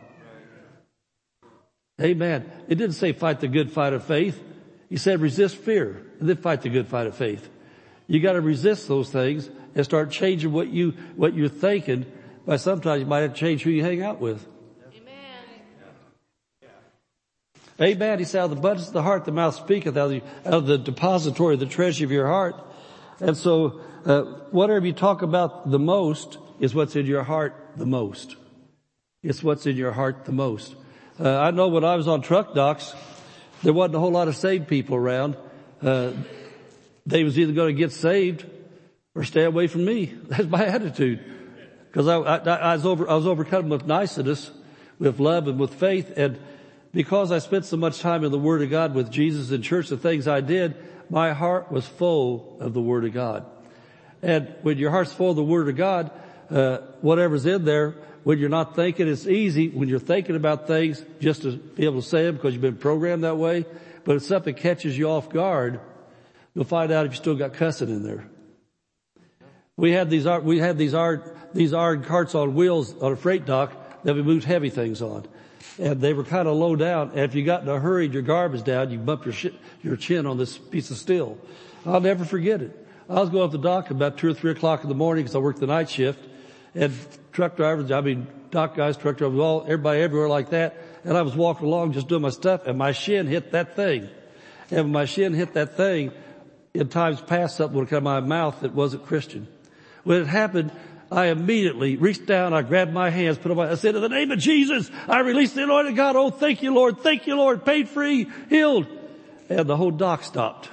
Amen. 2.00 2.50
It 2.68 2.76
didn't 2.76 2.94
say 2.94 3.12
fight 3.12 3.40
the 3.40 3.48
good 3.48 3.72
fight 3.72 3.92
of 3.92 4.04
faith. 4.04 4.40
He 4.88 4.96
said 4.96 5.20
resist 5.20 5.56
fear 5.56 6.02
and 6.18 6.28
then 6.28 6.36
fight 6.36 6.62
the 6.62 6.68
good 6.68 6.88
fight 6.88 7.06
of 7.06 7.16
faith. 7.16 7.48
You 8.06 8.20
gotta 8.20 8.40
resist 8.40 8.88
those 8.88 9.10
things 9.10 9.50
and 9.74 9.84
start 9.84 10.10
changing 10.10 10.52
what 10.52 10.68
you, 10.68 10.92
what 11.16 11.34
you're 11.34 11.48
thinking 11.48 12.06
by 12.46 12.56
sometimes 12.56 13.00
you 13.00 13.06
might 13.06 13.20
have 13.20 13.34
to 13.34 13.38
change 13.38 13.62
who 13.62 13.70
you 13.70 13.84
hang 13.84 14.02
out 14.02 14.20
with. 14.20 14.46
Amen. 14.96 15.12
Amen. 17.80 18.18
He 18.18 18.24
said, 18.24 18.40
out 18.40 18.44
of 18.46 18.50
the 18.50 18.56
abundance 18.56 18.88
of 18.88 18.94
the 18.94 19.02
heart, 19.02 19.24
the 19.24 19.32
mouth 19.32 19.54
speaketh 19.54 19.96
out 19.96 20.06
of 20.06 20.10
the, 20.10 20.22
out 20.44 20.54
of 20.54 20.66
the 20.66 20.78
depository, 20.78 21.56
the 21.56 21.66
treasure 21.66 22.04
of 22.04 22.10
your 22.10 22.26
heart. 22.26 22.56
And 23.20 23.36
so, 23.36 23.80
uh, 24.04 24.22
whatever 24.50 24.86
you 24.86 24.92
talk 24.92 25.22
about 25.22 25.70
the 25.70 25.78
most 25.78 26.38
is 26.58 26.74
what's 26.74 26.96
in 26.96 27.06
your 27.06 27.22
heart 27.22 27.54
the 27.76 27.86
most. 27.86 28.36
It's 29.22 29.42
what's 29.42 29.66
in 29.66 29.76
your 29.76 29.92
heart 29.92 30.24
the 30.24 30.32
most. 30.32 30.74
Uh, 31.20 31.38
I 31.38 31.50
know 31.50 31.68
when 31.68 31.84
I 31.84 31.96
was 31.96 32.08
on 32.08 32.22
truck 32.22 32.54
docks, 32.54 32.94
there 33.62 33.72
wasn't 33.72 33.96
a 33.96 33.98
whole 33.98 34.12
lot 34.12 34.28
of 34.28 34.36
saved 34.36 34.68
people 34.68 34.96
around. 34.96 35.36
Uh, 35.82 36.12
they 37.06 37.24
was 37.24 37.38
either 37.38 37.52
going 37.52 37.74
to 37.74 37.78
get 37.78 37.92
saved 37.92 38.44
or 39.14 39.24
stay 39.24 39.44
away 39.44 39.66
from 39.66 39.84
me. 39.84 40.06
That's 40.28 40.48
my 40.48 40.64
attitude. 40.64 41.24
Cause 41.92 42.06
I, 42.06 42.18
I, 42.18 42.36
I, 42.36 42.74
was 42.74 42.86
over, 42.86 43.08
I 43.10 43.14
was 43.14 43.26
overcome 43.26 43.70
with 43.70 43.86
niceness, 43.86 44.50
with 44.98 45.18
love 45.18 45.48
and 45.48 45.58
with 45.58 45.74
faith. 45.74 46.12
And 46.16 46.38
because 46.92 47.32
I 47.32 47.38
spent 47.38 47.64
so 47.64 47.76
much 47.76 48.00
time 48.00 48.24
in 48.24 48.32
the 48.32 48.38
Word 48.38 48.62
of 48.62 48.70
God 48.70 48.94
with 48.94 49.10
Jesus 49.10 49.50
in 49.50 49.62
church, 49.62 49.88
the 49.88 49.96
things 49.96 50.26
I 50.26 50.40
did, 50.40 50.76
my 51.10 51.32
heart 51.32 51.70
was 51.70 51.86
full 51.86 52.56
of 52.60 52.74
the 52.74 52.80
Word 52.80 53.04
of 53.04 53.12
God. 53.12 53.46
And 54.22 54.54
when 54.62 54.78
your 54.78 54.90
heart's 54.90 55.12
full 55.12 55.30
of 55.30 55.36
the 55.36 55.44
Word 55.44 55.68
of 55.68 55.76
God, 55.76 56.10
uh, 56.50 56.78
whatever's 57.00 57.46
in 57.46 57.64
there, 57.64 57.94
when 58.24 58.38
you're 58.38 58.48
not 58.48 58.74
thinking, 58.74 59.08
it's 59.08 59.26
easy 59.26 59.68
when 59.68 59.88
you're 59.88 59.98
thinking 59.98 60.36
about 60.36 60.66
things 60.66 61.04
just 61.20 61.42
to 61.42 61.52
be 61.52 61.84
able 61.84 62.02
to 62.02 62.06
say 62.06 62.24
them 62.24 62.34
because 62.34 62.52
you've 62.52 62.62
been 62.62 62.76
programmed 62.76 63.24
that 63.24 63.36
way. 63.36 63.64
But 64.04 64.16
if 64.16 64.22
something 64.24 64.54
catches 64.54 64.98
you 64.98 65.08
off 65.08 65.30
guard, 65.30 65.80
you'll 66.54 66.64
find 66.64 66.90
out 66.90 67.06
if 67.06 67.12
you 67.12 67.16
still 67.16 67.36
got 67.36 67.54
cussing 67.54 67.88
in 67.88 68.02
there. 68.02 68.28
We 69.76 69.92
had 69.92 70.10
these, 70.10 70.26
we 70.26 70.58
had 70.58 70.76
these 70.76 70.94
art, 70.94 71.54
these 71.54 71.72
iron 71.72 72.02
carts 72.02 72.34
on 72.34 72.54
wheels 72.54 73.00
on 73.00 73.12
a 73.12 73.16
freight 73.16 73.46
dock 73.46 73.72
that 74.02 74.14
we 74.14 74.22
moved 74.22 74.44
heavy 74.44 74.70
things 74.70 75.00
on. 75.00 75.26
And 75.78 76.00
they 76.00 76.12
were 76.12 76.24
kind 76.24 76.48
of 76.48 76.56
low 76.56 76.76
down. 76.76 77.10
And 77.10 77.20
if 77.20 77.34
you 77.34 77.44
got 77.44 77.62
in 77.62 77.68
a 77.68 77.78
hurry, 77.78 78.08
your 78.08 78.22
garbage 78.22 78.64
down, 78.64 78.90
you 78.90 78.98
bump 78.98 79.24
your, 79.24 79.34
sh- 79.34 79.46
your 79.82 79.96
chin 79.96 80.26
on 80.26 80.38
this 80.38 80.58
piece 80.58 80.90
of 80.90 80.96
steel. 80.96 81.38
I'll 81.86 82.00
never 82.00 82.24
forget 82.24 82.62
it. 82.62 82.86
I 83.08 83.14
was 83.14 83.30
going 83.30 83.44
up 83.44 83.52
the 83.52 83.58
dock 83.58 83.90
about 83.90 84.18
two 84.18 84.28
or 84.28 84.34
three 84.34 84.50
o'clock 84.50 84.82
in 84.82 84.88
the 84.88 84.94
morning 84.94 85.24
because 85.24 85.34
I 85.34 85.38
worked 85.38 85.60
the 85.60 85.66
night 85.66 85.88
shift 85.88 86.22
and 86.74 86.92
truck 87.32 87.56
drivers, 87.56 87.90
I 87.90 88.00
mean, 88.00 88.26
dock 88.50 88.76
guys, 88.76 88.96
truck 88.96 89.16
drivers, 89.16 89.38
all, 89.38 89.62
everybody 89.62 90.00
everywhere 90.00 90.28
like 90.28 90.50
that. 90.50 90.76
And 91.04 91.16
I 91.16 91.22
was 91.22 91.34
walking 91.34 91.66
along 91.66 91.92
just 91.92 92.08
doing 92.08 92.22
my 92.22 92.30
stuff 92.30 92.66
and 92.66 92.76
my 92.76 92.92
shin 92.92 93.26
hit 93.26 93.52
that 93.52 93.76
thing. 93.76 94.08
And 94.70 94.84
when 94.84 94.92
my 94.92 95.04
shin 95.06 95.32
hit 95.32 95.54
that 95.54 95.76
thing, 95.76 96.12
in 96.74 96.88
times 96.88 97.20
past 97.20 97.56
something 97.56 97.78
would 97.78 97.88
come 97.88 98.06
out 98.06 98.18
of 98.18 98.24
my 98.24 98.36
mouth 98.36 98.60
that 98.60 98.74
wasn't 98.74 99.06
Christian. 99.06 99.48
When 100.04 100.20
it 100.20 100.26
happened, 100.26 100.70
I 101.10 101.26
immediately 101.26 101.96
reached 101.96 102.26
down, 102.26 102.52
I 102.52 102.62
grabbed 102.62 102.92
my 102.92 103.08
hands, 103.08 103.38
put 103.38 103.50
on 103.50 103.58
I 103.58 103.74
said, 103.76 103.94
in 103.94 104.02
the 104.02 104.08
name 104.10 104.30
of 104.30 104.38
Jesus, 104.38 104.90
I 105.08 105.20
release 105.20 105.54
the 105.54 105.62
anointing 105.62 105.92
of 105.92 105.96
God. 105.96 106.16
Oh, 106.16 106.30
thank 106.30 106.62
you, 106.62 106.74
Lord. 106.74 106.98
Thank 107.00 107.26
you, 107.26 107.36
Lord. 107.36 107.64
Pain 107.64 107.86
free, 107.86 108.26
healed. 108.50 108.86
And 109.48 109.66
the 109.66 109.76
whole 109.76 109.90
dock 109.90 110.22
stopped. 110.22 110.68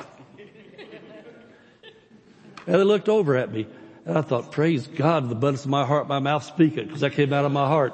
and 2.67 2.75
they 2.75 2.83
looked 2.83 3.07
over 3.07 3.37
at 3.37 3.51
me. 3.51 3.67
And 4.05 4.17
I 4.17 4.21
thought, 4.21 4.51
praise 4.51 4.87
God, 4.87 5.29
the 5.29 5.35
abundance 5.35 5.63
of 5.63 5.71
my 5.71 5.85
heart, 5.85 6.07
my 6.07 6.19
mouth 6.19 6.43
speaking, 6.43 6.85
because 6.85 7.01
that 7.01 7.13
came 7.13 7.31
out 7.31 7.45
of 7.45 7.51
my 7.51 7.67
heart. 7.67 7.93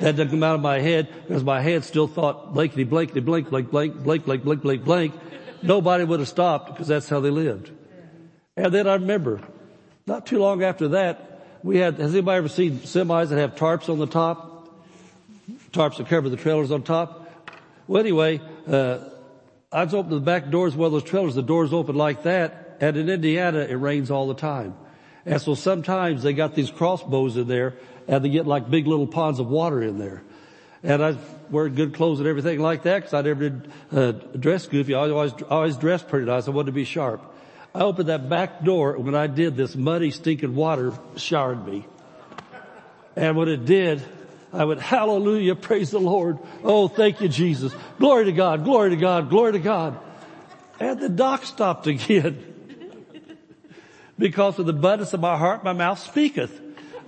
That 0.00 0.16
didn't 0.16 0.30
come 0.30 0.42
out 0.42 0.56
of 0.56 0.60
my 0.60 0.80
head, 0.80 1.08
because 1.26 1.44
my 1.44 1.60
head 1.60 1.84
still 1.84 2.08
thought 2.08 2.52
blankety 2.52 2.84
blankety 2.84 3.20
blank, 3.20 3.48
blank, 3.48 3.70
blank, 3.70 4.02
blank, 4.02 4.24
blank, 4.24 4.42
blank, 4.42 4.62
blank, 4.62 4.84
blank. 4.84 5.14
Nobody 5.62 6.04
would 6.04 6.20
have 6.20 6.28
stopped, 6.28 6.72
because 6.72 6.88
that's 6.88 7.08
how 7.08 7.20
they 7.20 7.30
lived. 7.30 7.70
And 8.56 8.74
then 8.74 8.86
I 8.88 8.94
remember, 8.94 9.40
not 10.06 10.26
too 10.26 10.38
long 10.38 10.62
after 10.62 10.88
that, 10.88 11.35
we 11.62 11.78
had, 11.78 11.98
has 11.98 12.12
anybody 12.12 12.38
ever 12.38 12.48
seen 12.48 12.78
semis 12.80 13.28
that 13.28 13.38
have 13.38 13.54
tarps 13.56 13.88
on 13.88 13.98
the 13.98 14.06
top? 14.06 14.68
Tarps 15.72 15.98
that 15.98 16.08
cover 16.08 16.28
the 16.28 16.36
trailers 16.36 16.70
on 16.70 16.82
top? 16.82 17.30
Well 17.86 18.00
anyway, 18.00 18.40
uh, 18.66 18.98
I 19.70 19.84
was 19.84 19.94
opening 19.94 20.18
the 20.18 20.24
back 20.24 20.50
doors 20.50 20.74
of 20.74 20.78
one 20.78 20.86
of 20.86 20.92
those 20.92 21.04
trailers, 21.04 21.34
the 21.34 21.42
doors 21.42 21.72
open 21.72 21.96
like 21.96 22.22
that, 22.22 22.78
and 22.80 22.96
in 22.96 23.08
Indiana 23.08 23.60
it 23.60 23.74
rains 23.74 24.10
all 24.10 24.28
the 24.28 24.34
time. 24.34 24.74
And 25.24 25.40
so 25.40 25.54
sometimes 25.54 26.22
they 26.22 26.32
got 26.32 26.54
these 26.54 26.70
crossbows 26.70 27.36
in 27.36 27.48
there 27.48 27.74
and 28.06 28.24
they 28.24 28.28
get 28.28 28.46
like 28.46 28.70
big 28.70 28.86
little 28.86 29.06
ponds 29.06 29.40
of 29.40 29.48
water 29.48 29.82
in 29.82 29.98
there. 29.98 30.22
And 30.82 31.02
I 31.02 31.16
wear 31.50 31.68
good 31.68 31.94
clothes 31.94 32.20
and 32.20 32.28
everything 32.28 32.60
like 32.60 32.84
that 32.84 32.98
because 32.98 33.14
I 33.14 33.22
never 33.22 33.48
did 33.48 33.72
uh, 33.92 34.12
dress 34.38 34.66
goofy. 34.66 34.94
I 34.94 35.10
always, 35.10 35.32
always 35.50 35.76
dressed 35.76 36.08
pretty 36.08 36.26
nice. 36.26 36.46
I 36.46 36.52
wanted 36.52 36.66
to 36.66 36.72
be 36.72 36.84
sharp. 36.84 37.34
I 37.76 37.80
opened 37.80 38.08
that 38.08 38.30
back 38.30 38.64
door 38.64 38.94
and 38.94 39.04
when 39.04 39.14
I 39.14 39.26
did 39.26 39.54
this 39.54 39.76
muddy 39.76 40.10
stinking 40.10 40.54
water 40.54 40.94
showered 41.16 41.66
me. 41.66 41.86
And 43.14 43.36
when 43.36 43.48
it 43.48 43.66
did, 43.66 44.02
I 44.50 44.64
went, 44.64 44.80
hallelujah, 44.80 45.54
praise 45.56 45.90
the 45.90 46.00
Lord. 46.00 46.38
Oh, 46.64 46.88
thank 46.88 47.20
you, 47.20 47.28
Jesus. 47.28 47.74
Glory 47.98 48.24
to 48.24 48.32
God, 48.32 48.64
glory 48.64 48.90
to 48.90 48.96
God, 48.96 49.28
glory 49.28 49.52
to 49.52 49.58
God. 49.58 50.00
And 50.80 50.98
the 50.98 51.10
dock 51.10 51.44
stopped 51.44 51.86
again 51.86 52.42
because 54.18 54.58
of 54.58 54.64
the 54.64 54.72
abundance 54.72 55.12
of 55.12 55.20
my 55.20 55.36
heart, 55.36 55.62
my 55.62 55.74
mouth 55.74 55.98
speaketh. 55.98 56.58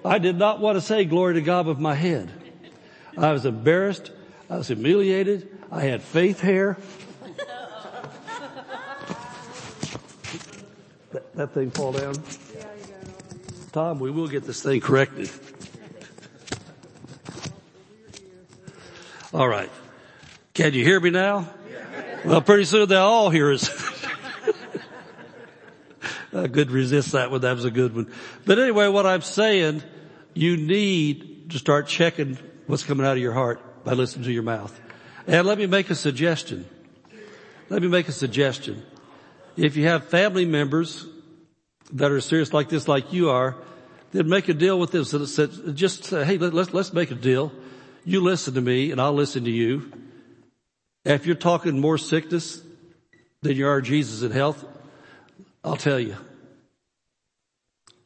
I 0.04 0.18
did 0.18 0.36
not 0.36 0.60
want 0.60 0.76
to 0.76 0.82
say 0.82 1.06
glory 1.06 1.34
to 1.34 1.40
God 1.40 1.66
with 1.66 1.78
my 1.78 1.94
head. 1.94 2.30
I 3.16 3.32
was 3.32 3.46
embarrassed. 3.46 4.10
I 4.50 4.58
was 4.58 4.66
humiliated. 4.66 5.48
I 5.72 5.84
had 5.84 6.02
faith 6.02 6.40
hair. 6.40 6.76
That, 11.38 11.54
thing 11.54 11.70
fall 11.70 11.92
down? 11.92 12.14
Tom, 13.70 14.00
we 14.00 14.10
will 14.10 14.26
get 14.26 14.44
this 14.44 14.60
thing 14.60 14.80
corrected. 14.80 15.30
All 19.32 19.48
right. 19.48 19.70
Can 20.54 20.74
you 20.74 20.84
hear 20.84 20.98
me 20.98 21.10
now? 21.10 21.48
Well, 22.24 22.40
pretty 22.40 22.64
soon 22.64 22.88
they'll 22.88 23.02
all 23.02 23.30
hear 23.30 23.52
us. 23.52 23.70
Uh, 26.30 26.42
I 26.42 26.48
could 26.48 26.70
resist 26.70 27.12
that 27.12 27.30
one. 27.30 27.40
That 27.40 27.54
was 27.54 27.64
a 27.64 27.70
good 27.70 27.94
one. 27.94 28.12
But 28.44 28.58
anyway, 28.58 28.88
what 28.88 29.06
I'm 29.06 29.22
saying, 29.22 29.82
you 30.34 30.56
need 30.58 31.50
to 31.52 31.58
start 31.58 31.86
checking 31.86 32.36
what's 32.66 32.84
coming 32.84 33.06
out 33.06 33.12
of 33.12 33.22
your 33.22 33.32
heart 33.32 33.84
by 33.84 33.92
listening 33.92 34.24
to 34.24 34.32
your 34.32 34.42
mouth. 34.42 34.78
And 35.26 35.46
let 35.46 35.56
me 35.56 35.66
make 35.66 35.88
a 35.88 35.94
suggestion. 35.94 36.66
Let 37.70 37.80
me 37.80 37.88
make 37.88 38.08
a 38.08 38.12
suggestion. 38.12 38.82
If 39.56 39.76
you 39.76 39.86
have 39.86 40.08
family 40.08 40.44
members 40.44 41.06
that 41.92 42.10
are 42.10 42.20
serious 42.20 42.52
like 42.52 42.68
this, 42.68 42.88
like 42.88 43.12
you 43.12 43.30
are, 43.30 43.56
then 44.12 44.28
make 44.28 44.48
a 44.48 44.54
deal 44.54 44.78
with 44.78 44.92
this. 44.92 45.10
them. 45.10 45.74
just 45.74 46.04
say, 46.04 46.24
hey, 46.24 46.38
let's, 46.38 46.72
let's 46.72 46.92
make 46.92 47.10
a 47.10 47.14
deal. 47.14 47.52
You 48.04 48.22
listen 48.22 48.54
to 48.54 48.60
me 48.60 48.90
and 48.90 49.00
I'll 49.00 49.12
listen 49.12 49.44
to 49.44 49.50
you. 49.50 49.92
If 51.04 51.26
you're 51.26 51.36
talking 51.36 51.80
more 51.80 51.98
sickness 51.98 52.60
than 53.42 53.56
you 53.56 53.68
are 53.68 53.80
Jesus 53.80 54.22
in 54.22 54.30
health, 54.30 54.64
I'll 55.62 55.76
tell 55.76 56.00
you. 56.00 56.16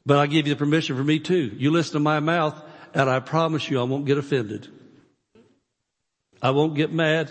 But 0.04 0.18
I 0.18 0.26
give 0.26 0.46
you 0.46 0.54
the 0.54 0.58
permission 0.58 0.96
for 0.96 1.04
me 1.04 1.20
too. 1.20 1.52
You 1.56 1.70
listen 1.70 1.94
to 1.94 2.00
my 2.00 2.20
mouth 2.20 2.60
and 2.94 3.08
I 3.08 3.20
promise 3.20 3.68
you 3.70 3.80
I 3.80 3.84
won't 3.84 4.06
get 4.06 4.18
offended. 4.18 4.68
I 6.40 6.50
won't 6.50 6.74
get 6.74 6.92
mad. 6.92 7.30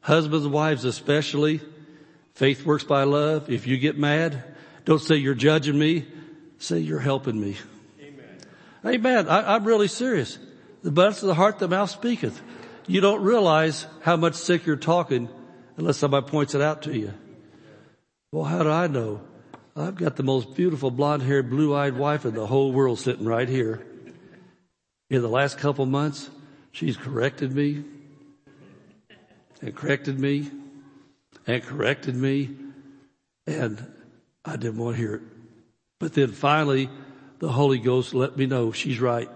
Husbands 0.00 0.44
and 0.44 0.52
wives 0.52 0.84
especially. 0.84 1.60
Faith 2.34 2.64
works 2.64 2.84
by 2.84 3.04
love. 3.04 3.50
If 3.50 3.66
you 3.66 3.78
get 3.78 3.96
mad, 3.96 4.42
don't 4.84 5.00
say 5.00 5.16
you're 5.16 5.34
judging 5.34 5.78
me. 5.78 6.06
Say 6.58 6.78
you're 6.78 7.00
helping 7.00 7.40
me. 7.40 7.56
Amen. 8.00 8.38
Amen. 8.84 9.28
I, 9.28 9.54
I'm 9.54 9.64
really 9.64 9.88
serious. 9.88 10.38
The 10.82 10.88
abundance 10.88 11.22
of 11.22 11.28
the 11.28 11.34
heart, 11.34 11.58
the 11.58 11.68
mouth 11.68 11.90
speaketh. 11.90 12.40
You 12.86 13.00
don't 13.00 13.22
realize 13.22 13.86
how 14.02 14.16
much 14.16 14.34
sick 14.34 14.66
you're 14.66 14.76
talking 14.76 15.28
unless 15.76 15.98
somebody 15.98 16.26
points 16.26 16.54
it 16.54 16.60
out 16.60 16.82
to 16.82 16.96
you. 16.96 17.14
Well, 18.32 18.44
how 18.44 18.62
do 18.62 18.70
I 18.70 18.86
know? 18.86 19.22
I've 19.76 19.96
got 19.96 20.16
the 20.16 20.22
most 20.22 20.54
beautiful 20.54 20.90
blonde 20.90 21.22
haired, 21.22 21.48
blue 21.48 21.74
eyed 21.74 21.96
wife 21.96 22.24
in 22.24 22.34
the 22.34 22.46
whole 22.46 22.72
world 22.72 22.98
sitting 22.98 23.24
right 23.24 23.48
here. 23.48 23.86
In 25.08 25.22
the 25.22 25.28
last 25.28 25.58
couple 25.58 25.86
months, 25.86 26.28
she's 26.72 26.96
corrected 26.96 27.52
me 27.54 27.84
and 29.62 29.74
corrected 29.74 30.18
me 30.18 30.50
and 31.46 31.62
corrected 31.62 32.14
me 32.14 32.50
and 33.46 33.84
I 34.44 34.56
didn't 34.56 34.78
want 34.78 34.96
to 34.96 35.02
hear 35.02 35.14
it. 35.16 35.22
But 35.98 36.14
then 36.14 36.32
finally, 36.32 36.88
the 37.38 37.48
Holy 37.48 37.78
Ghost 37.78 38.14
let 38.14 38.36
me 38.36 38.46
know 38.46 38.72
she's 38.72 39.00
right. 39.00 39.28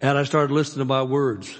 And 0.00 0.18
I 0.18 0.24
started 0.24 0.52
listening 0.52 0.80
to 0.80 0.84
my 0.84 1.02
words. 1.02 1.58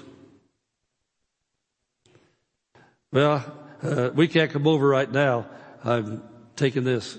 Well, 3.11 3.45
uh, 3.81 4.09
we 4.13 4.27
can't 4.27 4.51
come 4.51 4.67
over 4.67 4.87
right 4.87 5.11
now. 5.11 5.47
I'm 5.83 6.23
taking 6.55 6.83
this. 6.83 7.17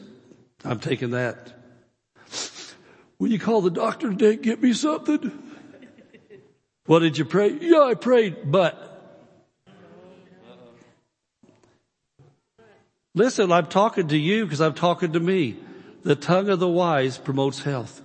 I'm 0.65 0.81
taking 0.81 1.11
that. 1.11 1.53
Will 3.19 3.29
you 3.29 3.39
call 3.39 3.61
the 3.61 3.71
doctor 3.71 4.11
today 4.11 4.35
and 4.35 4.43
get 4.43 4.63
me 4.63 4.73
something? 4.73 5.33
What 6.87 6.99
did 6.99 7.17
you 7.17 7.25
pray? 7.25 7.57
Yeah, 7.61 7.83
I 7.83 7.95
prayed, 7.95 8.51
but. 8.51 8.94
Listen, 13.15 13.53
I'm 13.53 13.67
talking 13.67 14.09
to 14.09 14.19
you 14.19 14.45
because 14.45 14.61
I'm 14.61 14.75
talking 14.75 15.13
to 15.13 15.21
me. 15.21 15.57
The 16.03 16.17
tongue 16.17 16.49
of 16.49 16.59
the 16.59 16.69
wise 16.69 17.17
promotes 17.17 17.63
health. 17.63 18.03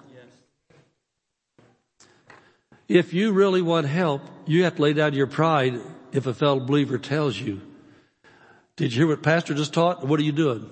If 2.88 3.14
you 3.14 3.32
really 3.32 3.62
want 3.62 3.88
help, 3.88 4.22
you 4.46 4.64
have 4.64 4.76
to 4.76 4.82
lay 4.82 4.94
down 4.94 5.14
your 5.14 5.28
pride 5.28 5.80
if 6.12 6.26
a 6.26 6.34
fellow 6.34 6.60
believer 6.60 6.98
tells 6.98 7.38
you. 7.38 7.62
Did 8.76 8.94
you 8.94 9.02
hear 9.02 9.08
what 9.08 9.22
pastor 9.22 9.54
just 9.54 9.74
taught? 9.74 10.06
What 10.06 10.20
are 10.20 10.24
you 10.24 10.32
doing? 10.32 10.70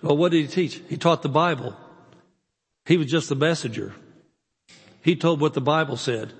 Well, 0.00 0.16
what 0.16 0.32
did 0.32 0.42
he 0.42 0.48
teach? 0.48 0.82
He 0.88 0.96
taught 0.96 1.22
the 1.22 1.28
Bible. 1.28 1.76
He 2.86 2.96
was 2.96 3.06
just 3.06 3.28
the 3.28 3.36
messenger. 3.36 3.94
He 5.02 5.14
told 5.14 5.40
what 5.40 5.54
the 5.54 5.60
Bible 5.60 5.96
said. 5.96 6.32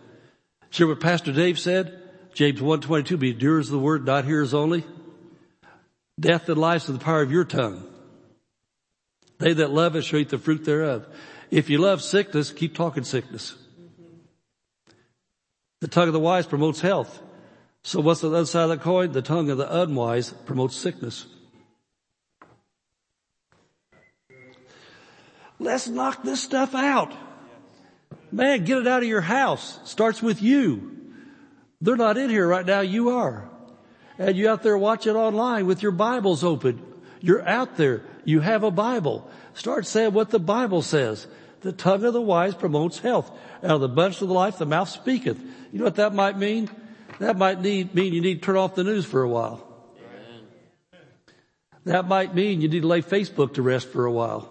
Sure 0.70 0.88
what 0.88 1.00
Pastor 1.00 1.32
Dave 1.32 1.58
said? 1.58 2.00
James 2.32 2.62
122, 2.62 3.16
be 3.18 3.32
doers 3.32 3.68
of 3.68 3.72
the 3.72 3.78
word, 3.78 4.06
not 4.06 4.24
hearers 4.24 4.54
only. 4.54 4.84
Death 6.22 6.48
and 6.48 6.56
life 6.56 6.82
is 6.82 6.96
the 6.96 7.04
power 7.04 7.20
of 7.20 7.32
your 7.32 7.44
tongue. 7.44 7.84
They 9.38 9.54
that 9.54 9.72
love 9.72 9.96
it 9.96 10.02
shall 10.02 10.20
eat 10.20 10.28
the 10.28 10.38
fruit 10.38 10.64
thereof. 10.64 11.04
If 11.50 11.68
you 11.68 11.78
love 11.78 12.00
sickness, 12.00 12.52
keep 12.52 12.76
talking 12.76 13.02
sickness. 13.02 13.56
The 15.80 15.88
tongue 15.88 16.06
of 16.06 16.12
the 16.12 16.20
wise 16.20 16.46
promotes 16.46 16.80
health. 16.80 17.20
So 17.82 17.98
what's 18.00 18.20
the 18.20 18.28
other 18.28 18.46
side 18.46 18.64
of 18.64 18.68
the 18.70 18.76
coin? 18.76 19.10
The 19.10 19.20
tongue 19.20 19.50
of 19.50 19.58
the 19.58 19.82
unwise 19.82 20.32
promotes 20.46 20.76
sickness. 20.76 21.26
Let's 25.58 25.88
knock 25.88 26.22
this 26.22 26.40
stuff 26.40 26.72
out. 26.76 27.12
Man, 28.30 28.64
get 28.64 28.78
it 28.78 28.86
out 28.86 29.02
of 29.02 29.08
your 29.08 29.22
house. 29.22 29.80
Starts 29.90 30.22
with 30.22 30.40
you. 30.40 30.96
They're 31.80 31.96
not 31.96 32.16
in 32.16 32.30
here 32.30 32.46
right 32.46 32.64
now. 32.64 32.80
You 32.80 33.10
are. 33.10 33.48
And 34.22 34.36
you 34.36 34.48
out 34.48 34.62
there 34.62 34.78
watching 34.78 35.16
online 35.16 35.66
with 35.66 35.82
your 35.82 35.90
Bibles 35.90 36.44
open. 36.44 36.80
You're 37.20 37.46
out 37.46 37.76
there. 37.76 38.02
You 38.24 38.38
have 38.38 38.62
a 38.62 38.70
Bible. 38.70 39.28
Start 39.54 39.84
saying 39.84 40.12
what 40.12 40.30
the 40.30 40.38
Bible 40.38 40.80
says. 40.80 41.26
The 41.62 41.72
tongue 41.72 42.04
of 42.04 42.12
the 42.12 42.22
wise 42.22 42.54
promotes 42.54 43.00
health. 43.00 43.28
Out 43.64 43.72
of 43.72 43.80
the 43.80 43.88
abundance 43.88 44.22
of 44.22 44.28
the 44.28 44.34
life, 44.34 44.58
the 44.58 44.64
mouth 44.64 44.88
speaketh. 44.88 45.40
You 45.72 45.80
know 45.80 45.86
what 45.86 45.96
that 45.96 46.14
might 46.14 46.38
mean? 46.38 46.70
That 47.18 47.36
might 47.36 47.60
need, 47.60 47.96
mean 47.96 48.12
you 48.12 48.20
need 48.20 48.36
to 48.36 48.46
turn 48.46 48.56
off 48.56 48.76
the 48.76 48.84
news 48.84 49.04
for 49.04 49.22
a 49.22 49.28
while. 49.28 49.66
That 51.84 52.06
might 52.06 52.32
mean 52.32 52.60
you 52.60 52.68
need 52.68 52.82
to 52.82 52.86
lay 52.86 53.02
Facebook 53.02 53.54
to 53.54 53.62
rest 53.62 53.88
for 53.88 54.04
a 54.04 54.12
while. 54.12 54.48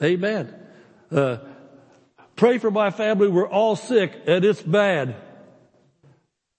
Amen. 0.00 0.54
Uh, 1.10 1.38
pray 2.36 2.58
for 2.58 2.70
my 2.70 2.92
family. 2.92 3.26
We're 3.26 3.48
all 3.48 3.74
sick 3.74 4.12
and 4.28 4.44
it's 4.44 4.62
bad. 4.62 5.16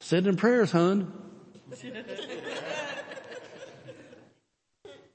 Send 0.04 0.28
in 0.28 0.36
prayers, 0.36 0.70
hon. 0.70 1.14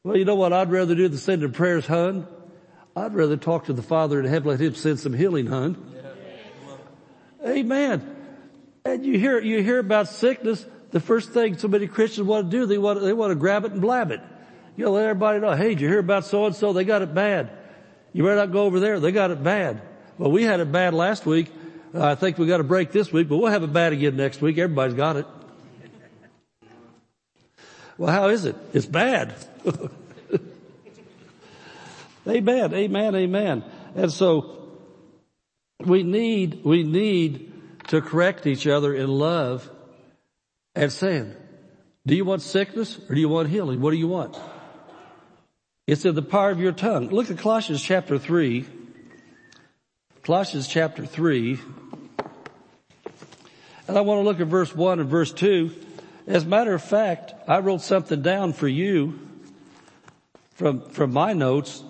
well, 0.02 0.16
you 0.16 0.24
know 0.24 0.34
what 0.34 0.54
I'd 0.54 0.70
rather 0.70 0.94
do 0.94 1.06
than 1.08 1.18
send 1.18 1.42
in 1.42 1.52
prayers, 1.52 1.86
hon? 1.86 2.26
I'd 2.96 3.12
rather 3.12 3.36
talk 3.36 3.66
to 3.66 3.74
the 3.74 3.82
Father 3.82 4.18
in 4.18 4.24
heaven, 4.24 4.48
let 4.48 4.60
Him 4.62 4.74
send 4.74 4.98
some 4.98 5.12
healing, 5.12 5.46
hon. 5.46 5.76
Yeah. 7.44 7.50
Amen. 7.50 8.16
And 8.86 9.04
you 9.04 9.18
hear, 9.18 9.38
you 9.38 9.62
hear 9.62 9.78
about 9.78 10.08
sickness, 10.08 10.64
the 10.90 11.00
first 11.00 11.32
thing 11.32 11.58
so 11.58 11.68
many 11.68 11.86
Christians 11.86 12.26
want 12.26 12.50
to 12.50 12.56
do, 12.56 12.64
they 12.64 12.78
want, 12.78 13.02
they 13.02 13.12
want 13.12 13.32
to 13.32 13.34
grab 13.34 13.66
it 13.66 13.72
and 13.72 13.82
blab 13.82 14.10
it. 14.10 14.22
You 14.74 14.86
know, 14.86 14.92
let 14.92 15.04
everybody 15.04 15.38
know, 15.40 15.52
hey, 15.52 15.68
did 15.68 15.82
you 15.82 15.88
hear 15.88 15.98
about 15.98 16.24
so 16.24 16.46
and 16.46 16.56
so? 16.56 16.72
They 16.72 16.84
got 16.84 17.02
it 17.02 17.12
bad. 17.12 17.50
You 18.14 18.22
better 18.22 18.36
not 18.36 18.52
go 18.52 18.62
over 18.62 18.80
there. 18.80 19.00
They 19.00 19.12
got 19.12 19.32
it 19.32 19.44
bad. 19.44 19.82
Well, 20.16 20.30
we 20.30 20.44
had 20.44 20.60
it 20.60 20.72
bad 20.72 20.94
last 20.94 21.26
week. 21.26 21.52
I 21.94 22.14
think 22.14 22.38
we 22.38 22.46
got 22.46 22.60
a 22.60 22.64
break 22.64 22.92
this 22.92 23.12
week, 23.12 23.28
but 23.28 23.38
we'll 23.38 23.50
have 23.50 23.62
it 23.62 23.72
bad 23.72 23.92
again 23.92 24.16
next 24.16 24.42
week. 24.42 24.58
Everybody's 24.58 24.94
got 24.94 25.16
it. 25.16 25.26
Well, 27.96 28.12
how 28.12 28.28
is 28.28 28.44
it? 28.44 28.56
It's 28.72 28.86
bad. 28.86 29.34
amen, 32.28 32.74
amen, 32.74 33.14
amen. 33.16 33.64
And 33.96 34.12
so 34.12 34.68
we 35.80 36.02
need, 36.02 36.64
we 36.64 36.84
need 36.84 37.52
to 37.88 38.00
correct 38.00 38.46
each 38.46 38.66
other 38.66 38.94
in 38.94 39.08
love 39.08 39.68
and 40.74 40.92
saying, 40.92 41.34
do 42.06 42.14
you 42.14 42.24
want 42.24 42.42
sickness 42.42 42.98
or 43.08 43.14
do 43.14 43.20
you 43.20 43.28
want 43.28 43.48
healing? 43.48 43.80
What 43.80 43.90
do 43.90 43.96
you 43.96 44.08
want? 44.08 44.38
It's 45.86 46.04
in 46.04 46.14
the 46.14 46.22
power 46.22 46.50
of 46.50 46.60
your 46.60 46.72
tongue. 46.72 47.08
Look 47.08 47.30
at 47.30 47.38
Colossians 47.38 47.82
chapter 47.82 48.18
3. 48.18 48.66
Colossians 50.28 50.68
chapter 50.68 51.06
3. 51.06 51.58
And 53.88 53.96
I 53.96 54.02
want 54.02 54.18
to 54.18 54.22
look 54.24 54.40
at 54.40 54.46
verse 54.46 54.74
1 54.74 55.00
and 55.00 55.08
verse 55.08 55.32
2. 55.32 55.74
As 56.26 56.44
a 56.44 56.46
matter 56.46 56.74
of 56.74 56.84
fact, 56.84 57.32
I 57.48 57.60
wrote 57.60 57.80
something 57.80 58.20
down 58.20 58.52
for 58.52 58.68
you 58.68 59.18
from, 60.52 60.82
from 60.90 61.14
my 61.14 61.32
notes 61.32 61.82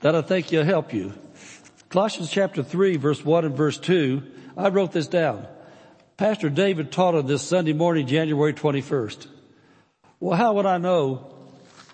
that 0.00 0.14
I 0.16 0.22
think 0.22 0.50
will 0.50 0.64
help 0.64 0.94
you. 0.94 1.12
Colossians 1.90 2.30
chapter 2.30 2.62
3 2.62 2.96
verse 2.96 3.22
1 3.22 3.44
and 3.44 3.54
verse 3.54 3.76
2. 3.76 4.22
I 4.56 4.70
wrote 4.70 4.92
this 4.92 5.06
down. 5.06 5.46
Pastor 6.16 6.48
David 6.48 6.90
taught 6.90 7.14
on 7.14 7.26
this 7.26 7.42
Sunday 7.42 7.74
morning, 7.74 8.06
January 8.06 8.54
21st. 8.54 9.26
Well, 10.20 10.38
how 10.38 10.54
would 10.54 10.64
I 10.64 10.78
know 10.78 11.34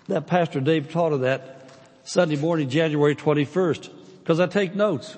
that 0.07 0.27
Pastor 0.27 0.61
Dave 0.61 0.89
taught 0.89 1.11
of 1.11 1.19
that 1.19 1.69
Sunday 2.05 2.37
morning, 2.37 2.69
January 2.69 3.13
21st, 3.13 3.97
because 4.21 4.39
I 4.39 4.47
take 4.47 4.75
notes. 4.75 5.17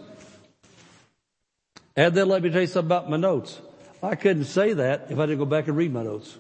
And 1.96 2.16
then 2.16 2.28
let 2.28 2.42
me 2.42 2.50
tell 2.50 2.62
you 2.62 2.68
something 2.68 2.88
about 2.88 3.10
my 3.10 3.18
notes. 3.18 3.62
I 4.02 4.16
couldn't 4.16 4.46
say 4.46 4.74
that 4.74 5.08
if 5.10 5.20
I 5.20 5.26
didn't 5.26 5.40
go 5.40 5.46
back 5.46 5.68
and 5.68 5.78
read 5.78 5.94
my 5.94 6.04
notes. 6.04 6.38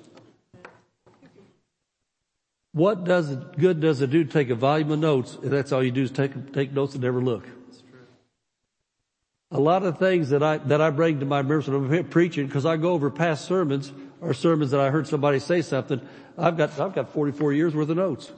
What 2.72 3.04
does 3.04 3.30
it, 3.30 3.58
good 3.58 3.80
does 3.80 4.02
it 4.02 4.10
do 4.10 4.24
to 4.24 4.30
take 4.30 4.50
a 4.50 4.56
volume 4.56 4.92
of 4.92 5.00
notes 5.00 5.38
if 5.44 5.52
that's 5.52 5.72
all 5.72 5.84
you 5.84 5.92
do 5.92 6.04
is 6.04 6.12
take, 6.12 6.54
take 6.54 6.74
notes 6.74 6.94
and 6.94 7.04
never 7.04 7.22
look? 7.22 7.46
A 9.52 9.60
lot 9.60 9.84
of 9.84 10.00
things 10.00 10.30
that 10.30 10.42
I, 10.42 10.58
that 10.58 10.82
I 10.82 10.90
bring 10.90 11.20
to 11.20 11.26
my 11.28 11.44
members 11.44 11.68
when 11.68 11.94
I'm 11.94 12.06
preaching, 12.06 12.48
because 12.48 12.66
I 12.66 12.78
go 12.78 12.94
over 12.94 13.12
past 13.12 13.46
sermons 13.46 13.92
or 14.20 14.34
sermons 14.34 14.72
that 14.72 14.80
I 14.80 14.90
heard 14.90 15.08
somebody 15.08 15.38
say 15.38 15.62
something, 15.62 16.02
I've 16.36 16.58
got, 16.58 16.80
I've 16.80 16.96
got 16.96 17.14
44 17.14 17.54
years 17.54 17.76
worth 17.76 17.90
of 17.90 17.98
notes. 17.98 18.32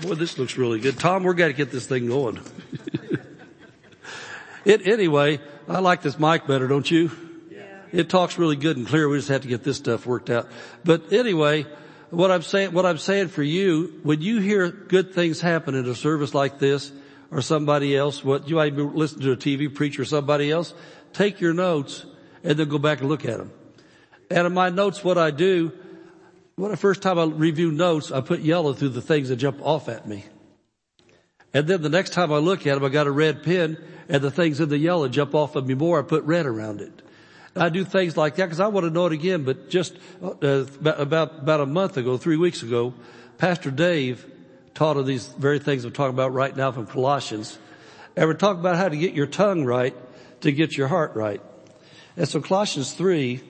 Boy, 0.00 0.14
this 0.14 0.38
looks 0.38 0.56
really 0.58 0.78
good. 0.78 0.98
Tom, 0.98 1.22
we're 1.22 1.34
got 1.34 1.48
to 1.48 1.52
get 1.52 1.70
this 1.70 1.86
thing 1.86 2.08
going. 2.08 2.40
it, 4.64 4.86
anyway, 4.86 5.40
I 5.68 5.78
like 5.78 6.02
this 6.02 6.18
mic 6.18 6.46
better, 6.46 6.68
don't 6.68 6.90
you? 6.90 7.10
Yeah. 7.50 7.64
It 7.92 8.10
talks 8.10 8.38
really 8.38 8.56
good 8.56 8.76
and 8.76 8.86
clear. 8.86 9.08
We 9.08 9.16
just 9.16 9.28
have 9.28 9.42
to 9.42 9.48
get 9.48 9.64
this 9.64 9.78
stuff 9.78 10.04
worked 10.04 10.28
out. 10.28 10.48
But 10.84 11.12
anyway, 11.12 11.66
what 12.10 12.30
I'm 12.30 12.42
saying, 12.42 12.72
what 12.72 12.84
I'm 12.84 12.98
saying 12.98 13.28
for 13.28 13.42
you, 13.42 14.00
when 14.02 14.20
you 14.20 14.40
hear 14.40 14.70
good 14.70 15.14
things 15.14 15.40
happen 15.40 15.74
in 15.74 15.86
a 15.86 15.94
service 15.94 16.34
like 16.34 16.58
this, 16.58 16.92
or 17.30 17.42
somebody 17.42 17.96
else, 17.96 18.24
what 18.24 18.48
you 18.48 18.56
might 18.56 18.76
be 18.76 18.82
listening 18.82 19.24
to 19.24 19.32
a 19.32 19.36
TV 19.36 19.72
preacher 19.72 20.02
or 20.02 20.04
somebody 20.04 20.50
else, 20.50 20.74
take 21.12 21.40
your 21.40 21.54
notes 21.54 22.04
and 22.44 22.58
then 22.58 22.68
go 22.68 22.78
back 22.78 23.00
and 23.00 23.08
look 23.08 23.24
at 23.24 23.38
them. 23.38 23.50
And 24.30 24.46
in 24.46 24.54
my 24.54 24.70
notes, 24.70 25.02
what 25.02 25.18
I 25.18 25.30
do, 25.30 25.72
when 26.56 26.70
the 26.70 26.76
first 26.76 27.02
time 27.02 27.18
I 27.18 27.24
review 27.24 27.70
notes, 27.70 28.10
I 28.10 28.22
put 28.22 28.40
yellow 28.40 28.72
through 28.72 28.90
the 28.90 29.02
things 29.02 29.28
that 29.28 29.36
jump 29.36 29.60
off 29.62 29.88
at 29.88 30.08
me. 30.08 30.24
And 31.52 31.66
then 31.66 31.82
the 31.82 31.90
next 31.90 32.10
time 32.10 32.32
I 32.32 32.38
look 32.38 32.66
at 32.66 32.74
them, 32.74 32.84
I 32.84 32.88
got 32.88 33.06
a 33.06 33.10
red 33.10 33.42
pen 33.42 33.76
and 34.08 34.22
the 34.22 34.30
things 34.30 34.58
in 34.60 34.70
the 34.70 34.78
yellow 34.78 35.08
jump 35.08 35.34
off 35.34 35.54
of 35.54 35.66
me 35.66 35.74
more. 35.74 35.98
I 35.98 36.02
put 36.02 36.24
red 36.24 36.46
around 36.46 36.80
it. 36.80 37.02
I 37.54 37.68
do 37.68 37.84
things 37.84 38.16
like 38.16 38.36
that 38.36 38.46
because 38.46 38.60
I 38.60 38.68
want 38.68 38.84
to 38.84 38.90
know 38.90 39.06
it 39.06 39.12
again. 39.12 39.44
But 39.44 39.68
just 39.68 39.96
uh, 40.22 40.64
about, 40.82 41.38
about 41.40 41.60
a 41.60 41.66
month 41.66 41.98
ago, 41.98 42.16
three 42.16 42.36
weeks 42.36 42.62
ago, 42.62 42.94
Pastor 43.38 43.70
Dave 43.70 44.24
taught 44.74 44.96
of 44.96 45.06
these 45.06 45.26
very 45.26 45.58
things 45.58 45.84
I'm 45.84 45.92
talking 45.92 46.14
about 46.14 46.32
right 46.32 46.54
now 46.54 46.72
from 46.72 46.86
Colossians. 46.86 47.58
And 48.16 48.26
we're 48.26 48.34
talking 48.34 48.60
about 48.60 48.76
how 48.76 48.88
to 48.88 48.96
get 48.96 49.12
your 49.12 49.26
tongue 49.26 49.64
right 49.64 49.94
to 50.40 50.52
get 50.52 50.76
your 50.76 50.88
heart 50.88 51.14
right. 51.16 51.42
And 52.16 52.26
so 52.26 52.40
Colossians 52.40 52.92
3, 52.92 53.42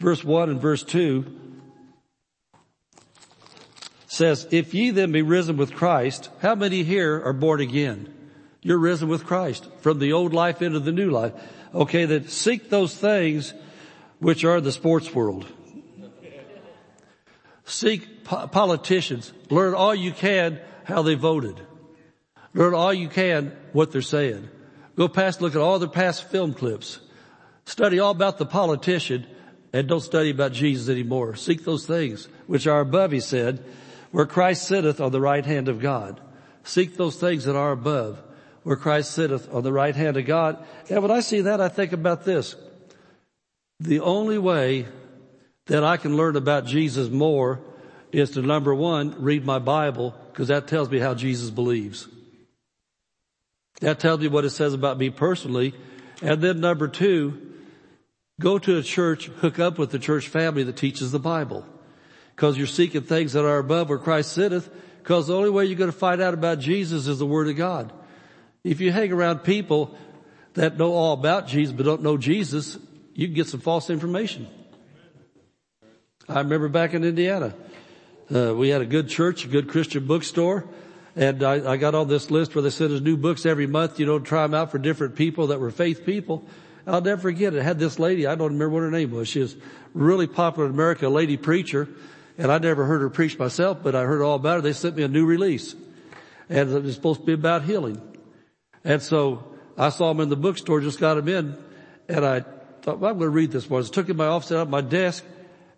verse 0.00 0.24
1 0.24 0.50
and 0.50 0.60
verse 0.60 0.82
2 0.82 1.41
says, 4.12 4.46
if 4.50 4.74
ye 4.74 4.90
then 4.90 5.10
be 5.10 5.22
risen 5.22 5.56
with 5.56 5.72
Christ, 5.72 6.28
how 6.42 6.54
many 6.54 6.82
here 6.82 7.22
are 7.24 7.32
born 7.32 7.62
again? 7.62 8.12
You're 8.60 8.76
risen 8.76 9.08
with 9.08 9.24
Christ 9.24 9.66
from 9.78 10.00
the 10.00 10.12
old 10.12 10.34
life 10.34 10.60
into 10.60 10.80
the 10.80 10.92
new 10.92 11.08
life. 11.08 11.32
Okay, 11.74 12.04
that 12.04 12.28
seek 12.28 12.68
those 12.68 12.94
things 12.94 13.54
which 14.18 14.44
are 14.44 14.60
the 14.60 14.70
sports 14.70 15.14
world. 15.14 15.46
Seek 17.64 18.24
po- 18.24 18.48
politicians. 18.48 19.32
Learn 19.48 19.72
all 19.72 19.94
you 19.94 20.12
can 20.12 20.60
how 20.84 21.00
they 21.00 21.14
voted. 21.14 21.58
Learn 22.52 22.74
all 22.74 22.92
you 22.92 23.08
can 23.08 23.56
what 23.72 23.92
they're 23.92 24.02
saying. 24.02 24.46
Go 24.94 25.08
past, 25.08 25.40
look 25.40 25.54
at 25.54 25.62
all 25.62 25.78
their 25.78 25.88
past 25.88 26.30
film 26.30 26.52
clips. 26.52 27.00
Study 27.64 27.98
all 27.98 28.10
about 28.10 28.36
the 28.36 28.44
politician 28.44 29.26
and 29.72 29.88
don't 29.88 30.00
study 30.00 30.28
about 30.28 30.52
Jesus 30.52 30.90
anymore. 30.90 31.34
Seek 31.34 31.64
those 31.64 31.86
things 31.86 32.28
which 32.46 32.66
are 32.66 32.80
above, 32.80 33.12
he 33.12 33.20
said, 33.20 33.64
where 34.12 34.26
Christ 34.26 34.68
sitteth 34.68 35.00
on 35.00 35.10
the 35.10 35.20
right 35.20 35.44
hand 35.44 35.68
of 35.68 35.80
God. 35.80 36.20
Seek 36.62 36.96
those 36.96 37.16
things 37.16 37.44
that 37.44 37.56
are 37.56 37.72
above, 37.72 38.22
where 38.62 38.76
Christ 38.76 39.10
sitteth 39.10 39.52
on 39.52 39.64
the 39.64 39.72
right 39.72 39.96
hand 39.96 40.16
of 40.16 40.26
God. 40.26 40.64
And 40.88 41.02
when 41.02 41.10
I 41.10 41.20
see 41.20 41.40
that, 41.40 41.60
I 41.60 41.68
think 41.68 41.92
about 41.92 42.24
this. 42.24 42.54
The 43.80 44.00
only 44.00 44.38
way 44.38 44.86
that 45.66 45.82
I 45.82 45.96
can 45.96 46.16
learn 46.16 46.36
about 46.36 46.66
Jesus 46.66 47.08
more 47.08 47.60
is 48.12 48.30
to 48.32 48.42
number 48.42 48.74
one, 48.74 49.20
read 49.20 49.44
my 49.44 49.58
Bible, 49.58 50.14
because 50.30 50.48
that 50.48 50.68
tells 50.68 50.90
me 50.90 50.98
how 50.98 51.14
Jesus 51.14 51.50
believes. 51.50 52.06
That 53.80 53.98
tells 53.98 54.20
me 54.20 54.28
what 54.28 54.44
it 54.44 54.50
says 54.50 54.74
about 54.74 54.98
me 54.98 55.10
personally. 55.10 55.74
And 56.20 56.42
then 56.42 56.60
number 56.60 56.86
two, 56.86 57.54
go 58.38 58.58
to 58.58 58.76
a 58.76 58.82
church, 58.82 59.26
hook 59.26 59.58
up 59.58 59.78
with 59.78 59.90
the 59.90 59.98
church 59.98 60.28
family 60.28 60.62
that 60.64 60.76
teaches 60.76 61.10
the 61.10 61.18
Bible 61.18 61.66
because 62.42 62.58
you're 62.58 62.66
seeking 62.66 63.02
things 63.02 63.34
that 63.34 63.44
are 63.44 63.58
above 63.58 63.88
where 63.88 63.98
Christ 63.98 64.32
sitteth, 64.32 64.68
because 64.98 65.28
the 65.28 65.36
only 65.36 65.48
way 65.48 65.64
you're 65.66 65.78
going 65.78 65.92
to 65.92 65.96
find 65.96 66.20
out 66.20 66.34
about 66.34 66.58
Jesus 66.58 67.06
is 67.06 67.20
the 67.20 67.24
Word 67.24 67.46
of 67.46 67.54
God. 67.54 67.92
If 68.64 68.80
you 68.80 68.90
hang 68.90 69.12
around 69.12 69.44
people 69.44 69.96
that 70.54 70.76
know 70.76 70.92
all 70.92 71.12
about 71.12 71.46
Jesus 71.46 71.72
but 71.72 71.86
don't 71.86 72.02
know 72.02 72.16
Jesus, 72.16 72.76
you 73.14 73.28
can 73.28 73.34
get 73.36 73.46
some 73.46 73.60
false 73.60 73.90
information. 73.90 74.48
I 76.28 76.40
remember 76.40 76.68
back 76.68 76.94
in 76.94 77.04
Indiana, 77.04 77.54
uh, 78.34 78.52
we 78.56 78.70
had 78.70 78.82
a 78.82 78.86
good 78.86 79.08
church, 79.08 79.44
a 79.44 79.48
good 79.48 79.68
Christian 79.68 80.04
bookstore, 80.04 80.64
and 81.14 81.44
I, 81.44 81.74
I, 81.74 81.76
got 81.76 81.94
on 81.94 82.08
this 82.08 82.28
list 82.28 82.56
where 82.56 82.62
they 82.62 82.70
sent 82.70 82.90
us 82.90 83.00
new 83.00 83.16
books 83.16 83.46
every 83.46 83.68
month, 83.68 84.00
you 84.00 84.06
know, 84.06 84.18
try 84.18 84.42
them 84.42 84.54
out 84.54 84.72
for 84.72 84.78
different 84.78 85.14
people 85.14 85.46
that 85.46 85.60
were 85.60 85.70
faith 85.70 86.04
people. 86.04 86.44
I'll 86.88 87.02
never 87.02 87.20
forget 87.20 87.54
it. 87.54 87.58
it 87.58 87.62
had 87.62 87.78
this 87.78 88.00
lady, 88.00 88.26
I 88.26 88.34
don't 88.34 88.54
remember 88.54 88.70
what 88.70 88.80
her 88.80 88.90
name 88.90 89.12
was. 89.12 89.28
She 89.28 89.38
was 89.38 89.54
really 89.94 90.26
popular 90.26 90.66
in 90.66 90.74
America, 90.74 91.06
a 91.06 91.08
lady 91.08 91.36
preacher, 91.36 91.88
and 92.38 92.50
I 92.50 92.58
never 92.58 92.84
heard 92.84 93.00
her 93.00 93.10
preach 93.10 93.38
myself, 93.38 93.78
but 93.82 93.94
I 93.94 94.02
heard 94.02 94.22
all 94.22 94.36
about 94.36 94.56
her. 94.56 94.60
They 94.62 94.72
sent 94.72 94.96
me 94.96 95.02
a 95.02 95.08
new 95.08 95.26
release. 95.26 95.74
And 96.48 96.70
it 96.70 96.82
was 96.82 96.94
supposed 96.94 97.20
to 97.20 97.26
be 97.26 97.32
about 97.32 97.64
healing. 97.64 98.00
And 98.84 99.00
so 99.00 99.44
I 99.76 99.90
saw 99.90 100.08
them 100.08 100.20
in 100.20 100.28
the 100.28 100.36
bookstore, 100.36 100.80
just 100.80 101.00
got 101.00 101.14
them 101.14 101.28
in, 101.28 101.56
and 102.08 102.24
I 102.24 102.44
thought, 102.82 102.98
well, 102.98 103.10
I'm 103.10 103.18
going 103.18 103.30
to 103.30 103.34
read 103.34 103.52
this 103.52 103.70
one. 103.70 103.82
I 103.82 103.86
took 103.86 104.08
it 104.08 104.12
in 104.12 104.16
my 104.16 104.26
office, 104.26 104.52
out 104.52 104.68
my 104.68 104.80
desk, 104.80 105.24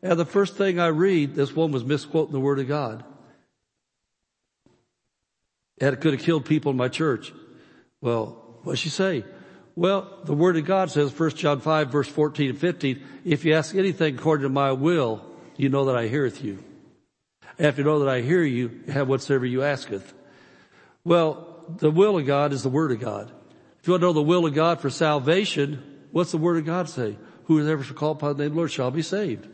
and 0.03 0.19
the 0.19 0.25
first 0.25 0.57
thing 0.57 0.79
I 0.79 0.89
read, 0.89 1.35
this 1.35 1.55
one 1.55 1.73
was 1.73 1.85
misquoting 1.85 2.33
the 2.33 2.41
Word 2.41 2.59
of 2.59 2.69
God. 2.69 3.05
And 5.81 5.93
it 5.93 6.01
could 6.01 6.15
have 6.15 6.23
killed 6.23 6.45
people 6.45 6.71
in 6.71 6.77
my 6.77 6.89
church. 6.89 7.33
Well, 8.01 8.59
what'd 8.63 8.79
she 8.79 8.91
say? 8.91 9.25
Well, 9.77 10.21
the 10.25 10.35
Word 10.35 10.57
of 10.57 10.65
God 10.65 10.91
says, 10.91 11.19
1 11.19 11.31
John 11.31 11.61
5 11.61 11.89
verse 11.91 12.09
14 12.09 12.51
and 12.51 12.59
15, 12.59 13.03
if 13.25 13.45
you 13.45 13.55
ask 13.55 13.75
anything 13.75 14.15
according 14.17 14.45
to 14.45 14.51
my 14.51 14.73
will, 14.73 15.25
you 15.57 15.69
know 15.69 15.87
that 15.87 15.97
I 15.97 16.09
heareth 16.09 16.43
you. 16.43 16.63
After 17.59 17.83
you 17.83 17.87
know 17.87 18.01
that 18.01 18.09
I 18.09 18.21
hear 18.21 18.43
you, 18.43 18.83
have 18.89 19.09
whatsoever 19.09 19.47
you 19.47 19.63
asketh. 19.63 20.13
Well, 21.05 21.65
the 21.79 21.91
will 21.91 22.19
of 22.19 22.27
God 22.27 22.53
is 22.53 22.63
the 22.63 22.69
word 22.69 22.93
of 22.93 23.01
God. 23.01 23.31
If 23.81 23.87
you 23.87 23.93
want 23.93 24.01
to 24.01 24.07
know 24.07 24.13
the 24.13 24.23
will 24.23 24.47
of 24.47 24.55
God 24.55 24.81
for 24.81 24.91
salvation, 24.91 26.07
what's 26.11 26.33
the 26.33 26.39
word 26.39 26.57
of 26.57 26.67
God 26.67 26.89
say? 26.89 27.17
Whoever 27.45 27.83
shall 27.83 27.97
call 27.97 28.13
upon 28.13 28.37
the 28.37 28.45
name 28.45 28.53
of 28.53 28.55
the 28.55 28.59
Lord 28.59 28.71
shall 28.71 28.91
be 28.91 29.03
saved. 29.03 29.47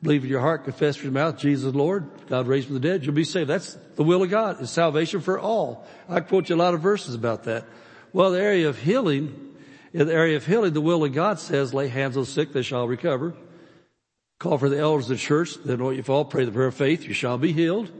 Believe 0.00 0.22
in 0.22 0.30
your 0.30 0.40
heart, 0.40 0.64
confess 0.64 0.96
with 0.96 1.04
your 1.04 1.12
mouth, 1.12 1.38
Jesus 1.38 1.74
Lord, 1.74 2.08
God 2.28 2.46
raised 2.46 2.66
from 2.66 2.74
the 2.74 2.80
dead, 2.80 3.04
you'll 3.04 3.14
be 3.14 3.24
saved. 3.24 3.50
That's 3.50 3.76
the 3.96 4.04
will 4.04 4.22
of 4.22 4.30
God, 4.30 4.62
is 4.62 4.70
salvation 4.70 5.20
for 5.20 5.40
all. 5.40 5.88
I 6.08 6.20
quote 6.20 6.48
you 6.48 6.54
a 6.54 6.56
lot 6.56 6.74
of 6.74 6.80
verses 6.80 7.16
about 7.16 7.44
that. 7.44 7.64
Well, 8.12 8.30
the 8.30 8.40
area 8.40 8.68
of 8.68 8.78
healing, 8.78 9.56
in 9.92 10.06
the 10.06 10.14
area 10.14 10.36
of 10.36 10.46
healing, 10.46 10.72
the 10.72 10.80
will 10.80 11.02
of 11.02 11.12
God 11.12 11.40
says, 11.40 11.74
lay 11.74 11.88
hands 11.88 12.16
on 12.16 12.22
the 12.22 12.30
sick, 12.30 12.52
they 12.52 12.62
shall 12.62 12.86
recover. 12.86 13.34
Call 14.38 14.58
for 14.58 14.68
the 14.68 14.78
elders 14.78 15.10
of 15.10 15.16
the 15.16 15.22
church, 15.22 15.54
then 15.64 15.82
what 15.82 15.96
you 15.96 16.02
fall, 16.02 16.24
pray 16.24 16.44
the 16.44 16.52
prayer 16.52 16.68
of 16.68 16.74
faith, 16.74 17.04
you 17.04 17.12
shall 17.12 17.38
be 17.38 17.52
healed. 17.52 17.90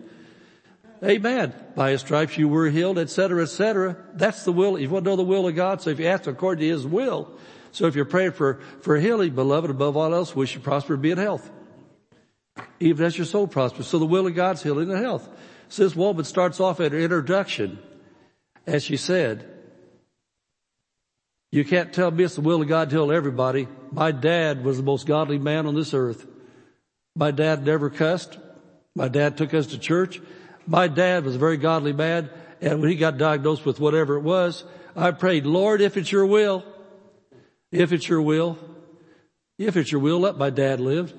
Amen. 1.02 1.52
By 1.74 1.90
his 1.90 2.00
stripes 2.00 2.38
you 2.38 2.48
were 2.48 2.70
healed, 2.70 2.98
etc., 2.98 3.42
etc. 3.42 3.96
That's 4.14 4.44
the 4.44 4.52
will. 4.52 4.78
You 4.78 4.88
want 4.88 5.04
to 5.04 5.10
know 5.10 5.16
the 5.16 5.22
will 5.22 5.48
of 5.48 5.56
God, 5.56 5.82
so 5.82 5.90
if 5.90 5.98
you 5.98 6.06
ask 6.06 6.26
according 6.26 6.62
to 6.62 6.68
his 6.68 6.86
will, 6.86 7.28
so 7.72 7.86
if 7.86 7.94
you're 7.94 8.04
praying 8.04 8.32
for, 8.32 8.60
for 8.80 8.98
healing, 8.98 9.34
beloved, 9.34 9.70
above 9.70 9.96
all 9.96 10.14
else, 10.14 10.34
wish 10.34 10.54
you 10.54 10.60
prosper 10.60 10.94
and 10.94 11.02
be 11.02 11.10
in 11.10 11.18
health. 11.18 11.50
Even 12.80 13.04
as 13.04 13.16
your 13.16 13.26
soul 13.26 13.46
prospers. 13.46 13.86
So 13.86 13.98
the 13.98 14.06
will 14.06 14.26
of 14.26 14.34
God's 14.34 14.62
healing 14.62 14.90
and 14.90 14.98
health. 14.98 15.28
So 15.68 15.84
this 15.84 15.94
woman 15.94 16.24
starts 16.24 16.60
off 16.60 16.80
at 16.80 16.92
her 16.92 16.98
introduction, 16.98 17.78
as 18.66 18.84
she 18.84 18.96
said, 18.96 19.57
you 21.50 21.64
can't 21.64 21.92
tell 21.92 22.10
me 22.10 22.24
it's 22.24 22.34
the 22.34 22.40
will 22.42 22.60
of 22.60 22.68
God 22.68 22.90
to 22.90 22.96
tell 22.96 23.12
everybody. 23.12 23.68
My 23.90 24.12
dad 24.12 24.64
was 24.64 24.76
the 24.76 24.82
most 24.82 25.06
godly 25.06 25.38
man 25.38 25.66
on 25.66 25.74
this 25.74 25.94
earth. 25.94 26.26
My 27.16 27.30
dad 27.30 27.64
never 27.64 27.88
cussed. 27.88 28.38
My 28.94 29.08
dad 29.08 29.36
took 29.36 29.54
us 29.54 29.68
to 29.68 29.78
church. 29.78 30.20
My 30.66 30.88
dad 30.88 31.24
was 31.24 31.36
a 31.36 31.38
very 31.38 31.56
godly 31.56 31.92
man. 31.92 32.28
And 32.60 32.80
when 32.80 32.90
he 32.90 32.96
got 32.96 33.16
diagnosed 33.16 33.64
with 33.64 33.80
whatever 33.80 34.16
it 34.16 34.22
was, 34.22 34.64
I 34.94 35.12
prayed, 35.12 35.46
Lord, 35.46 35.80
if 35.80 35.96
it's 35.96 36.12
your 36.12 36.26
will, 36.26 36.64
if 37.72 37.92
it's 37.92 38.08
your 38.08 38.20
will, 38.20 38.58
if 39.58 39.76
it's 39.76 39.90
your 39.90 40.00
will, 40.00 40.20
let 40.20 40.36
my 40.36 40.50
dad 40.50 40.80
live. 40.80 41.12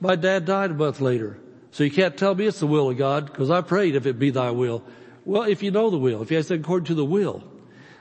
My 0.00 0.16
dad 0.16 0.44
died 0.44 0.70
a 0.70 0.74
month 0.74 1.00
later. 1.00 1.38
So 1.70 1.84
you 1.84 1.90
can't 1.90 2.16
tell 2.16 2.34
me 2.34 2.46
it's 2.46 2.60
the 2.60 2.66
will 2.66 2.90
of 2.90 2.96
God 2.96 3.26
because 3.26 3.50
I 3.50 3.60
prayed 3.60 3.94
if 3.94 4.06
it 4.06 4.18
be 4.18 4.30
thy 4.30 4.50
will. 4.52 4.84
Well, 5.24 5.42
if 5.42 5.62
you 5.62 5.70
know 5.70 5.90
the 5.90 5.98
will, 5.98 6.22
if 6.22 6.30
you 6.30 6.38
ask 6.38 6.50
according 6.50 6.86
to 6.86 6.94
the 6.94 7.04
will. 7.04 7.42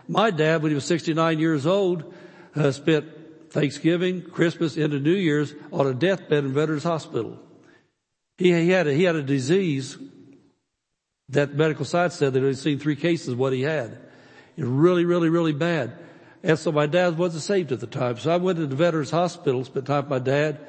My 0.07 0.31
dad, 0.31 0.61
when 0.61 0.71
he 0.71 0.75
was 0.75 0.85
69 0.85 1.39
years 1.39 1.65
old, 1.65 2.13
uh, 2.55 2.71
spent 2.71 3.51
Thanksgiving, 3.51 4.21
Christmas, 4.21 4.77
into 4.77 4.99
New 4.99 5.13
Year's 5.13 5.53
on 5.71 5.87
a 5.87 5.93
deathbed 5.93 6.43
in 6.43 6.53
Veterans 6.53 6.83
Hospital. 6.83 7.39
He, 8.37 8.51
he 8.51 8.69
had 8.69 8.87
a, 8.87 8.93
he 8.93 9.03
had 9.03 9.15
a 9.15 9.23
disease 9.23 9.97
that 11.29 11.53
medical 11.53 11.85
science 11.85 12.15
said 12.15 12.35
he'd 12.35 12.57
seen 12.57 12.79
three 12.79 12.95
cases 12.95 13.29
of 13.29 13.39
what 13.39 13.53
he 13.53 13.61
had. 13.61 13.97
It 14.57 14.61
was 14.61 14.69
really, 14.69 15.05
really, 15.05 15.29
really 15.29 15.53
bad. 15.53 15.97
And 16.43 16.59
so 16.59 16.71
my 16.71 16.85
dad 16.85 17.17
wasn't 17.17 17.43
saved 17.43 17.71
at 17.71 17.79
the 17.79 17.87
time. 17.87 18.17
So 18.17 18.31
I 18.31 18.37
went 18.37 18.57
to 18.57 18.67
the 18.67 18.75
Veterans 18.75 19.11
Hospital, 19.11 19.63
spent 19.63 19.87
time 19.87 20.03
with 20.03 20.09
my 20.09 20.19
dad, 20.19 20.59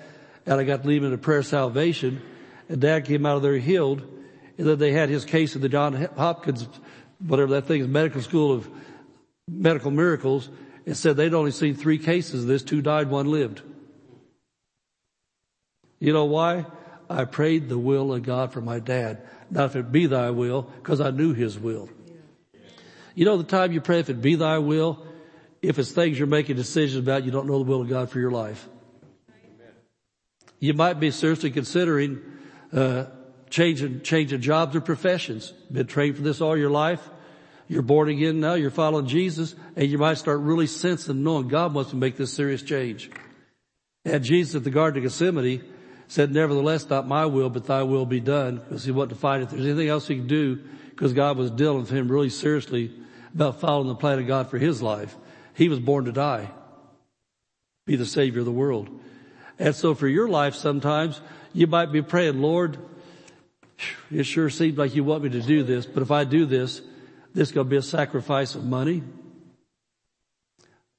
and 0.47 0.61
I 0.61 0.65
got 0.65 0.83
to 0.83 0.89
leave 0.89 1.03
him 1.03 1.09
in 1.09 1.15
a 1.15 1.19
prayer 1.19 1.39
of 1.39 1.47
salvation. 1.47 2.23
And 2.69 2.81
dad 2.81 3.05
came 3.07 3.27
out 3.27 3.37
of 3.37 3.43
there 3.43 3.59
healed. 3.59 4.03
And 4.57 4.69
then 4.69 4.79
they 4.79 4.93
had 4.93 5.09
his 5.09 5.25
case 5.25 5.57
in 5.57 5.63
the 5.63 5.69
John 5.69 5.95
Hopkins, 6.17 6.69
whatever 7.19 7.53
that 7.55 7.67
thing 7.67 7.81
is, 7.81 7.89
medical 7.89 8.23
school 8.23 8.53
of 8.53 8.69
medical 9.49 9.91
miracles 9.91 10.49
and 10.87 10.97
said 10.97 11.17
they'd 11.17 11.35
only 11.35 11.51
seen 11.51 11.75
three 11.75 11.99
cases 11.99 12.43
of 12.43 12.49
this, 12.49 12.63
two 12.63 12.83
died, 12.83 13.09
one 13.09 13.31
lived. 13.31 13.63
You 15.99 16.13
know 16.13 16.25
why? 16.25 16.67
I 17.09 17.25
prayed 17.25 17.69
the 17.69 17.79
will 17.79 18.13
of 18.13 18.23
God 18.23 18.53
for 18.53 18.61
my 18.61 18.79
dad. 18.79 19.23
Not 19.51 19.67
if 19.67 19.77
it 19.77 19.93
be 19.93 20.07
thy 20.07 20.31
will, 20.31 20.63
because 20.63 21.01
I 21.01 21.11
knew 21.11 21.33
his 21.33 21.59
will. 21.59 21.89
You 23.15 23.25
know 23.25 23.37
the 23.37 23.45
time 23.45 23.73
you 23.73 23.81
pray 23.81 24.01
if 24.01 24.11
it 24.11 24.21
be 24.21 24.35
thy 24.35 24.59
will, 24.59 25.07
if 25.63 25.79
it's 25.79 25.93
things 25.93 26.19
you're 26.19 26.27
making 26.27 26.57
decisions 26.57 26.99
about, 26.99 27.25
you 27.25 27.31
don't 27.31 27.47
know 27.47 27.59
the 27.59 27.65
will 27.65 27.83
of 27.83 27.89
God 27.89 28.11
for 28.11 28.19
your 28.19 28.31
life. 28.31 28.69
You 30.59 30.75
might 30.75 30.99
be 30.99 31.11
seriously 31.11 31.51
considering 31.51 32.21
uh, 32.73 33.07
changing 33.51 34.01
changing 34.01 34.41
jobs 34.41 34.75
or 34.75 34.81
professions. 34.81 35.53
Been 35.71 35.87
trained 35.87 36.17
for 36.17 36.23
this 36.23 36.41
all 36.41 36.57
your 36.57 36.71
life. 36.71 37.09
You're 37.67 37.83
born 37.83 38.09
again 38.09 38.41
now, 38.41 38.55
you're 38.55 38.71
following 38.71 39.07
Jesus, 39.07 39.55
and 39.75 39.89
you 39.89 39.97
might 39.99 40.19
start 40.19 40.41
really 40.41 40.67
sensing 40.67 41.23
knowing 41.23 41.49
God 41.49 41.73
wants 41.73 41.91
to 41.91 41.97
make 41.97 42.17
this 42.17 42.33
serious 42.33 42.63
change. 42.63 43.11
And 44.05 44.23
Jesus 44.23 44.57
at 44.57 44.65
the 44.65 44.71
Garden 44.71 44.99
of 44.99 45.05
Gethsemane 45.05 45.65
said, 46.09 46.31
nevertheless, 46.31 46.89
not 46.91 47.09
my 47.09 47.25
will, 47.25 47.49
but 47.49 47.67
thy 47.67 47.83
will 47.83 48.05
be 48.05 48.21
done, 48.21 48.57
because 48.57 48.85
he 48.85 48.93
wanted 48.93 49.15
to 49.15 49.21
find 49.21 49.43
if 49.43 49.51
there's 49.51 49.65
anything 49.65 49.89
else 49.89 50.07
he 50.07 50.17
could 50.17 50.27
do, 50.27 50.61
because 50.91 51.15
God 51.15 51.39
was 51.39 51.51
dealing 51.51 51.81
with 51.81 51.91
him 51.91 52.11
really 52.11 52.29
seriously 52.29 52.93
about 53.35 53.61
following 53.61 53.89
the 53.89 53.95
plan 53.95 54.19
of 54.19 54.27
God 54.27 54.51
for 54.51 54.59
his 54.59 54.83
life. 54.83 55.17
He 55.55 55.69
was 55.69 55.81
born 55.81 56.05
to 56.05 56.13
die, 56.13 56.51
be 57.87 57.97
the 57.97 58.05
savior 58.05 58.41
of 58.41 58.45
the 58.45 58.53
world. 58.53 58.91
And 59.59 59.75
so 59.75 59.95
for 59.95 60.07
your 60.07 60.29
life, 60.29 60.55
sometimes 60.55 61.21
you 61.55 61.67
might 61.67 61.93
be 61.93 62.03
praying, 62.03 62.43
Lord, 62.43 62.77
it 64.11 64.25
sure 64.25 64.51
seems 64.51 64.77
like 64.77 64.95
you 64.95 65.03
want 65.03 65.25
me 65.25 65.31
to 65.31 65.41
do 65.41 65.63
this, 65.63 65.87
but 65.87 66.03
if 66.03 66.11
I 66.11 66.25
do 66.25 66.45
this, 66.45 66.83
this 67.35 67.49
is 67.49 67.53
going 67.53 67.67
to 67.67 67.71
be 67.71 67.77
a 67.77 67.83
sacrifice 67.83 68.55
of 68.55 68.65
money, 68.65 69.03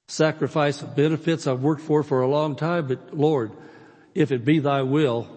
sacrifice 0.07 0.81
of 0.81 0.95
benefits 0.95 1.47
I've 1.47 1.61
worked 1.61 1.81
for 1.81 2.03
for 2.03 2.21
a 2.21 2.27
long 2.27 2.55
time, 2.55 2.87
but 2.87 3.17
Lord, 3.17 3.51
if 4.13 4.31
it 4.31 4.43
be 4.43 4.59
thy 4.59 4.81
will, 4.81 5.27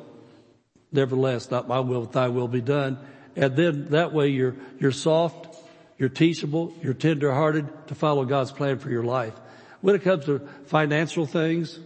nevertheless, 0.92 1.50
not 1.50 1.68
my 1.68 1.80
will, 1.80 2.02
but 2.02 2.12
thy 2.12 2.28
will 2.28 2.48
be 2.48 2.60
done. 2.60 2.98
And 3.36 3.54
then 3.54 3.86
that 3.90 4.12
way 4.12 4.28
you're, 4.28 4.56
you're 4.80 4.92
soft, 4.92 5.56
you're 5.98 6.08
teachable, 6.08 6.74
you're 6.82 6.94
tenderhearted 6.94 7.88
to 7.88 7.94
follow 7.94 8.24
God's 8.24 8.50
plan 8.50 8.78
for 8.78 8.90
your 8.90 9.04
life. 9.04 9.34
When 9.80 9.94
it 9.94 10.02
comes 10.02 10.24
to 10.24 10.40
financial 10.66 11.26
things, 11.26 11.78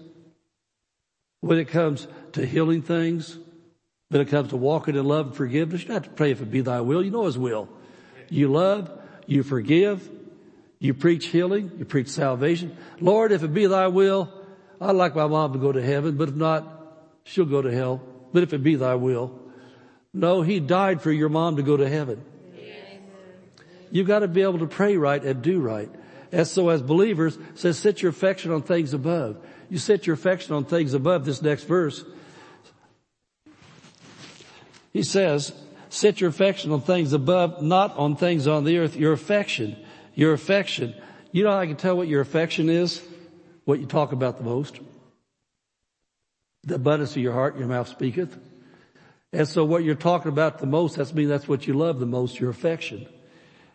when 1.41 1.59
it 1.59 1.69
comes 1.69 2.07
to 2.33 2.47
healing 2.47 2.81
things, 2.81 3.37
when 4.09 4.23
it 4.23 4.29
comes 4.29 4.51
to 4.51 4.57
walking 4.57 4.97
in 4.97 5.05
love 5.05 5.27
and 5.27 5.37
forgiveness, 5.37 5.83
you 5.83 5.89
don't 5.89 5.97
have 5.97 6.05
to 6.05 6.11
pray 6.11 6.31
if 6.31 6.41
it 6.41 6.51
be 6.51 6.63
thy 6.63 6.81
will. 6.81 7.05
You 7.05 7.11
know 7.11 7.27
his 7.27 7.37
will. 7.37 7.69
You 8.31 8.49
love, 8.49 8.91
you 9.27 9.43
forgive, 9.43 10.09
you 10.79 10.95
preach 10.95 11.27
healing, 11.27 11.71
you 11.79 11.85
preach 11.85 12.09
salvation. 12.09 12.77
Lord, 13.01 13.33
if 13.33 13.43
it 13.43 13.55
be 13.55 13.67
thy 13.67 13.89
will, 13.89 14.33
I'd 14.81 14.97
like 14.97 15.15
my 15.15 15.27
mom 15.27 15.53
to 15.53 15.59
go 15.59 15.73
to 15.73 15.83
heaven, 15.83 16.17
but 16.17 16.29
if 16.29 16.35
not, 16.35 16.65
she'll 17.25 17.45
go 17.45 17.63
to 17.63 17.73
hell. 17.73 18.03
But 18.33 18.43
if 18.43 18.53
it 18.53 18.63
be 18.63 18.75
thy 18.75 18.97
will. 18.97 19.39
No, 20.13 20.43
he 20.43 20.61
died 20.61 21.01
for 21.01 21.13
your 21.13 21.29
mom 21.29 21.57
to 21.57 21.63
go 21.63 21.77
to 21.77 21.89
heaven. 21.89 22.25
You've 23.91 24.07
got 24.07 24.21
to 24.21 24.29
be 24.29 24.43
able 24.43 24.61
to 24.61 24.67
pray 24.67 24.97
right 24.97 25.23
and 25.23 25.43
do 25.43 25.61
right. 25.61 25.91
And 26.33 26.49
so 26.49 26.71
as 26.71 26.81
believers, 26.81 27.37
says 27.55 27.79
set 27.79 28.03
your 28.03 28.11
affection 28.11 28.51
on 28.51 28.63
things 28.63 28.95
above. 28.95 29.37
You 29.69 29.79
set 29.79 30.07
your 30.07 30.15
affection 30.15 30.55
on 30.55 30.65
things 30.65 30.95
above 30.95 31.25
this 31.27 31.43
next 31.43 31.65
verse. 31.65 32.03
He 34.93 35.03
says, 35.03 35.53
set 35.93 36.23
your 36.23 36.31
affection 36.31 36.73
on 36.73 36.81
things 36.81 37.13
above, 37.13 37.61
not 37.61 37.95
on 37.99 38.17
things 38.17 38.47
on 38.47 38.65
the 38.65 38.79
earth. 38.79 38.97
Your 38.97 39.13
affection, 39.13 39.77
your 40.15 40.33
affection. 40.33 40.95
You 41.33 41.45
know 41.45 41.51
how 41.51 41.59
I 41.59 41.67
can 41.67 41.77
tell 41.77 41.97
what 41.97 42.09
your 42.09 42.23
affection 42.23 42.71
is? 42.71 43.03
What 43.67 43.79
you 43.79 43.87
talk 43.87 44.13
about 44.13 44.39
the 44.39 44.45
most. 44.45 44.81
The 46.65 46.77
abundance 46.77 47.11
of 47.11 47.19
your 47.19 47.35
heart, 47.35 47.59
your 47.59 47.69
mouth 47.69 47.89
speaketh. 47.89 48.37
And 49.35 49.47
so 49.47 49.65
what 49.65 49.85
you're 49.85 49.95
talking 49.95 50.31
about 50.31 50.61
the 50.61 50.67
most, 50.67 50.97
that's 50.97 51.13
mean 51.13 51.29
that's 51.29 51.47
what 51.47 51.67
you 51.67 51.75
love 51.75 52.01
the 52.01 52.07
most, 52.07 52.41
your 52.41 52.51
affection. 52.51 53.07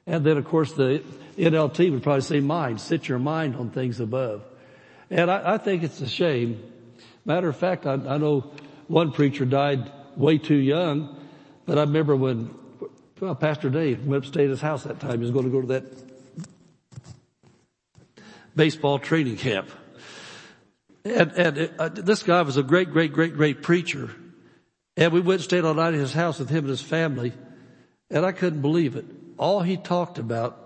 And 0.07 0.25
then 0.25 0.37
of 0.37 0.45
course 0.45 0.73
the 0.73 1.03
NLT 1.37 1.91
would 1.91 2.01
probably 2.01 2.21
say 2.21 2.39
mind, 2.39 2.81
set 2.81 3.07
your 3.07 3.19
mind 3.19 3.55
on 3.55 3.69
things 3.69 3.99
above. 3.99 4.43
And 5.11 5.29
I, 5.29 5.53
I 5.53 5.57
think 5.59 5.83
it's 5.83 6.01
a 6.01 6.07
shame. 6.07 6.63
Matter 7.25 7.49
of 7.49 7.57
fact, 7.57 7.85
I, 7.85 7.93
I 7.93 8.17
know 8.17 8.51
one 8.87 9.11
preacher 9.11 9.45
died 9.45 9.91
way 10.15 10.39
too 10.39 10.55
young. 10.55 11.16
But 11.67 11.77
I 11.77 11.81
remember 11.81 12.15
when 12.15 12.49
well, 13.19 13.35
Pastor 13.35 13.69
Dave 13.69 14.05
went 14.05 14.17
up 14.17 14.23
to 14.23 14.29
stay 14.29 14.43
at 14.45 14.49
his 14.49 14.61
house 14.61 14.83
that 14.83 14.99
time. 14.99 15.13
He 15.13 15.17
was 15.17 15.31
going 15.31 15.45
to 15.45 15.51
go 15.51 15.61
to 15.61 15.67
that 15.67 15.83
baseball 18.55 18.99
training 18.99 19.37
camp. 19.37 19.69
And, 21.03 21.31
and 21.31 21.71
uh, 21.79 21.89
this 21.89 22.23
guy 22.23 22.41
was 22.41 22.57
a 22.57 22.63
great, 22.63 22.91
great, 22.91 23.13
great, 23.13 23.35
great 23.35 23.61
preacher. 23.61 24.11
And 24.95 25.13
we 25.13 25.19
went 25.19 25.41
and 25.41 25.43
stayed 25.43 25.63
all 25.63 25.73
night 25.73 25.93
at 25.93 25.99
his 25.99 26.13
house 26.13 26.39
with 26.39 26.49
him 26.49 26.59
and 26.59 26.69
his 26.69 26.81
family. 26.81 27.33
And 28.09 28.25
I 28.25 28.31
couldn't 28.31 28.61
believe 28.61 28.95
it. 28.95 29.05
All 29.37 29.61
he 29.61 29.77
talked 29.77 30.19
about 30.19 30.63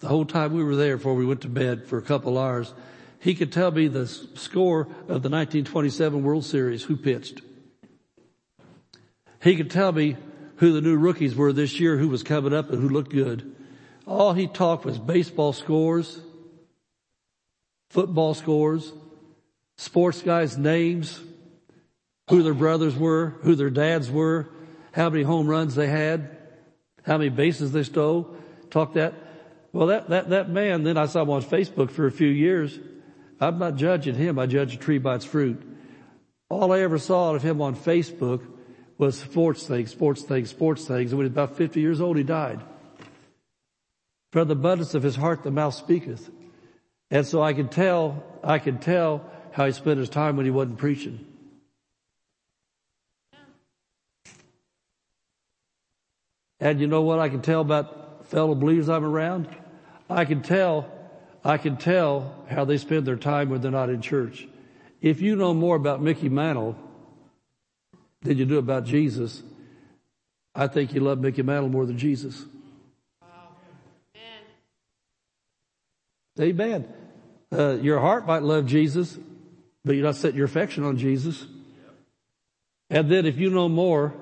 the 0.00 0.08
whole 0.08 0.24
time 0.24 0.52
we 0.52 0.64
were 0.64 0.76
there 0.76 0.96
before 0.96 1.14
we 1.14 1.26
went 1.26 1.42
to 1.42 1.48
bed 1.48 1.86
for 1.86 1.98
a 1.98 2.02
couple 2.02 2.38
hours, 2.38 2.72
he 3.18 3.34
could 3.34 3.52
tell 3.52 3.70
me 3.70 3.88
the 3.88 4.06
score 4.06 4.82
of 4.82 5.22
the 5.22 5.28
1927 5.28 6.22
World 6.22 6.44
Series, 6.44 6.82
who 6.82 6.96
pitched. 6.96 7.42
He 9.42 9.56
could 9.56 9.70
tell 9.70 9.92
me 9.92 10.16
who 10.60 10.72
the 10.72 10.82
new 10.82 10.96
rookies 10.96 11.34
were 11.34 11.54
this 11.54 11.80
year, 11.80 11.96
who 11.96 12.08
was 12.08 12.22
coming 12.22 12.52
up 12.52 12.70
and 12.70 12.82
who 12.82 12.88
looked 12.90 13.10
good. 13.10 13.56
All 14.06 14.34
he 14.34 14.46
talked 14.46 14.84
was 14.84 14.98
baseball 14.98 15.54
scores, 15.54 16.20
football 17.88 18.34
scores, 18.34 18.92
sports 19.78 20.20
guys' 20.20 20.58
names, 20.58 21.18
who 22.28 22.42
their 22.42 22.52
brothers 22.52 22.94
were, 22.94 23.38
who 23.40 23.54
their 23.54 23.70
dads 23.70 24.10
were, 24.10 24.50
how 24.92 25.08
many 25.08 25.22
home 25.22 25.46
runs 25.48 25.74
they 25.74 25.86
had, 25.86 26.36
how 27.04 27.16
many 27.16 27.30
bases 27.30 27.72
they 27.72 27.82
stole. 27.82 28.36
Talk 28.68 28.92
that. 28.94 29.14
Well, 29.72 29.86
that, 29.86 30.10
that, 30.10 30.28
that 30.28 30.50
man, 30.50 30.82
then 30.82 30.98
I 30.98 31.06
saw 31.06 31.22
him 31.22 31.30
on 31.30 31.42
Facebook 31.42 31.90
for 31.90 32.06
a 32.06 32.12
few 32.12 32.28
years. 32.28 32.78
I'm 33.40 33.58
not 33.58 33.76
judging 33.76 34.14
him. 34.14 34.38
I 34.38 34.44
judge 34.44 34.74
a 34.74 34.78
tree 34.78 34.98
by 34.98 35.14
its 35.14 35.24
fruit. 35.24 35.62
All 36.50 36.70
I 36.70 36.80
ever 36.80 36.98
saw 36.98 37.34
of 37.34 37.42
him 37.42 37.62
on 37.62 37.74
Facebook 37.74 38.42
was 39.00 39.18
sports 39.18 39.66
things, 39.66 39.90
sports 39.90 40.22
things, 40.22 40.50
sports 40.50 40.84
things. 40.84 41.10
And 41.10 41.18
when 41.18 41.24
he 41.24 41.30
was 41.30 41.32
about 41.32 41.56
50 41.56 41.80
years 41.80 42.02
old, 42.02 42.18
he 42.18 42.22
died. 42.22 42.60
From 44.30 44.46
the 44.46 44.52
abundance 44.52 44.94
of 44.94 45.02
his 45.02 45.16
heart, 45.16 45.42
the 45.42 45.50
mouth 45.50 45.74
speaketh. 45.74 46.30
And 47.10 47.26
so 47.26 47.42
I 47.42 47.54
can 47.54 47.68
tell, 47.68 48.22
I 48.44 48.58
can 48.58 48.78
tell 48.78 49.24
how 49.52 49.64
he 49.64 49.72
spent 49.72 49.98
his 49.98 50.10
time 50.10 50.36
when 50.36 50.44
he 50.44 50.52
wasn't 50.52 50.76
preaching. 50.76 51.26
And 56.60 56.78
you 56.78 56.86
know 56.86 57.00
what 57.00 57.20
I 57.20 57.30
can 57.30 57.40
tell 57.40 57.62
about 57.62 58.26
fellow 58.26 58.54
believers 58.54 58.90
I'm 58.90 59.04
around? 59.04 59.48
I 60.10 60.26
can 60.26 60.42
tell, 60.42 60.92
I 61.42 61.56
can 61.56 61.78
tell 61.78 62.44
how 62.50 62.66
they 62.66 62.76
spend 62.76 63.06
their 63.06 63.16
time 63.16 63.48
when 63.48 63.62
they're 63.62 63.70
not 63.70 63.88
in 63.88 64.02
church. 64.02 64.46
If 65.00 65.22
you 65.22 65.36
know 65.36 65.54
more 65.54 65.76
about 65.76 66.02
Mickey 66.02 66.28
Mantle 66.28 66.76
than 68.22 68.38
you 68.38 68.44
do 68.44 68.58
about 68.58 68.84
Jesus, 68.84 69.42
I 70.54 70.66
think 70.66 70.92
you 70.92 71.00
love 71.00 71.18
Mickey 71.20 71.42
Mantle 71.42 71.70
more 71.70 71.86
than 71.86 71.98
Jesus. 71.98 72.44
Amen. 76.38 76.50
Amen. 76.50 76.88
Uh, 77.52 77.78
your 77.80 78.00
heart 78.00 78.26
might 78.26 78.42
love 78.42 78.66
Jesus, 78.66 79.18
but 79.84 79.94
you're 79.94 80.04
not 80.04 80.16
setting 80.16 80.36
your 80.36 80.46
affection 80.46 80.84
on 80.84 80.98
Jesus. 80.98 81.46
And 82.90 83.08
then 83.10 83.26
if 83.26 83.38
you 83.38 83.50
know 83.50 83.68
more, 83.68 84.12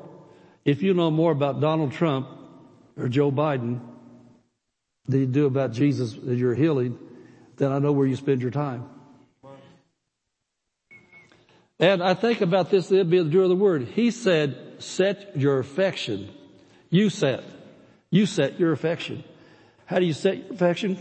if 0.65 0.83
you 0.83 0.95
know 0.95 1.11
more 1.11 1.33
about 1.33 1.61
Donald 1.61 1.93
Trump 1.93 2.29
or 2.97 3.09
Joe 3.09 3.33
Biden 3.33 3.81
than 5.07 5.21
you 5.21 5.27
do 5.27 5.47
about 5.47 5.73
Jesus 5.73 6.13
and 6.13 6.39
your 6.39 6.55
healing, 6.55 6.99
then 7.57 7.73
I 7.73 7.79
know 7.79 7.93
where 7.93 8.07
you 8.07 8.17
spend 8.17 8.43
your 8.43 8.51
time. 8.51 8.89
And 11.81 12.03
I 12.03 12.15
think 12.15 12.41
about 12.41 12.71
this, 12.71 12.91
it'd 12.91 13.09
be 13.09 13.19
the 13.19 13.31
doer 13.31 13.45
of 13.45 13.49
the 13.51 13.57
word. 13.57 13.83
He 13.85 14.11
said, 14.11 14.77
set 14.79 15.37
your 15.37 15.59
affection. 15.59 16.31
You 16.91 17.09
set. 17.11 17.45
You 18.11 18.27
set 18.27 18.59
your 18.59 18.73
affection. 18.73 19.23
How 19.87 19.99
do 19.99 20.07
you 20.07 20.13
set 20.13 20.39
your 20.39 20.53
affection? 20.53 20.99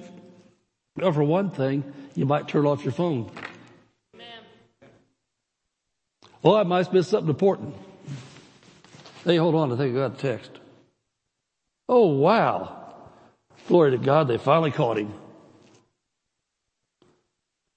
Well, 0.95 1.11
for 1.11 1.23
one 1.23 1.49
thing, 1.51 1.83
you 2.15 2.25
might 2.25 2.47
turn 2.47 2.65
off 2.65 2.83
your 2.83 2.93
phone. 2.93 3.31
Well, 6.43 6.55
oh, 6.55 6.59
I 6.59 6.63
might 6.63 6.93
miss 6.93 7.07
something 7.07 7.29
important. 7.29 7.75
Hey, 9.25 9.37
hold 9.37 9.55
on. 9.55 9.71
I 9.73 9.75
think 9.75 9.95
I 9.95 9.99
got 10.07 10.13
a 10.13 10.17
text. 10.17 10.51
Oh, 11.89 12.07
wow. 12.07 12.93
Glory 13.67 13.91
to 13.91 13.97
God. 13.97 14.27
They 14.27 14.37
finally 14.37 14.71
caught 14.71 14.97
him. 14.97 15.13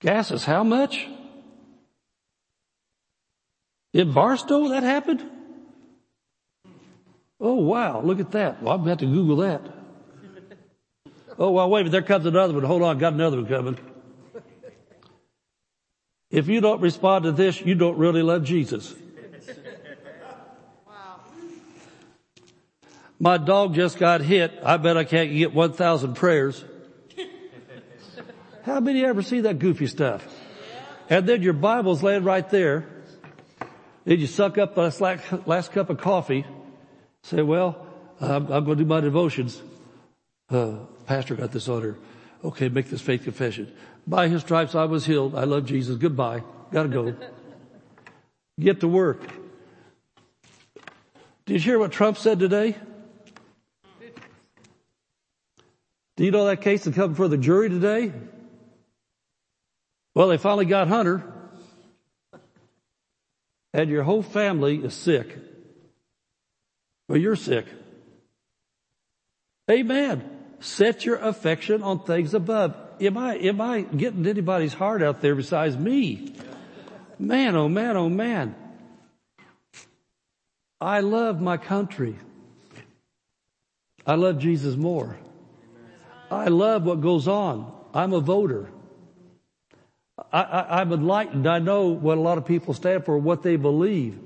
Gas 0.01 0.31
is 0.31 0.45
how 0.45 0.63
much? 0.63 1.09
In 3.93 4.13
Barstow 4.13 4.69
that 4.69 4.83
happened? 4.83 5.25
Oh 7.41 7.55
wow, 7.55 8.01
look 8.03 8.21
at 8.21 8.33
that. 8.33 8.63
Well, 8.63 8.75
I'm 8.75 8.85
going 8.85 8.97
to 8.97 9.05
have 9.05 9.11
to 9.11 9.15
Google 9.17 9.37
that. 9.37 9.63
Oh 11.39 11.51
well, 11.53 11.71
wait 11.71 11.81
a 11.81 11.85
minute, 11.85 11.93
there 11.93 12.03
comes 12.03 12.27
another 12.27 12.53
one. 12.53 12.65
Hold 12.65 12.83
on, 12.83 12.99
got 12.99 13.15
another 13.15 13.39
one 13.39 13.47
coming. 13.47 13.79
If 16.31 16.47
you 16.49 16.61
don't 16.61 16.81
respond 16.81 17.25
to 17.25 17.33
this, 17.33 17.61
you 17.61 17.75
don't 17.75 17.99
really 17.99 18.23
love 18.23 18.45
Jesus. 18.45 18.95
Wow. 20.87 21.21
My 23.19 23.37
dog 23.37 23.75
just 23.75 23.99
got 23.99 24.21
hit. 24.21 24.53
I 24.63 24.77
bet 24.77 24.97
I 24.97 25.03
can't 25.03 25.33
get 25.33 25.53
1,000 25.53 26.15
prayers. 26.15 26.65
How 28.63 28.79
many 28.79 29.05
ever 29.05 29.23
see 29.23 29.41
that 29.41 29.59
goofy 29.59 29.89
stuff? 29.89 30.25
And 31.09 31.27
then 31.27 31.43
your 31.43 31.55
Bible's 31.55 32.03
laying 32.03 32.23
right 32.23 32.49
there. 32.51 32.87
Did 34.07 34.21
you 34.21 34.27
suck 34.27 34.59
up 34.59 34.77
last, 34.77 35.01
last 35.01 35.73
cup 35.73 35.91
of 35.91 35.99
coffee? 35.99 36.47
Say, 37.23 37.43
well, 37.43 37.87
I'm, 38.21 38.51
I'm 38.51 38.65
going 38.65 38.79
to 38.79 38.85
do 38.85 38.89
my 38.89 39.01
devotions. 39.01 39.61
Uh, 40.51 40.77
pastor 41.07 41.35
got 41.35 41.53
this 41.53 41.69
order. 41.69 41.99
Okay, 42.45 42.69
make 42.69 42.89
this 42.89 43.01
faith 43.01 43.25
confession. 43.25 43.73
By 44.07 44.29
his 44.29 44.41
stripes 44.43 44.75
I 44.75 44.85
was 44.85 45.05
healed. 45.05 45.35
I 45.35 45.45
love 45.45 45.67
Jesus. 45.67 45.97
Goodbye. 45.97 46.43
Gotta 46.73 46.89
go. 46.89 47.15
Get 48.59 48.81
to 48.81 48.89
work. 48.89 49.23
Did 51.47 51.55
you 51.55 51.61
hear 51.61 51.79
what 51.79 51.93
Trump 51.93 52.17
said 52.17 52.39
today? 52.39 52.77
Do 56.17 56.25
you 56.25 56.31
know 56.31 56.47
that 56.47 56.61
case 56.61 56.87
is 56.87 56.95
coming 56.95 57.11
before 57.11 57.29
the 57.29 57.39
jury 57.39 57.69
today? 57.69 58.13
Well, 60.15 60.29
they 60.29 60.37
finally 60.37 60.67
got 60.67 60.89
Hunter. 60.89 61.25
And 63.73 63.89
your 63.89 64.03
whole 64.03 64.23
family 64.23 64.79
is 64.79 64.95
sick. 64.95 65.37
Well, 67.09 67.19
you're 67.19 67.37
sick. 67.37 67.67
Amen. 69.71 70.29
Set 70.61 71.05
your 71.05 71.17
affection 71.17 71.83
on 71.83 72.01
things 72.01 72.35
above. 72.35 72.77
Am 73.01 73.17
I, 73.17 73.37
am 73.37 73.61
I 73.61 73.83
getting 73.83 74.27
anybody's 74.27 74.75
heart 74.75 75.03
out 75.03 75.21
there 75.21 75.35
besides 75.35 75.77
me? 75.77 76.35
Man, 77.19 77.57
oh 77.57 77.69
man, 77.69 77.97
oh 77.97 78.09
man. 78.09 78.55
I 80.81 81.01
love 81.01 81.41
my 81.41 81.57
country. 81.57 82.17
I 84.07 84.15
love 84.15 84.39
Jesus 84.39 84.77
more. 84.77 85.19
I 86.31 86.47
love 86.47 86.85
what 86.85 87.01
goes 87.01 87.29
on. 87.29 87.73
I'm 87.93 88.13
a 88.13 88.21
voter. 88.21 88.71
I, 90.33 90.81
am 90.81 90.93
enlightened. 90.93 91.47
I 91.47 91.59
know 91.59 91.89
what 91.89 92.19
a 92.19 92.21
lot 92.21 92.39
of 92.39 92.47
people 92.47 92.75
stand 92.75 93.05
for, 93.05 93.19
what 93.19 93.43
they 93.43 93.57
believe. 93.57 94.19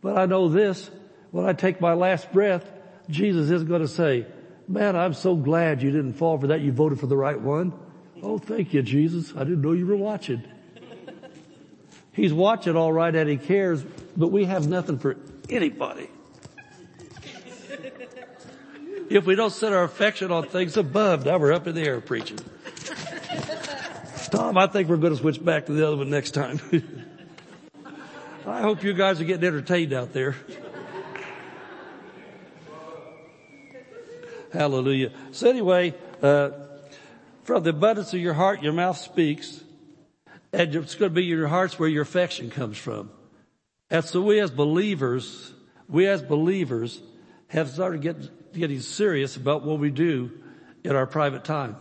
But 0.00 0.18
I 0.18 0.26
know 0.26 0.48
this, 0.48 0.90
when 1.30 1.46
I 1.46 1.52
take 1.52 1.80
my 1.80 1.94
last 1.94 2.32
breath, 2.32 2.70
Jesus 3.08 3.50
is 3.50 3.64
going 3.64 3.82
to 3.82 3.88
say, 3.88 4.26
man, 4.68 4.96
I'm 4.96 5.14
so 5.14 5.36
glad 5.36 5.82
you 5.82 5.90
didn't 5.90 6.14
fall 6.14 6.38
for 6.38 6.48
that. 6.48 6.60
You 6.60 6.72
voted 6.72 6.98
for 6.98 7.06
the 7.06 7.16
right 7.16 7.40
one. 7.40 7.72
Oh, 8.22 8.38
thank 8.38 8.74
you, 8.74 8.82
Jesus. 8.82 9.32
I 9.36 9.40
didn't 9.40 9.62
know 9.62 9.72
you 9.72 9.86
were 9.86 9.96
watching. 9.96 10.42
He's 12.12 12.32
watching 12.32 12.76
all 12.76 12.92
right 12.92 13.14
and 13.14 13.28
he 13.28 13.36
cares, 13.36 13.84
but 14.16 14.28
we 14.28 14.46
have 14.46 14.66
nothing 14.66 14.98
for 14.98 15.16
anybody. 15.50 16.08
If 19.08 19.26
we 19.26 19.36
don't 19.36 19.52
set 19.52 19.72
our 19.72 19.84
affection 19.84 20.32
on 20.32 20.48
things 20.48 20.76
above, 20.76 21.26
now 21.26 21.38
we're 21.38 21.52
up 21.52 21.66
in 21.66 21.74
the 21.74 21.82
air 21.82 22.00
preaching. 22.00 22.38
Tom, 24.36 24.58
I 24.58 24.66
think 24.66 24.90
we're 24.90 24.98
going 24.98 25.14
to 25.14 25.18
switch 25.18 25.42
back 25.42 25.64
to 25.64 25.72
the 25.72 25.86
other 25.86 25.96
one 25.96 26.10
next 26.10 26.32
time. 26.32 26.60
I 28.46 28.60
hope 28.60 28.82
you 28.84 28.92
guys 28.92 29.18
are 29.18 29.24
getting 29.24 29.46
entertained 29.46 29.94
out 29.94 30.12
there. 30.12 30.36
Hallelujah. 34.52 35.12
So 35.32 35.48
anyway, 35.48 35.94
uh, 36.22 36.50
from 37.44 37.62
the 37.62 37.70
abundance 37.70 38.12
of 38.12 38.20
your 38.20 38.34
heart, 38.34 38.62
your 38.62 38.74
mouth 38.74 38.98
speaks. 38.98 39.64
And 40.52 40.74
it's 40.74 40.96
going 40.96 41.12
to 41.12 41.14
be 41.14 41.24
your 41.24 41.48
hearts 41.48 41.78
where 41.78 41.88
your 41.88 42.02
affection 42.02 42.50
comes 42.50 42.76
from. 42.76 43.10
And 43.88 44.04
so 44.04 44.20
we 44.20 44.38
as 44.40 44.50
believers, 44.50 45.50
we 45.88 46.06
as 46.06 46.20
believers 46.20 47.00
have 47.48 47.70
started 47.70 48.02
getting, 48.02 48.28
getting 48.52 48.80
serious 48.80 49.36
about 49.36 49.64
what 49.64 49.78
we 49.78 49.88
do 49.88 50.30
in 50.84 50.94
our 50.94 51.06
private 51.06 51.44
time. 51.44 51.76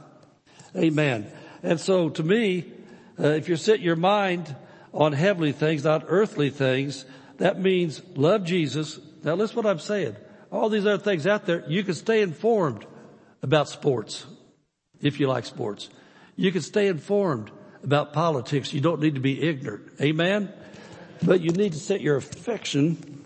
Amen. 0.73 1.29
And 1.65 1.79
so 1.79 2.09
to 2.09 2.21
me, 2.21 2.71
uh, 3.19 3.29
if 3.29 3.49
you 3.49 3.55
set 3.55 3.79
your 3.79 3.95
mind 3.95 4.55
on 4.93 5.13
heavenly 5.13 5.51
things, 5.51 5.83
not 5.83 6.05
earthly 6.07 6.51
things, 6.51 7.05
that 7.37 7.59
means 7.59 8.03
love 8.15 8.43
Jesus. 8.43 8.99
Now 9.23 9.33
listen 9.33 9.55
what 9.55 9.65
I'm 9.65 9.79
saying. 9.79 10.15
All 10.51 10.69
these 10.69 10.85
other 10.85 11.01
things 11.01 11.25
out 11.25 11.47
there, 11.47 11.63
you 11.67 11.83
can 11.83 11.95
stay 11.95 12.21
informed 12.21 12.85
about 13.41 13.67
sports, 13.67 14.27
if 15.01 15.19
you 15.19 15.27
like 15.27 15.45
sports. 15.45 15.89
You 16.35 16.51
can 16.51 16.61
stay 16.61 16.87
informed 16.87 17.49
about 17.83 18.13
politics. 18.13 18.71
You 18.71 18.81
don't 18.81 19.01
need 19.01 19.15
to 19.15 19.21
be 19.21 19.41
ignorant. 19.41 19.87
Amen? 19.99 20.53
But 21.23 21.41
you 21.41 21.49
need 21.49 21.73
to 21.73 21.79
set 21.79 21.99
your 21.99 22.17
affection, 22.17 23.23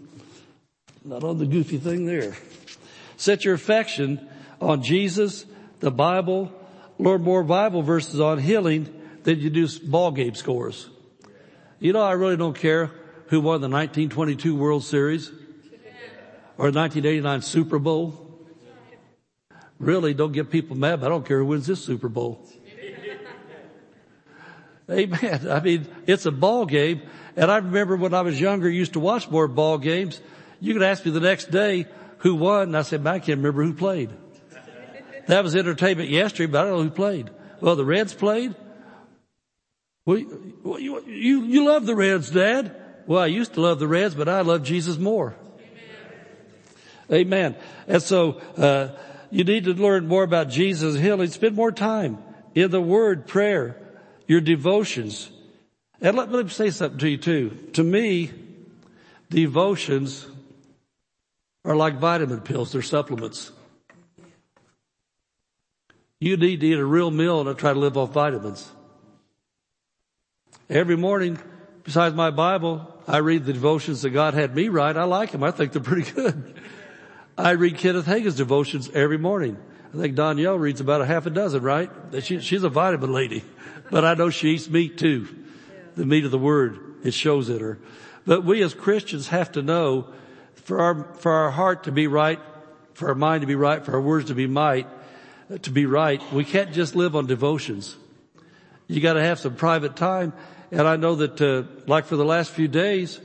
not 1.03 1.25
on 1.25 1.39
the 1.39 1.45
goofy 1.45 1.77
thing 1.77 2.05
there. 2.05 2.37
Set 3.17 3.43
your 3.43 3.53
affection 3.53 4.29
on 4.61 4.81
Jesus, 4.81 5.45
the 5.81 5.91
Bible, 5.91 6.53
Lord, 6.99 7.21
more 7.21 7.43
Bible 7.43 7.81
verses 7.81 8.19
on 8.19 8.39
healing 8.39 8.93
than 9.23 9.39
you 9.39 9.49
do 9.49 9.67
ball 9.85 10.11
game 10.11 10.35
scores. 10.35 10.89
You 11.79 11.93
know, 11.93 12.01
I 12.01 12.11
really 12.11 12.35
don't 12.35 12.57
care 12.57 12.91
who 13.27 13.39
won 13.39 13.61
the 13.61 13.69
1922 13.69 14.53
World 14.55 14.83
Series 14.83 15.29
or 16.57 16.71
1989 16.71 17.41
Super 17.41 17.79
Bowl. 17.79 18.25
Really, 19.79 20.13
don't 20.13 20.33
get 20.33 20.49
people 20.49 20.75
mad, 20.75 20.99
but 20.99 21.05
I 21.05 21.09
don't 21.09 21.25
care 21.25 21.39
who 21.39 21.45
wins 21.45 21.65
this 21.65 21.81
Super 21.81 22.09
Bowl. 22.09 22.45
Amen. 24.91 25.47
I 25.49 25.61
mean, 25.61 25.87
it's 26.05 26.25
a 26.25 26.31
ball 26.31 26.65
game. 26.65 27.01
And 27.37 27.49
I 27.49 27.57
remember 27.57 27.95
when 27.95 28.13
I 28.13 28.21
was 28.21 28.41
younger, 28.41 28.69
used 28.69 28.93
to 28.93 28.99
watch 28.99 29.29
more 29.29 29.47
ball 29.47 29.77
games. 29.77 30.19
You 30.59 30.73
could 30.73 30.83
ask 30.83 31.05
me 31.05 31.11
the 31.11 31.21
next 31.21 31.49
day 31.49 31.87
who 32.17 32.35
won, 32.35 32.63
and 32.63 32.77
I 32.77 32.81
said, 32.81 33.07
I 33.07 33.19
can't 33.19 33.37
remember 33.37 33.63
who 33.63 33.73
played. 33.73 34.09
That 35.29 35.43
was 35.43 35.55
entertainment 35.55 36.09
yesterday, 36.09 36.51
but 36.51 36.61
I 36.61 36.63
don't 36.63 36.77
know 36.77 36.83
who 36.85 36.89
played. 36.89 37.29
Well, 37.61 37.75
the 37.75 37.85
Reds 37.85 38.15
played. 38.15 38.55
Well, 40.03 40.17
you, 40.17 41.03
you, 41.05 41.43
you 41.43 41.65
love 41.65 41.85
the 41.85 41.95
Reds, 41.95 42.31
Dad. 42.31 42.75
Well, 43.05 43.21
I 43.21 43.27
used 43.27 43.53
to 43.53 43.61
love 43.61 43.77
the 43.77 43.87
Reds, 43.87 44.15
but 44.15 44.27
I 44.27 44.41
love 44.41 44.63
Jesus 44.63 44.97
more. 44.97 45.35
Amen. 47.11 47.55
And 47.87 48.01
so, 48.01 48.41
uh, 48.57 48.97
you 49.29 49.43
need 49.43 49.65
to 49.65 49.75
learn 49.75 50.07
more 50.07 50.23
about 50.23 50.49
Jesus' 50.49 50.97
healing. 50.97 51.29
Spend 51.29 51.55
more 51.55 51.71
time 51.71 52.17
in 52.55 52.71
the 52.71 52.81
Word, 52.81 53.27
prayer, 53.27 53.79
your 54.25 54.41
devotions. 54.41 55.29
And 56.01 56.17
let, 56.17 56.31
let 56.31 56.45
me 56.45 56.49
say 56.49 56.71
something 56.71 56.97
to 56.97 57.07
you 57.07 57.17
too. 57.17 57.49
To 57.73 57.83
me, 57.83 58.31
devotions 59.29 60.25
are 61.63 61.75
like 61.75 61.99
vitamin 61.99 62.41
pills. 62.41 62.71
They're 62.71 62.81
supplements. 62.81 63.51
You 66.19 66.35
need 66.35 66.59
to 66.59 66.67
eat 66.67 66.77
a 66.77 66.85
real 66.85 67.11
meal 67.11 67.39
and 67.39 67.47
not 67.47 67.57
try 67.57 67.71
to 67.71 67.79
live 67.79 67.97
off 67.97 68.11
vitamins. 68.11 68.69
Every 70.69 70.97
morning, 70.97 71.39
besides 71.83 72.13
my 72.13 72.29
Bible, 72.29 72.93
I 73.07 73.17
read 73.17 73.45
the 73.45 73.53
devotions 73.53 74.01
that 74.01 74.09
God 74.09 74.33
had 74.33 74.53
me 74.53 74.67
write. 74.67 74.97
I 74.97 75.05
like 75.05 75.31
them. 75.31 75.43
I 75.43 75.51
think 75.51 75.71
they're 75.71 75.81
pretty 75.93 76.11
good. 76.11 76.59
I 77.37 77.51
read 77.51 77.77
Kenneth 77.77 78.05
Hagin's 78.05 78.35
devotions 78.35 78.89
every 78.93 79.17
morning. 79.17 79.57
I 79.93 79.97
think 79.97 80.15
Danielle 80.15 80.59
reads 80.59 80.81
about 80.81 81.01
a 81.01 81.05
half 81.05 81.25
a 81.25 81.29
dozen, 81.29 81.63
right? 81.63 81.89
She, 82.21 82.41
she's 82.41 82.63
a 82.63 82.69
vitamin 82.69 83.13
lady, 83.13 83.43
but 83.89 84.03
I 84.03 84.13
know 84.13 84.29
she 84.29 84.49
eats 84.49 84.69
meat 84.69 84.97
too. 84.97 85.27
The 85.95 86.05
meat 86.05 86.25
of 86.25 86.31
the 86.31 86.37
word, 86.37 86.97
it 87.03 87.13
shows 87.13 87.49
in 87.49 87.59
her. 87.59 87.79
But 88.25 88.43
we 88.43 88.61
as 88.61 88.73
Christians 88.73 89.29
have 89.29 89.53
to 89.53 89.61
know 89.61 90.09
for 90.53 90.81
our, 90.81 91.13
for 91.15 91.31
our 91.31 91.49
heart 91.49 91.85
to 91.85 91.93
be 91.93 92.07
right, 92.07 92.39
for 92.93 93.07
our 93.07 93.15
mind 93.15 93.41
to 93.41 93.47
be 93.47 93.55
right, 93.55 93.83
for 93.83 93.93
our 93.93 94.01
words 94.01 94.27
to 94.27 94.35
be 94.35 94.45
might, 94.45 94.85
to 95.57 95.71
be 95.71 95.85
right, 95.85 96.21
we 96.31 96.43
can't 96.43 96.71
just 96.73 96.95
live 96.95 97.15
on 97.15 97.25
devotions. 97.25 97.95
You 98.87 99.01
got 99.01 99.13
to 99.13 99.21
have 99.21 99.39
some 99.39 99.55
private 99.55 99.95
time. 99.95 100.33
And 100.71 100.87
I 100.87 100.95
know 100.95 101.15
that, 101.15 101.41
uh, 101.41 101.63
like 101.87 102.05
for 102.05 102.15
the 102.15 102.25
last 102.25 102.51
few 102.51 102.67
days, 102.67 103.19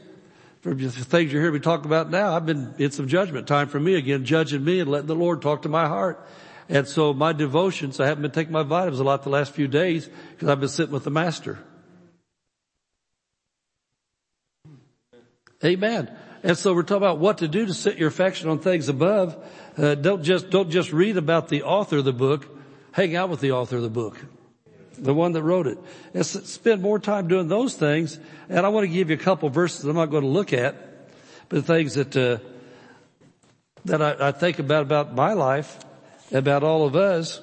from 0.62 0.78
the 0.78 0.88
things 0.88 1.32
you 1.32 1.40
hear 1.40 1.52
me 1.52 1.58
talk 1.58 1.84
about 1.84 2.10
now, 2.10 2.34
I've 2.34 2.46
been 2.46 2.74
in 2.78 2.90
some 2.90 3.06
judgment 3.06 3.46
time 3.46 3.68
for 3.68 3.78
me 3.78 3.96
again, 3.96 4.24
judging 4.24 4.64
me 4.64 4.80
and 4.80 4.90
letting 4.90 5.06
the 5.06 5.14
Lord 5.14 5.42
talk 5.42 5.62
to 5.62 5.68
my 5.68 5.86
heart. 5.86 6.26
And 6.70 6.88
so 6.88 7.12
my 7.12 7.34
devotions, 7.34 8.00
I 8.00 8.06
haven't 8.06 8.22
been 8.22 8.30
taking 8.30 8.52
my 8.52 8.62
vitamins 8.62 8.98
a 8.98 9.04
lot 9.04 9.22
the 9.22 9.28
last 9.28 9.52
few 9.52 9.68
days 9.68 10.08
because 10.30 10.48
I've 10.48 10.60
been 10.60 10.70
sitting 10.70 10.92
with 10.92 11.04
the 11.04 11.10
Master. 11.10 11.58
Amen. 15.62 16.10
And 16.44 16.58
so 16.58 16.74
we're 16.74 16.82
talking 16.82 16.98
about 16.98 17.18
what 17.18 17.38
to 17.38 17.48
do 17.48 17.64
to 17.64 17.72
set 17.72 17.96
your 17.96 18.08
affection 18.08 18.50
on 18.50 18.58
things 18.58 18.90
above. 18.90 19.34
Uh, 19.78 19.94
don't 19.94 20.22
just, 20.22 20.50
don't 20.50 20.70
just 20.70 20.92
read 20.92 21.16
about 21.16 21.48
the 21.48 21.62
author 21.62 21.96
of 21.96 22.04
the 22.04 22.12
book. 22.12 22.46
Hang 22.92 23.16
out 23.16 23.30
with 23.30 23.40
the 23.40 23.52
author 23.52 23.76
of 23.76 23.82
the 23.82 23.88
book. 23.88 24.22
The 24.98 25.14
one 25.14 25.32
that 25.32 25.42
wrote 25.42 25.66
it. 25.66 25.78
And 26.12 26.24
spend 26.24 26.82
more 26.82 26.98
time 26.98 27.28
doing 27.28 27.48
those 27.48 27.74
things. 27.74 28.18
And 28.50 28.66
I 28.66 28.68
want 28.68 28.84
to 28.84 28.92
give 28.92 29.08
you 29.08 29.16
a 29.16 29.18
couple 29.18 29.48
verses 29.48 29.86
I'm 29.86 29.96
not 29.96 30.10
going 30.10 30.22
to 30.22 30.28
look 30.28 30.52
at, 30.52 30.76
but 31.48 31.64
things 31.64 31.94
that, 31.94 32.14
uh, 32.14 32.36
that 33.86 34.02
I, 34.02 34.28
I 34.28 34.32
think 34.32 34.58
about 34.58 34.82
about 34.82 35.14
my 35.14 35.32
life, 35.32 35.78
about 36.30 36.62
all 36.62 36.86
of 36.86 36.94
us. 36.94 37.40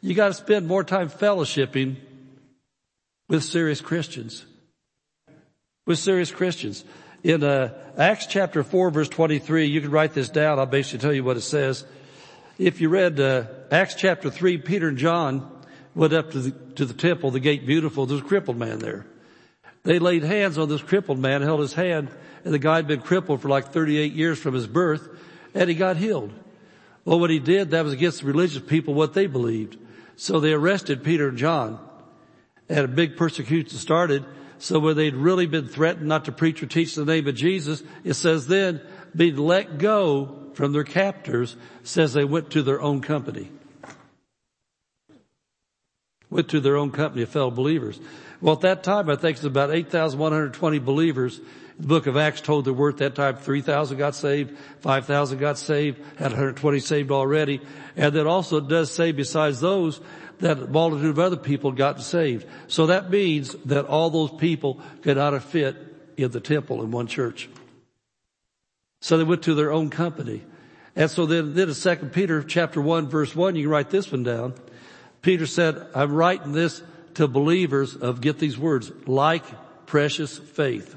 You 0.00 0.14
got 0.14 0.28
to 0.28 0.34
spend 0.34 0.66
more 0.66 0.82
time 0.82 1.10
fellowshipping 1.10 1.94
with 3.28 3.44
serious 3.44 3.80
Christians. 3.80 4.44
With 5.86 6.00
serious 6.00 6.32
Christians. 6.32 6.84
In 7.24 7.42
uh, 7.42 7.72
Acts 7.96 8.26
chapter 8.26 8.62
4 8.62 8.90
verse 8.90 9.08
23, 9.08 9.64
you 9.64 9.80
can 9.80 9.90
write 9.90 10.12
this 10.12 10.28
down. 10.28 10.58
I'll 10.58 10.66
basically 10.66 10.98
tell 10.98 11.12
you 11.14 11.24
what 11.24 11.38
it 11.38 11.40
says. 11.40 11.86
If 12.58 12.82
you 12.82 12.90
read 12.90 13.18
uh, 13.18 13.46
Acts 13.70 13.94
chapter 13.94 14.28
3, 14.28 14.58
Peter 14.58 14.88
and 14.88 14.98
John 14.98 15.50
went 15.94 16.12
up 16.12 16.32
to 16.32 16.40
the, 16.40 16.50
to 16.74 16.84
the 16.84 16.92
temple, 16.92 17.30
the 17.30 17.40
gate 17.40 17.66
beautiful. 17.66 18.04
There's 18.04 18.20
a 18.20 18.24
crippled 18.24 18.58
man 18.58 18.78
there. 18.78 19.06
They 19.84 19.98
laid 19.98 20.22
hands 20.22 20.58
on 20.58 20.68
this 20.68 20.82
crippled 20.82 21.18
man, 21.18 21.40
held 21.40 21.60
his 21.60 21.72
hand, 21.72 22.10
and 22.44 22.52
the 22.52 22.58
guy 22.58 22.76
had 22.76 22.86
been 22.86 23.00
crippled 23.00 23.40
for 23.40 23.48
like 23.48 23.72
38 23.72 24.12
years 24.12 24.38
from 24.38 24.52
his 24.52 24.66
birth, 24.66 25.08
and 25.54 25.70
he 25.70 25.74
got 25.74 25.96
healed. 25.96 26.32
Well, 27.06 27.20
what 27.20 27.30
he 27.30 27.38
did, 27.38 27.70
that 27.70 27.84
was 27.84 27.94
against 27.94 28.20
the 28.20 28.26
religious 28.26 28.62
people, 28.62 28.92
what 28.92 29.14
they 29.14 29.26
believed. 29.26 29.78
So 30.16 30.40
they 30.40 30.52
arrested 30.52 31.02
Peter 31.02 31.28
and 31.30 31.38
John, 31.38 31.78
and 32.68 32.80
a 32.80 32.88
big 32.88 33.16
persecution 33.16 33.78
started. 33.78 34.26
So 34.64 34.78
when 34.78 34.96
they'd 34.96 35.14
really 35.14 35.44
been 35.44 35.68
threatened 35.68 36.08
not 36.08 36.24
to 36.24 36.32
preach 36.32 36.62
or 36.62 36.66
teach 36.66 36.94
the 36.94 37.04
name 37.04 37.28
of 37.28 37.34
Jesus, 37.34 37.82
it 38.02 38.14
says 38.14 38.46
then, 38.46 38.80
being 39.14 39.36
let 39.36 39.76
go 39.76 40.38
from 40.54 40.72
their 40.72 40.84
captors, 40.84 41.54
says 41.82 42.14
they 42.14 42.24
went 42.24 42.48
to 42.52 42.62
their 42.62 42.80
own 42.80 43.02
company. 43.02 43.50
Went 46.30 46.48
to 46.48 46.60
their 46.60 46.78
own 46.78 46.92
company 46.92 47.24
of 47.24 47.28
fellow 47.28 47.50
believers. 47.50 48.00
Well, 48.40 48.54
at 48.54 48.62
that 48.62 48.82
time, 48.84 49.10
I 49.10 49.16
think 49.16 49.36
it's 49.36 49.44
about 49.44 49.70
8,120 49.70 50.78
believers. 50.78 51.42
The 51.78 51.86
book 51.86 52.06
of 52.06 52.16
Acts 52.16 52.40
told 52.40 52.64
there 52.64 52.72
were 52.72 52.88
at 52.88 52.96
that 52.96 53.16
time 53.16 53.36
3,000 53.36 53.98
got 53.98 54.14
saved, 54.14 54.56
5,000 54.80 55.38
got 55.40 55.58
saved, 55.58 55.98
had 56.16 56.30
120 56.30 56.80
saved 56.80 57.10
already. 57.10 57.60
And 57.96 58.14
then 58.14 58.26
also 58.26 58.56
it 58.56 58.68
does 58.68 58.90
say 58.90 59.12
besides 59.12 59.60
those, 59.60 60.00
that 60.40 60.58
a 60.58 60.66
multitude 60.66 61.10
of 61.10 61.18
other 61.18 61.36
people 61.36 61.72
got 61.72 62.00
saved. 62.00 62.46
So 62.68 62.86
that 62.86 63.10
means 63.10 63.54
that 63.66 63.86
all 63.86 64.10
those 64.10 64.32
people 64.32 64.80
could 65.02 65.16
not 65.16 65.32
have 65.32 65.44
fit 65.44 65.76
in 66.16 66.30
the 66.30 66.40
temple 66.40 66.82
in 66.82 66.90
one 66.90 67.06
church. 67.06 67.48
So 69.00 69.18
they 69.18 69.24
went 69.24 69.42
to 69.44 69.54
their 69.54 69.72
own 69.72 69.90
company. 69.90 70.42
And 70.96 71.10
so 71.10 71.26
then, 71.26 71.54
then 71.54 71.68
in 71.68 71.74
2 71.74 71.96
Peter 72.06 72.42
chapter 72.42 72.80
1 72.80 73.08
verse 73.08 73.34
1, 73.34 73.56
you 73.56 73.64
can 73.64 73.70
write 73.70 73.90
this 73.90 74.10
one 74.10 74.22
down. 74.22 74.54
Peter 75.22 75.46
said, 75.46 75.86
I'm 75.94 76.12
writing 76.12 76.52
this 76.52 76.82
to 77.14 77.28
believers 77.28 77.96
of, 77.96 78.20
get 78.20 78.38
these 78.38 78.58
words, 78.58 78.90
like 79.06 79.44
precious 79.86 80.38
faith. 80.38 80.96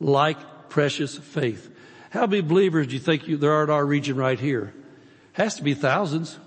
Like 0.00 0.68
precious 0.68 1.16
faith. 1.16 1.70
How 2.10 2.26
many 2.26 2.42
believers 2.42 2.88
do 2.88 2.94
you 2.94 3.00
think 3.00 3.26
you, 3.26 3.36
there 3.36 3.52
are 3.52 3.64
in 3.64 3.70
our 3.70 3.84
region 3.84 4.16
right 4.16 4.38
here? 4.38 4.74
Has 5.32 5.54
to 5.56 5.62
be 5.62 5.74
thousands 5.74 6.38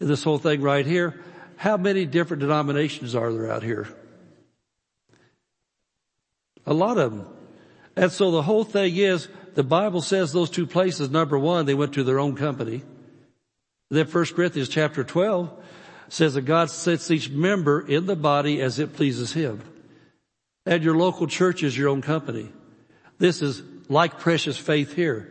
in 0.00 0.06
this 0.06 0.22
whole 0.22 0.38
thing 0.38 0.60
right 0.60 0.86
here. 0.86 1.20
How 1.60 1.76
many 1.76 2.06
different 2.06 2.40
denominations 2.40 3.14
are 3.14 3.30
there 3.30 3.52
out 3.52 3.62
here? 3.62 3.86
A 6.64 6.72
lot 6.72 6.96
of 6.96 7.14
them. 7.14 7.26
And 7.96 8.10
so 8.10 8.30
the 8.30 8.40
whole 8.40 8.64
thing 8.64 8.96
is, 8.96 9.28
the 9.56 9.62
Bible 9.62 10.00
says 10.00 10.32
those 10.32 10.48
two 10.48 10.66
places, 10.66 11.10
number 11.10 11.38
one, 11.38 11.66
they 11.66 11.74
went 11.74 11.92
to 11.94 12.02
their 12.02 12.18
own 12.18 12.34
company. 12.34 12.82
Then 13.90 14.06
1 14.06 14.24
Corinthians 14.28 14.70
chapter 14.70 15.04
12 15.04 15.52
says 16.08 16.32
that 16.32 16.46
God 16.46 16.70
sets 16.70 17.10
each 17.10 17.28
member 17.28 17.86
in 17.86 18.06
the 18.06 18.16
body 18.16 18.62
as 18.62 18.78
it 18.78 18.94
pleases 18.94 19.34
Him. 19.34 19.60
And 20.64 20.82
your 20.82 20.96
local 20.96 21.26
church 21.26 21.62
is 21.62 21.76
your 21.76 21.90
own 21.90 22.00
company. 22.00 22.48
This 23.18 23.42
is 23.42 23.62
like 23.90 24.18
precious 24.18 24.56
faith 24.56 24.94
here. 24.94 25.30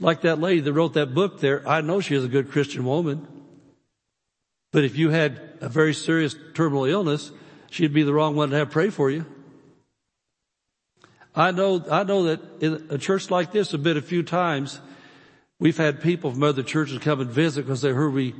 Like 0.00 0.22
that 0.22 0.40
lady 0.40 0.62
that 0.62 0.72
wrote 0.72 0.94
that 0.94 1.14
book 1.14 1.38
there, 1.38 1.62
I 1.68 1.80
know 1.80 2.00
she 2.00 2.16
is 2.16 2.24
a 2.24 2.28
good 2.28 2.50
Christian 2.50 2.84
woman. 2.84 3.28
But 4.72 4.82
if 4.82 4.96
you 4.96 5.10
had 5.10 5.49
a 5.60 5.68
very 5.68 5.94
serious 5.94 6.34
terminal 6.54 6.84
illness, 6.84 7.30
she'd 7.70 7.92
be 7.92 8.02
the 8.02 8.12
wrong 8.12 8.34
one 8.34 8.50
to 8.50 8.56
have 8.56 8.70
pray 8.70 8.90
for 8.90 9.10
you. 9.10 9.26
I 11.34 11.52
know, 11.52 11.84
I 11.90 12.02
know 12.02 12.24
that 12.24 12.40
in 12.60 12.88
a 12.90 12.98
church 12.98 13.30
like 13.30 13.52
this, 13.52 13.72
I've 13.72 13.82
been 13.82 13.96
a 13.96 14.02
few 14.02 14.22
times, 14.22 14.80
we've 15.60 15.76
had 15.76 16.00
people 16.00 16.32
from 16.32 16.42
other 16.42 16.62
churches 16.62 16.98
come 16.98 17.20
and 17.20 17.30
visit 17.30 17.62
because 17.62 17.82
they 17.82 17.90
heard 17.90 18.12
we, 18.12 18.34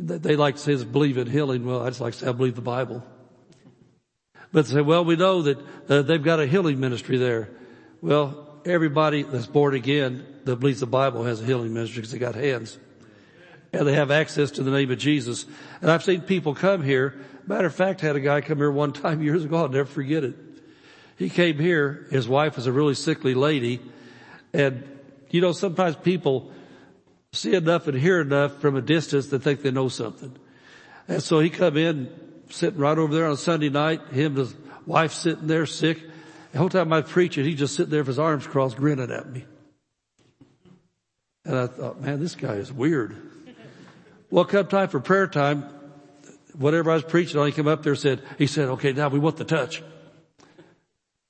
they 0.00 0.36
like 0.36 0.56
to 0.56 0.60
say, 0.60 0.84
believe 0.84 1.16
in 1.18 1.28
healing. 1.28 1.64
Well, 1.64 1.82
I 1.82 1.88
just 1.88 2.00
like 2.00 2.14
to 2.14 2.20
say, 2.20 2.28
I 2.28 2.32
believe 2.32 2.56
the 2.56 2.60
Bible. 2.60 3.04
But 4.52 4.66
they 4.66 4.74
say, 4.74 4.80
well, 4.80 5.04
we 5.04 5.16
know 5.16 5.42
that 5.42 5.58
uh, 5.88 6.02
they've 6.02 6.22
got 6.22 6.40
a 6.40 6.46
healing 6.46 6.80
ministry 6.80 7.18
there. 7.18 7.50
Well, 8.00 8.60
everybody 8.64 9.22
that's 9.22 9.46
born 9.46 9.74
again 9.74 10.26
that 10.44 10.56
believes 10.56 10.80
the 10.80 10.86
Bible 10.86 11.24
has 11.24 11.40
a 11.40 11.44
healing 11.44 11.72
ministry 11.72 12.00
because 12.00 12.12
they 12.12 12.18
got 12.18 12.34
hands 12.34 12.78
and 13.72 13.86
they 13.86 13.94
have 13.94 14.10
access 14.10 14.50
to 14.52 14.62
the 14.62 14.70
name 14.70 14.90
of 14.90 14.98
Jesus. 14.98 15.46
And 15.80 15.90
I've 15.90 16.02
seen 16.02 16.22
people 16.22 16.54
come 16.54 16.82
here. 16.82 17.20
Matter 17.46 17.66
of 17.66 17.74
fact, 17.74 18.02
I 18.02 18.08
had 18.08 18.16
a 18.16 18.20
guy 18.20 18.40
come 18.40 18.58
here 18.58 18.70
one 18.70 18.92
time 18.92 19.22
years 19.22 19.44
ago. 19.44 19.58
I'll 19.58 19.68
never 19.68 19.86
forget 19.86 20.24
it. 20.24 20.36
He 21.16 21.28
came 21.28 21.58
here. 21.58 22.06
His 22.10 22.28
wife 22.28 22.56
was 22.56 22.66
a 22.66 22.72
really 22.72 22.94
sickly 22.94 23.34
lady. 23.34 23.80
And, 24.52 24.84
you 25.30 25.40
know, 25.40 25.52
sometimes 25.52 25.96
people 25.96 26.52
see 27.32 27.54
enough 27.54 27.88
and 27.88 27.98
hear 27.98 28.20
enough 28.20 28.60
from 28.60 28.76
a 28.76 28.80
distance 28.80 29.28
that 29.28 29.42
think 29.42 29.62
they 29.62 29.70
know 29.70 29.88
something. 29.88 30.34
And 31.08 31.22
so 31.22 31.40
he 31.40 31.50
come 31.50 31.76
in 31.76 32.10
sitting 32.50 32.78
right 32.78 32.96
over 32.96 33.14
there 33.14 33.26
on 33.26 33.36
Sunday 33.36 33.68
night, 33.68 34.00
him 34.08 34.32
and 34.32 34.38
his 34.38 34.54
wife 34.86 35.12
sitting 35.12 35.46
there 35.46 35.66
sick. 35.66 36.02
The 36.52 36.58
whole 36.58 36.70
time 36.70 36.92
I 36.92 37.00
was 37.00 37.10
preaching, 37.10 37.44
he 37.44 37.54
just 37.54 37.74
sitting 37.74 37.90
there 37.90 38.00
with 38.00 38.08
his 38.08 38.18
arms 38.18 38.46
crossed 38.46 38.76
grinning 38.76 39.10
at 39.10 39.30
me. 39.30 39.44
And 41.44 41.56
I 41.56 41.66
thought, 41.66 42.00
man, 42.00 42.20
this 42.20 42.34
guy 42.34 42.54
is 42.54 42.72
weird. 42.72 43.16
Well, 44.30 44.44
come 44.44 44.66
time 44.66 44.88
for 44.88 45.00
prayer 45.00 45.26
time, 45.26 45.64
whatever 46.54 46.90
I 46.90 46.94
was 46.94 47.04
preaching 47.04 47.40
on, 47.40 47.46
he 47.46 47.52
came 47.52 47.68
up 47.68 47.82
there 47.82 47.92
and 47.92 48.00
said, 48.00 48.22
he 48.36 48.46
said, 48.46 48.68
okay, 48.70 48.92
now 48.92 49.08
we 49.08 49.18
want 49.18 49.36
the 49.36 49.44
touch. 49.44 49.82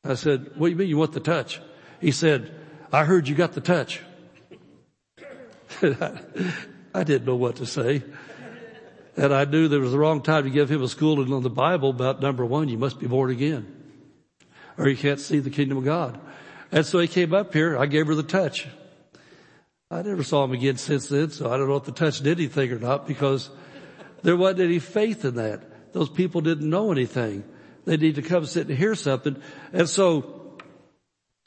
I 0.04 0.14
said, 0.14 0.52
what 0.56 0.66
do 0.66 0.70
you 0.70 0.76
mean 0.76 0.88
you 0.88 0.96
want 0.96 1.12
the 1.12 1.20
touch? 1.20 1.60
He 2.00 2.10
said, 2.10 2.54
I 2.92 3.04
heard 3.04 3.28
you 3.28 3.34
got 3.34 3.52
the 3.52 3.60
touch. 3.60 4.00
I 5.82 7.04
didn't 7.04 7.26
know 7.26 7.36
what 7.36 7.56
to 7.56 7.66
say. 7.66 8.02
And 9.16 9.34
I 9.34 9.44
knew 9.44 9.68
there 9.68 9.80
was 9.80 9.92
the 9.92 9.98
wrong 9.98 10.22
time 10.22 10.44
to 10.44 10.50
give 10.50 10.70
him 10.70 10.82
a 10.82 10.88
schooling 10.88 11.32
on 11.32 11.42
the 11.42 11.50
Bible 11.50 11.90
about 11.90 12.20
number 12.20 12.44
one, 12.44 12.68
you 12.68 12.78
must 12.78 12.98
be 12.98 13.06
born 13.06 13.30
again. 13.30 13.74
Or 14.76 14.88
you 14.88 14.96
can't 14.96 15.20
see 15.20 15.40
the 15.40 15.50
kingdom 15.50 15.78
of 15.78 15.84
God. 15.84 16.20
And 16.70 16.86
so 16.86 16.98
he 17.00 17.08
came 17.08 17.34
up 17.34 17.52
here, 17.52 17.76
I 17.76 17.86
gave 17.86 18.06
her 18.06 18.14
the 18.14 18.22
touch. 18.22 18.68
I 19.90 20.02
never 20.02 20.22
saw 20.22 20.44
him 20.44 20.52
again 20.52 20.76
since 20.76 21.08
then, 21.08 21.30
so 21.30 21.50
I 21.50 21.56
don't 21.56 21.68
know 21.68 21.76
if 21.76 21.84
the 21.84 21.92
touch 21.92 22.20
did 22.20 22.38
anything 22.38 22.70
or 22.72 22.78
not 22.78 23.06
because 23.06 23.48
there 24.22 24.36
wasn't 24.36 24.60
any 24.60 24.78
faith 24.80 25.24
in 25.24 25.36
that. 25.36 25.92
Those 25.94 26.10
people 26.10 26.42
didn't 26.42 26.68
know 26.68 26.92
anything. 26.92 27.44
They 27.86 27.96
need 27.96 28.16
to 28.16 28.22
come 28.22 28.44
sit 28.44 28.68
and 28.68 28.76
hear 28.76 28.94
something. 28.94 29.40
And 29.72 29.88
so 29.88 30.58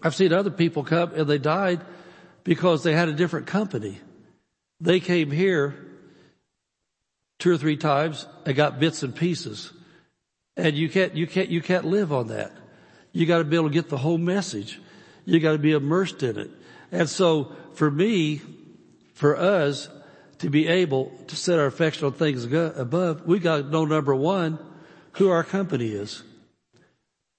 I've 0.02 0.16
seen 0.16 0.34
other 0.34 0.50
people 0.50 0.84
come 0.84 1.14
and 1.14 1.28
they 1.28 1.38
died 1.38 1.82
because 2.44 2.82
they 2.84 2.94
had 2.94 3.10
a 3.10 3.14
different 3.14 3.46
company. 3.46 4.00
They 4.80 5.00
came 5.00 5.30
here 5.30 5.76
two 7.38 7.52
or 7.52 7.58
three 7.58 7.78
times 7.78 8.26
and 8.46 8.56
got 8.56 8.80
bits 8.80 9.04
and 9.04 9.16
pieces. 9.16 9.72
And 10.58 10.76
you 10.76 10.90
can't, 10.90 11.16
you 11.16 11.28
can't, 11.28 11.50
you 11.50 11.62
can't 11.62 11.86
live 11.86 12.12
on 12.12 12.28
that. 12.28 12.52
You 13.12 13.28
gotta 13.28 13.44
be 13.44 13.56
able 13.56 13.70
to 13.70 13.74
get 13.74 13.90
the 13.90 13.98
whole 13.98 14.18
message. 14.18 14.80
You 15.26 15.40
gotta 15.40 15.60
be 15.60 15.74
immersed 15.74 16.24
in 16.24 16.40
it. 16.40 16.50
And 16.92 17.08
so 17.08 17.56
for 17.74 17.90
me, 17.90 18.42
for 19.14 19.38
us 19.38 19.90
to 20.40 20.50
be 20.50 20.68
able 20.68 21.12
to 21.28 21.36
set 21.36 21.60
our 21.60 21.68
affection 21.68 22.06
on 22.06 22.14
things 22.14 22.46
above, 22.46 23.26
we 23.28 23.40
got 23.40 23.58
to 23.58 23.64
know 23.64 23.86
number 23.86 24.16
one, 24.16 24.58
who 25.14 25.30
our 25.30 25.44
company 25.44 25.90
is. 25.90 26.24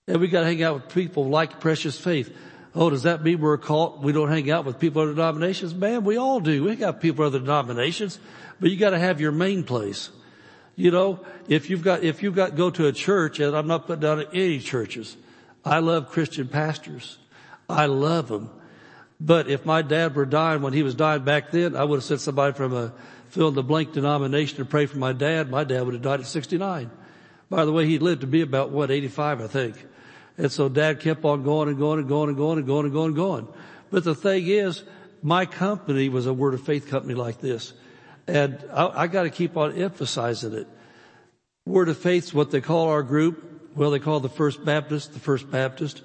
And 0.06 0.20
we 0.20 0.28
got 0.28 0.40
to 0.40 0.46
hang 0.46 0.62
out 0.62 0.74
with 0.74 0.88
people 0.88 1.28
like 1.28 1.60
precious 1.60 1.98
faith. 1.98 2.34
Oh, 2.74 2.90
does 2.90 3.02
that 3.02 3.22
mean 3.22 3.40
we're 3.40 3.54
a 3.54 3.58
cult? 3.58 4.00
We 4.00 4.12
don't 4.12 4.28
hang 4.28 4.50
out 4.50 4.64
with 4.64 4.78
people 4.78 5.02
other 5.02 5.14
denominations? 5.14 5.74
Man, 5.74 6.04
we 6.04 6.16
all 6.16 6.40
do. 6.40 6.64
We 6.64 6.76
got 6.76 7.00
people 7.00 7.24
other 7.24 7.38
denominations, 7.38 8.18
but 8.60 8.70
you 8.70 8.76
got 8.76 8.90
to 8.90 8.98
have 8.98 9.20
your 9.20 9.32
main 9.32 9.64
place. 9.64 10.10
You 10.74 10.90
know, 10.90 11.20
if 11.48 11.68
you've 11.68 11.82
got, 11.82 12.02
if 12.02 12.22
you've 12.22 12.34
got, 12.34 12.56
go 12.56 12.70
to 12.70 12.86
a 12.86 12.92
church, 12.92 13.40
and 13.40 13.54
I'm 13.54 13.66
not 13.66 13.86
putting 13.86 14.00
down 14.00 14.24
any 14.32 14.58
churches. 14.58 15.16
I 15.64 15.80
love 15.80 16.10
Christian 16.10 16.48
pastors. 16.48 17.18
I 17.68 17.86
love 17.86 18.28
them. 18.28 18.50
But 19.24 19.48
if 19.48 19.64
my 19.64 19.82
dad 19.82 20.16
were 20.16 20.26
dying 20.26 20.62
when 20.62 20.72
he 20.72 20.82
was 20.82 20.96
dying 20.96 21.22
back 21.22 21.52
then, 21.52 21.76
I 21.76 21.84
would 21.84 21.98
have 21.98 22.04
sent 22.04 22.20
somebody 22.20 22.54
from 22.54 22.74
a 22.74 22.92
fill 23.28 23.48
in 23.48 23.54
the 23.54 23.62
blank 23.62 23.92
denomination 23.92 24.56
to 24.56 24.64
pray 24.64 24.86
for 24.86 24.98
my 24.98 25.12
dad. 25.12 25.48
My 25.48 25.62
dad 25.62 25.84
would 25.84 25.94
have 25.94 26.02
died 26.02 26.18
at 26.18 26.26
69. 26.26 26.90
By 27.48 27.64
the 27.64 27.70
way, 27.70 27.86
he 27.86 28.00
lived 28.00 28.22
to 28.22 28.26
be 28.26 28.40
about 28.40 28.70
what, 28.70 28.90
85, 28.90 29.40
I 29.42 29.46
think. 29.46 29.86
And 30.36 30.50
so 30.50 30.68
dad 30.68 30.98
kept 30.98 31.24
on 31.24 31.44
going 31.44 31.68
and 31.68 31.78
going 31.78 32.00
and 32.00 32.08
going 32.08 32.30
and 32.30 32.36
going 32.36 32.58
and 32.58 32.66
going 32.66 32.84
and 32.86 32.92
going 32.92 33.06
and 33.06 33.16
going. 33.16 33.48
But 33.92 34.02
the 34.02 34.16
thing 34.16 34.48
is, 34.48 34.82
my 35.22 35.46
company 35.46 36.08
was 36.08 36.26
a 36.26 36.32
word 36.32 36.54
of 36.54 36.62
faith 36.62 36.88
company 36.88 37.14
like 37.14 37.40
this. 37.40 37.74
And 38.26 38.58
I, 38.72 39.02
I 39.02 39.06
gotta 39.06 39.30
keep 39.30 39.56
on 39.56 39.80
emphasizing 39.80 40.52
it. 40.52 40.66
Word 41.64 41.88
of 41.88 41.96
faith 41.96 42.24
is 42.24 42.34
what 42.34 42.50
they 42.50 42.60
call 42.60 42.88
our 42.88 43.04
group. 43.04 43.70
Well, 43.76 43.92
they 43.92 44.00
call 44.00 44.18
the 44.18 44.28
First 44.28 44.64
Baptist 44.64 45.12
the 45.12 45.20
First 45.20 45.48
Baptist. 45.48 46.02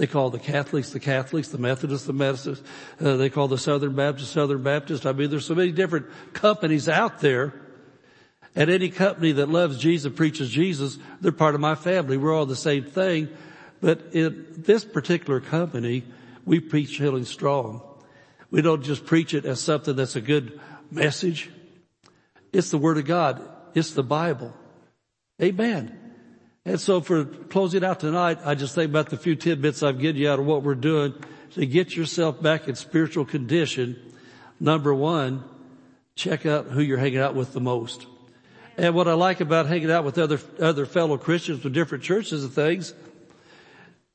They 0.00 0.06
call 0.06 0.30
the 0.30 0.38
Catholics 0.38 0.92
the 0.92 0.98
Catholics, 0.98 1.48
the 1.48 1.58
Methodists 1.58 2.06
the 2.06 2.14
Methodists. 2.14 2.66
Uh, 2.98 3.18
they 3.18 3.28
call 3.28 3.48
the 3.48 3.58
Southern 3.58 3.94
Baptist 3.94 4.32
Southern 4.32 4.62
Baptist. 4.62 5.04
I 5.04 5.12
mean, 5.12 5.28
there's 5.28 5.44
so 5.44 5.54
many 5.54 5.72
different 5.72 6.06
companies 6.32 6.88
out 6.88 7.20
there. 7.20 7.52
And 8.56 8.70
any 8.70 8.88
company 8.88 9.32
that 9.32 9.50
loves 9.50 9.76
Jesus, 9.76 10.10
preaches 10.10 10.48
Jesus, 10.48 10.96
they're 11.20 11.32
part 11.32 11.54
of 11.54 11.60
my 11.60 11.74
family. 11.74 12.16
We're 12.16 12.34
all 12.34 12.46
the 12.46 12.56
same 12.56 12.84
thing. 12.84 13.28
But 13.82 14.00
in 14.12 14.46
this 14.56 14.86
particular 14.86 15.38
company, 15.38 16.04
we 16.46 16.60
preach 16.60 16.96
healing 16.96 17.26
strong. 17.26 17.82
We 18.50 18.62
don't 18.62 18.82
just 18.82 19.04
preach 19.04 19.34
it 19.34 19.44
as 19.44 19.60
something 19.60 19.96
that's 19.96 20.16
a 20.16 20.22
good 20.22 20.58
message. 20.90 21.50
It's 22.54 22.70
the 22.70 22.78
Word 22.78 22.96
of 22.96 23.04
God. 23.04 23.46
It's 23.74 23.90
the 23.90 24.02
Bible. 24.02 24.54
Amen. 25.42 25.99
And 26.66 26.78
so 26.78 27.00
for 27.00 27.24
closing 27.24 27.84
out 27.84 28.00
tonight, 28.00 28.38
I 28.44 28.54
just 28.54 28.74
think 28.74 28.90
about 28.90 29.08
the 29.08 29.16
few 29.16 29.34
tidbits 29.34 29.82
I've 29.82 29.98
given 29.98 30.20
you 30.20 30.30
out 30.30 30.38
of 30.38 30.46
what 30.46 30.62
we're 30.62 30.74
doing 30.74 31.14
to 31.52 31.66
get 31.66 31.96
yourself 31.96 32.40
back 32.42 32.68
in 32.68 32.74
spiritual 32.74 33.24
condition. 33.24 33.96
Number 34.60 34.94
one, 34.94 35.42
check 36.14 36.44
out 36.44 36.66
who 36.66 36.82
you're 36.82 36.98
hanging 36.98 37.18
out 37.18 37.34
with 37.34 37.54
the 37.54 37.60
most. 37.60 38.06
And 38.76 38.94
what 38.94 39.08
I 39.08 39.14
like 39.14 39.40
about 39.40 39.66
hanging 39.66 39.90
out 39.90 40.04
with 40.04 40.18
other, 40.18 40.38
other 40.60 40.86
fellow 40.86 41.16
Christians 41.16 41.62
from 41.62 41.72
different 41.72 42.04
churches 42.04 42.44
and 42.44 42.52
things, 42.52 42.92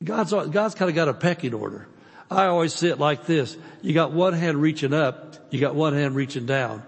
God's, 0.03 0.31
God's 0.31 0.76
kind 0.76 0.89
of 0.89 0.95
got 0.95 1.07
a 1.07 1.13
pecking 1.13 1.53
order. 1.53 1.88
I 2.30 2.45
always 2.45 2.73
see 2.73 2.89
it 2.89 2.99
like 2.99 3.26
this. 3.26 3.57
You 3.81 3.93
got 3.93 4.11
one 4.11 4.34
hand 4.34 4.61
reaching 4.61 4.93
up, 4.93 5.35
you 5.51 5.59
got 5.59 5.76
one 5.76 5.93
hand 5.93 6.15
reaching 6.15 6.45
down. 6.45 6.84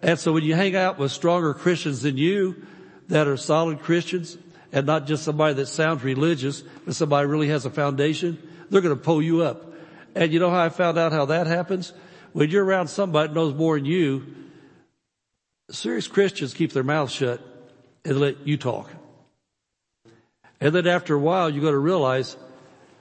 And 0.00 0.18
so 0.18 0.32
when 0.32 0.44
you 0.44 0.54
hang 0.54 0.74
out 0.74 0.98
with 0.98 1.12
stronger 1.12 1.54
Christians 1.54 2.02
than 2.02 2.16
you, 2.16 2.66
that 3.08 3.28
are 3.28 3.36
solid 3.36 3.80
Christians, 3.80 4.36
and 4.72 4.86
not 4.86 5.06
just 5.06 5.22
somebody 5.22 5.54
that 5.54 5.66
sounds 5.66 6.02
religious, 6.02 6.62
but 6.84 6.94
somebody 6.94 7.26
really 7.26 7.48
has 7.48 7.66
a 7.66 7.70
foundation, 7.70 8.42
they're 8.70 8.80
going 8.80 8.96
to 8.96 9.00
pull 9.00 9.22
you 9.22 9.42
up. 9.42 9.72
And 10.14 10.32
you 10.32 10.40
know 10.40 10.50
how 10.50 10.64
I 10.64 10.70
found 10.70 10.98
out 10.98 11.12
how 11.12 11.26
that 11.26 11.46
happens? 11.46 11.92
When 12.32 12.50
you're 12.50 12.64
around 12.64 12.88
somebody 12.88 13.28
that 13.28 13.34
knows 13.34 13.54
more 13.54 13.76
than 13.76 13.84
you, 13.84 14.34
serious 15.70 16.08
Christians 16.08 16.54
keep 16.54 16.72
their 16.72 16.82
mouths 16.82 17.12
shut 17.12 17.40
and 18.04 18.18
let 18.18 18.46
you 18.46 18.56
talk. 18.56 18.90
And 20.60 20.74
then 20.74 20.86
after 20.86 21.14
a 21.14 21.18
while, 21.18 21.50
you're 21.50 21.60
going 21.60 21.72
to 21.74 21.78
realize, 21.78 22.36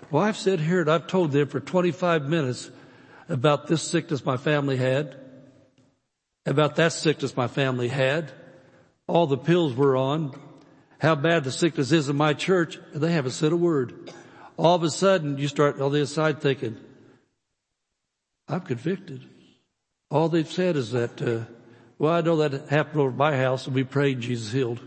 well, 0.10 0.24
I've 0.24 0.38
sat 0.38 0.60
here 0.60 0.82
and 0.82 0.90
I've 0.90 1.08
told 1.08 1.32
them 1.32 1.48
for 1.48 1.60
25 1.60 2.28
minutes 2.28 2.70
about 3.30 3.68
this 3.68 3.82
sickness 3.82 4.26
my 4.26 4.36
family 4.36 4.76
had, 4.76 5.16
about 6.46 6.76
that 6.78 6.92
sickness 6.92 7.38
my 7.38 7.48
family 7.48 7.88
had, 7.88 8.32
all 9.08 9.28
the 9.28 9.38
pills 9.38 9.74
we're 9.74 9.98
on, 9.98 10.38
how 11.02 11.16
bad 11.16 11.44
the 11.44 11.52
sickness 11.52 11.92
is 11.92 12.10
in 12.10 12.16
my 12.16 12.34
church, 12.34 12.78
and 12.94 13.02
they 13.02 13.12
haven't 13.12 13.32
said 13.32 13.52
a 13.52 13.58
word. 13.58 14.14
All 14.56 14.76
of 14.76 14.84
a 14.84 14.90
sudden, 14.92 15.40
you 15.40 15.48
start 15.48 15.82
on 15.82 15.92
the 15.92 16.00
inside 16.00 16.40
thinking, 16.40 16.78
I'm 18.48 18.62
convicted. 18.62 19.26
All 20.12 20.30
they've 20.30 20.50
said 20.50 20.76
is 20.76 20.92
that, 20.92 21.20
uh, 21.20 21.46
well, 21.98 22.14
I 22.14 22.22
know 22.22 22.36
that 22.38 22.70
happened 22.70 23.02
over 23.02 23.10
my 23.10 23.36
house 23.36 23.66
and 23.66 23.74
we 23.76 23.84
prayed 23.84 24.20
Jesus 24.20 24.52
healed. 24.52 24.80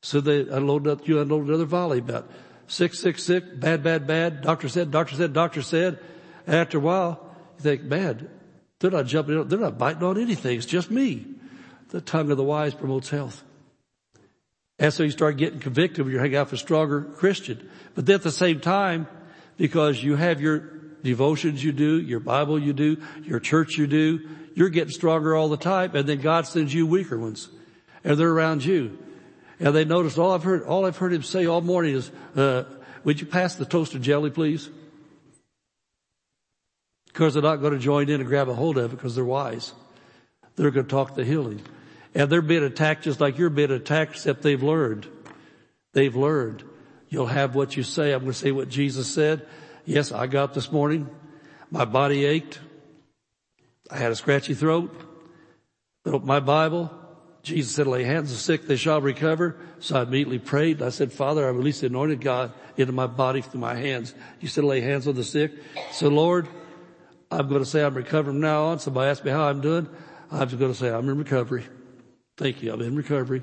So 0.00 0.20
they 0.20 0.40
unloaded 0.40 0.92
up, 0.92 1.08
you 1.08 1.20
another 1.20 1.64
volley 1.64 1.98
about 1.98 2.30
sick, 2.68 2.94
sick, 2.94 3.18
sick, 3.18 3.58
bad, 3.58 3.82
bad, 3.82 4.06
bad. 4.06 4.42
Doctor 4.42 4.68
said, 4.68 4.92
doctor 4.92 5.16
said, 5.16 5.32
doctor 5.32 5.62
said. 5.62 5.98
After 6.46 6.78
a 6.78 6.80
while, 6.80 7.34
you 7.56 7.62
think, 7.62 7.82
man, 7.82 8.28
they're 8.78 8.90
not 8.92 9.06
jumping, 9.06 9.48
they're 9.48 9.58
not 9.58 9.78
biting 9.78 10.04
on 10.04 10.20
anything. 10.20 10.56
It's 10.56 10.66
just 10.66 10.90
me. 10.90 11.26
The 11.88 12.00
tongue 12.00 12.30
of 12.30 12.36
the 12.36 12.44
wise 12.44 12.74
promotes 12.74 13.10
health. 13.10 13.42
And 14.78 14.92
so 14.92 15.02
you 15.02 15.10
start 15.10 15.36
getting 15.36 15.60
convicted 15.60 16.04
when 16.04 16.14
you 16.14 16.18
hang 16.18 16.34
out 16.34 16.46
with 16.46 16.54
a 16.54 16.62
stronger 16.62 17.02
Christian. 17.02 17.68
But 17.94 18.06
then 18.06 18.16
at 18.16 18.22
the 18.22 18.30
same 18.30 18.60
time, 18.60 19.06
because 19.56 20.02
you 20.02 20.16
have 20.16 20.40
your 20.40 20.58
devotions 21.02 21.62
you 21.62 21.72
do, 21.72 22.00
your 22.00 22.20
Bible 22.20 22.58
you 22.58 22.72
do, 22.72 22.96
your 23.22 23.40
church 23.40 23.76
you 23.76 23.86
do, 23.86 24.28
you're 24.54 24.68
getting 24.68 24.92
stronger 24.92 25.34
all 25.34 25.48
the 25.48 25.56
time 25.56 25.94
and 25.94 26.08
then 26.08 26.20
God 26.20 26.46
sends 26.46 26.72
you 26.72 26.86
weaker 26.86 27.18
ones 27.18 27.48
and 28.04 28.16
they're 28.16 28.30
around 28.30 28.64
you. 28.64 28.98
And 29.60 29.74
they 29.74 29.84
notice 29.84 30.18
all 30.18 30.32
I've 30.32 30.42
heard, 30.42 30.64
all 30.64 30.84
I've 30.84 30.96
heard 30.96 31.12
him 31.12 31.22
say 31.22 31.46
all 31.46 31.60
morning 31.60 31.94
is, 31.94 32.10
uh, 32.36 32.64
would 33.04 33.20
you 33.20 33.26
pass 33.26 33.54
the 33.54 33.64
toasted 33.64 34.02
jelly 34.02 34.30
please? 34.30 34.68
Because 37.06 37.34
they're 37.34 37.42
not 37.42 37.56
going 37.56 37.74
to 37.74 37.78
join 37.78 38.08
in 38.08 38.20
and 38.20 38.28
grab 38.28 38.48
a 38.48 38.54
hold 38.54 38.78
of 38.78 38.92
it 38.92 38.96
because 38.96 39.14
they're 39.14 39.24
wise. 39.24 39.72
They're 40.56 40.70
going 40.70 40.86
to 40.86 40.90
talk 40.90 41.14
the 41.14 41.24
healing. 41.24 41.62
And 42.14 42.30
they're 42.30 42.42
being 42.42 42.64
attacked 42.64 43.04
just 43.04 43.20
like 43.20 43.38
you're 43.38 43.50
being 43.50 43.70
attacked 43.70 44.12
except 44.12 44.42
they've 44.42 44.62
learned. 44.62 45.06
They've 45.92 46.14
learned. 46.14 46.64
You'll 47.08 47.26
have 47.26 47.54
what 47.54 47.76
you 47.76 47.82
say. 47.82 48.12
I'm 48.12 48.20
going 48.20 48.32
to 48.32 48.38
say 48.38 48.52
what 48.52 48.68
Jesus 48.68 49.12
said. 49.12 49.46
Yes, 49.84 50.12
I 50.12 50.26
got 50.26 50.44
up 50.44 50.54
this 50.54 50.70
morning. 50.72 51.08
My 51.70 51.84
body 51.84 52.24
ached. 52.24 52.60
I 53.90 53.96
had 53.96 54.12
a 54.12 54.16
scratchy 54.16 54.54
throat. 54.54 54.94
Opened 56.04 56.24
my 56.24 56.40
Bible. 56.40 56.90
Jesus 57.42 57.74
said, 57.74 57.86
lay 57.86 58.04
hands 58.04 58.30
on 58.30 58.34
the 58.34 58.40
sick, 58.40 58.66
they 58.66 58.76
shall 58.76 59.00
recover. 59.00 59.56
So 59.80 59.96
I 59.96 60.02
immediately 60.02 60.38
prayed. 60.38 60.80
I 60.80 60.90
said, 60.90 61.12
Father, 61.12 61.44
I 61.44 61.50
release 61.50 61.80
the 61.80 61.88
anointed 61.88 62.20
God 62.20 62.52
into 62.76 62.92
my 62.92 63.08
body 63.08 63.42
through 63.42 63.60
my 63.60 63.74
hands. 63.74 64.14
You 64.40 64.46
said, 64.46 64.64
lay 64.64 64.80
hands 64.80 65.08
on 65.08 65.14
the 65.14 65.24
sick. 65.24 65.52
So 65.90 66.08
Lord, 66.08 66.46
I'm 67.30 67.48
going 67.48 67.60
to 67.60 67.68
say 67.68 67.82
I'm 67.82 67.94
recovering 67.94 68.38
now 68.38 68.66
on. 68.66 68.78
Somebody 68.78 69.10
asked 69.10 69.24
me 69.24 69.32
how 69.32 69.42
I'm 69.42 69.60
doing. 69.60 69.88
I'm 70.30 70.48
just 70.48 70.60
going 70.60 70.72
to 70.72 70.78
say 70.78 70.88
I'm 70.88 71.08
in 71.08 71.18
recovery. 71.18 71.64
Thank 72.36 72.62
you. 72.62 72.72
I'm 72.72 72.80
in 72.80 72.96
recovery. 72.96 73.42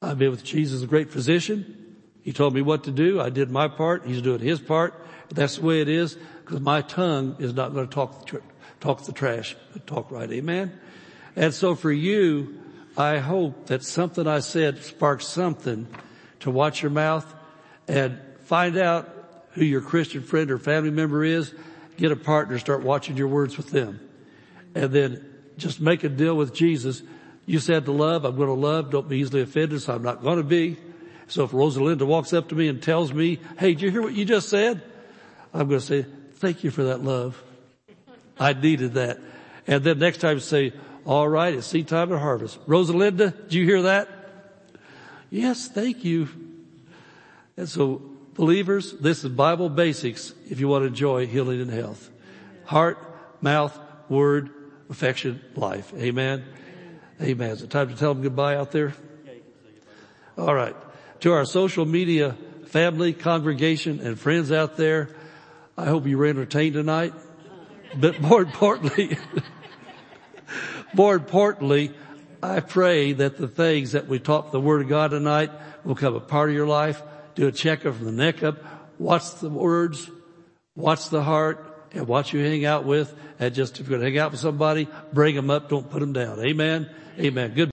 I've 0.00 0.18
been 0.18 0.30
with 0.30 0.44
Jesus, 0.44 0.82
a 0.82 0.86
great 0.86 1.10
physician. 1.10 1.96
He 2.22 2.32
told 2.32 2.54
me 2.54 2.62
what 2.62 2.84
to 2.84 2.90
do. 2.90 3.20
I 3.20 3.30
did 3.30 3.50
my 3.50 3.68
part. 3.68 4.06
He's 4.06 4.22
doing 4.22 4.40
his 4.40 4.60
part. 4.60 4.94
That's 5.30 5.56
the 5.56 5.62
way 5.62 5.80
it 5.80 5.88
is 5.88 6.16
because 6.44 6.60
my 6.60 6.82
tongue 6.82 7.36
is 7.38 7.54
not 7.54 7.72
going 7.74 7.88
to 7.88 7.94
talk, 7.94 8.30
talk 8.80 9.04
the 9.04 9.12
trash, 9.12 9.56
but 9.72 9.86
talk 9.86 10.10
right. 10.10 10.30
Amen. 10.30 10.78
And 11.36 11.52
so 11.52 11.74
for 11.74 11.90
you, 11.90 12.60
I 12.96 13.18
hope 13.18 13.66
that 13.66 13.82
something 13.82 14.26
I 14.26 14.38
said 14.40 14.84
sparks 14.84 15.26
something 15.26 15.88
to 16.40 16.50
watch 16.50 16.82
your 16.82 16.90
mouth 16.90 17.32
and 17.88 18.20
find 18.42 18.76
out 18.76 19.08
who 19.52 19.64
your 19.64 19.80
Christian 19.80 20.22
friend 20.22 20.50
or 20.50 20.58
family 20.58 20.90
member 20.90 21.24
is. 21.24 21.52
Get 21.96 22.12
a 22.12 22.16
partner, 22.16 22.58
start 22.58 22.82
watching 22.82 23.16
your 23.16 23.28
words 23.28 23.56
with 23.56 23.70
them. 23.70 24.00
And 24.74 24.92
then 24.92 25.24
just 25.56 25.80
make 25.80 26.04
a 26.04 26.08
deal 26.08 26.36
with 26.36 26.54
Jesus. 26.54 27.02
You 27.46 27.58
said 27.58 27.84
to 27.84 27.92
love, 27.92 28.24
I'm 28.24 28.36
going 28.36 28.48
to 28.48 28.54
love. 28.54 28.90
Don't 28.90 29.08
be 29.08 29.18
easily 29.18 29.42
offended, 29.42 29.82
so 29.82 29.94
I'm 29.94 30.02
not 30.02 30.22
going 30.22 30.38
to 30.38 30.44
be. 30.44 30.76
So 31.26 31.44
if 31.44 31.50
Rosalinda 31.52 32.06
walks 32.06 32.32
up 32.32 32.48
to 32.50 32.54
me 32.54 32.68
and 32.68 32.82
tells 32.82 33.12
me, 33.12 33.38
hey, 33.58 33.74
did 33.74 33.82
you 33.82 33.90
hear 33.90 34.02
what 34.02 34.14
you 34.14 34.24
just 34.24 34.48
said? 34.48 34.82
I'm 35.52 35.68
going 35.68 35.80
to 35.80 35.86
say, 35.86 36.06
thank 36.34 36.64
you 36.64 36.70
for 36.70 36.84
that 36.84 37.02
love. 37.02 37.42
I 38.38 38.52
needed 38.52 38.94
that. 38.94 39.18
And 39.66 39.84
then 39.84 39.98
next 39.98 40.18
time 40.18 40.40
say, 40.40 40.72
all 41.06 41.28
right, 41.28 41.54
it's 41.54 41.66
seed 41.66 41.88
time 41.88 42.10
and 42.12 42.20
harvest. 42.20 42.58
Rosalinda, 42.66 43.36
did 43.44 43.54
you 43.54 43.64
hear 43.64 43.82
that? 43.82 44.08
Yes, 45.30 45.68
thank 45.68 46.04
you. 46.04 46.28
And 47.56 47.68
so 47.68 48.02
believers, 48.34 48.92
this 48.92 49.24
is 49.24 49.30
Bible 49.30 49.68
basics 49.68 50.32
if 50.50 50.60
you 50.60 50.68
want 50.68 50.82
to 50.82 50.86
enjoy 50.86 51.26
healing 51.26 51.60
and 51.60 51.70
health. 51.70 52.10
Heart, 52.64 52.98
mouth, 53.40 53.78
word, 54.08 54.50
affection, 54.90 55.40
life. 55.54 55.92
Amen. 55.94 56.44
Amen. 57.24 57.52
Is 57.52 57.62
it 57.62 57.70
time 57.70 57.88
to 57.88 57.96
tell 57.96 58.12
them 58.12 58.22
goodbye 58.22 58.56
out 58.56 58.70
there? 58.70 58.92
All 60.36 60.54
right. 60.54 60.76
To 61.20 61.32
our 61.32 61.46
social 61.46 61.86
media 61.86 62.36
family, 62.66 63.14
congregation, 63.14 64.00
and 64.00 64.18
friends 64.18 64.52
out 64.52 64.76
there, 64.76 65.08
I 65.78 65.86
hope 65.86 66.06
you 66.06 66.18
were 66.18 66.26
entertained 66.26 66.74
tonight. 66.74 67.14
But 67.96 68.20
more 68.20 68.42
importantly, 68.42 69.16
more 70.94 71.14
importantly, 71.14 71.94
I 72.42 72.60
pray 72.60 73.14
that 73.14 73.38
the 73.38 73.48
things 73.48 73.92
that 73.92 74.06
we 74.06 74.18
taught 74.18 74.52
the 74.52 74.60
Word 74.60 74.82
of 74.82 74.88
God 74.88 75.12
tonight 75.12 75.50
will 75.82 75.94
become 75.94 76.14
a 76.14 76.20
part 76.20 76.50
of 76.50 76.54
your 76.54 76.66
life. 76.66 77.00
Do 77.36 77.46
a 77.46 77.52
checkup 77.52 77.94
from 77.94 78.04
the 78.04 78.12
neck 78.12 78.42
up. 78.42 78.58
Watch 78.98 79.36
the 79.36 79.48
words. 79.48 80.10
Watch 80.76 81.08
the 81.08 81.22
heart 81.22 81.73
and 81.94 82.06
watch 82.06 82.32
you 82.32 82.40
hang 82.40 82.64
out 82.64 82.84
with. 82.84 83.14
And 83.38 83.54
just 83.54 83.80
if 83.80 83.88
you're 83.88 83.98
going 83.98 84.00
to 84.00 84.06
hang 84.06 84.18
out 84.18 84.30
with 84.30 84.40
somebody, 84.40 84.88
bring 85.12 85.34
them 85.34 85.50
up. 85.50 85.68
Don't 85.68 85.88
put 85.90 86.00
them 86.00 86.12
down. 86.12 86.40
Amen. 86.40 86.88
Amen. 87.18 87.54
Good. 87.54 87.62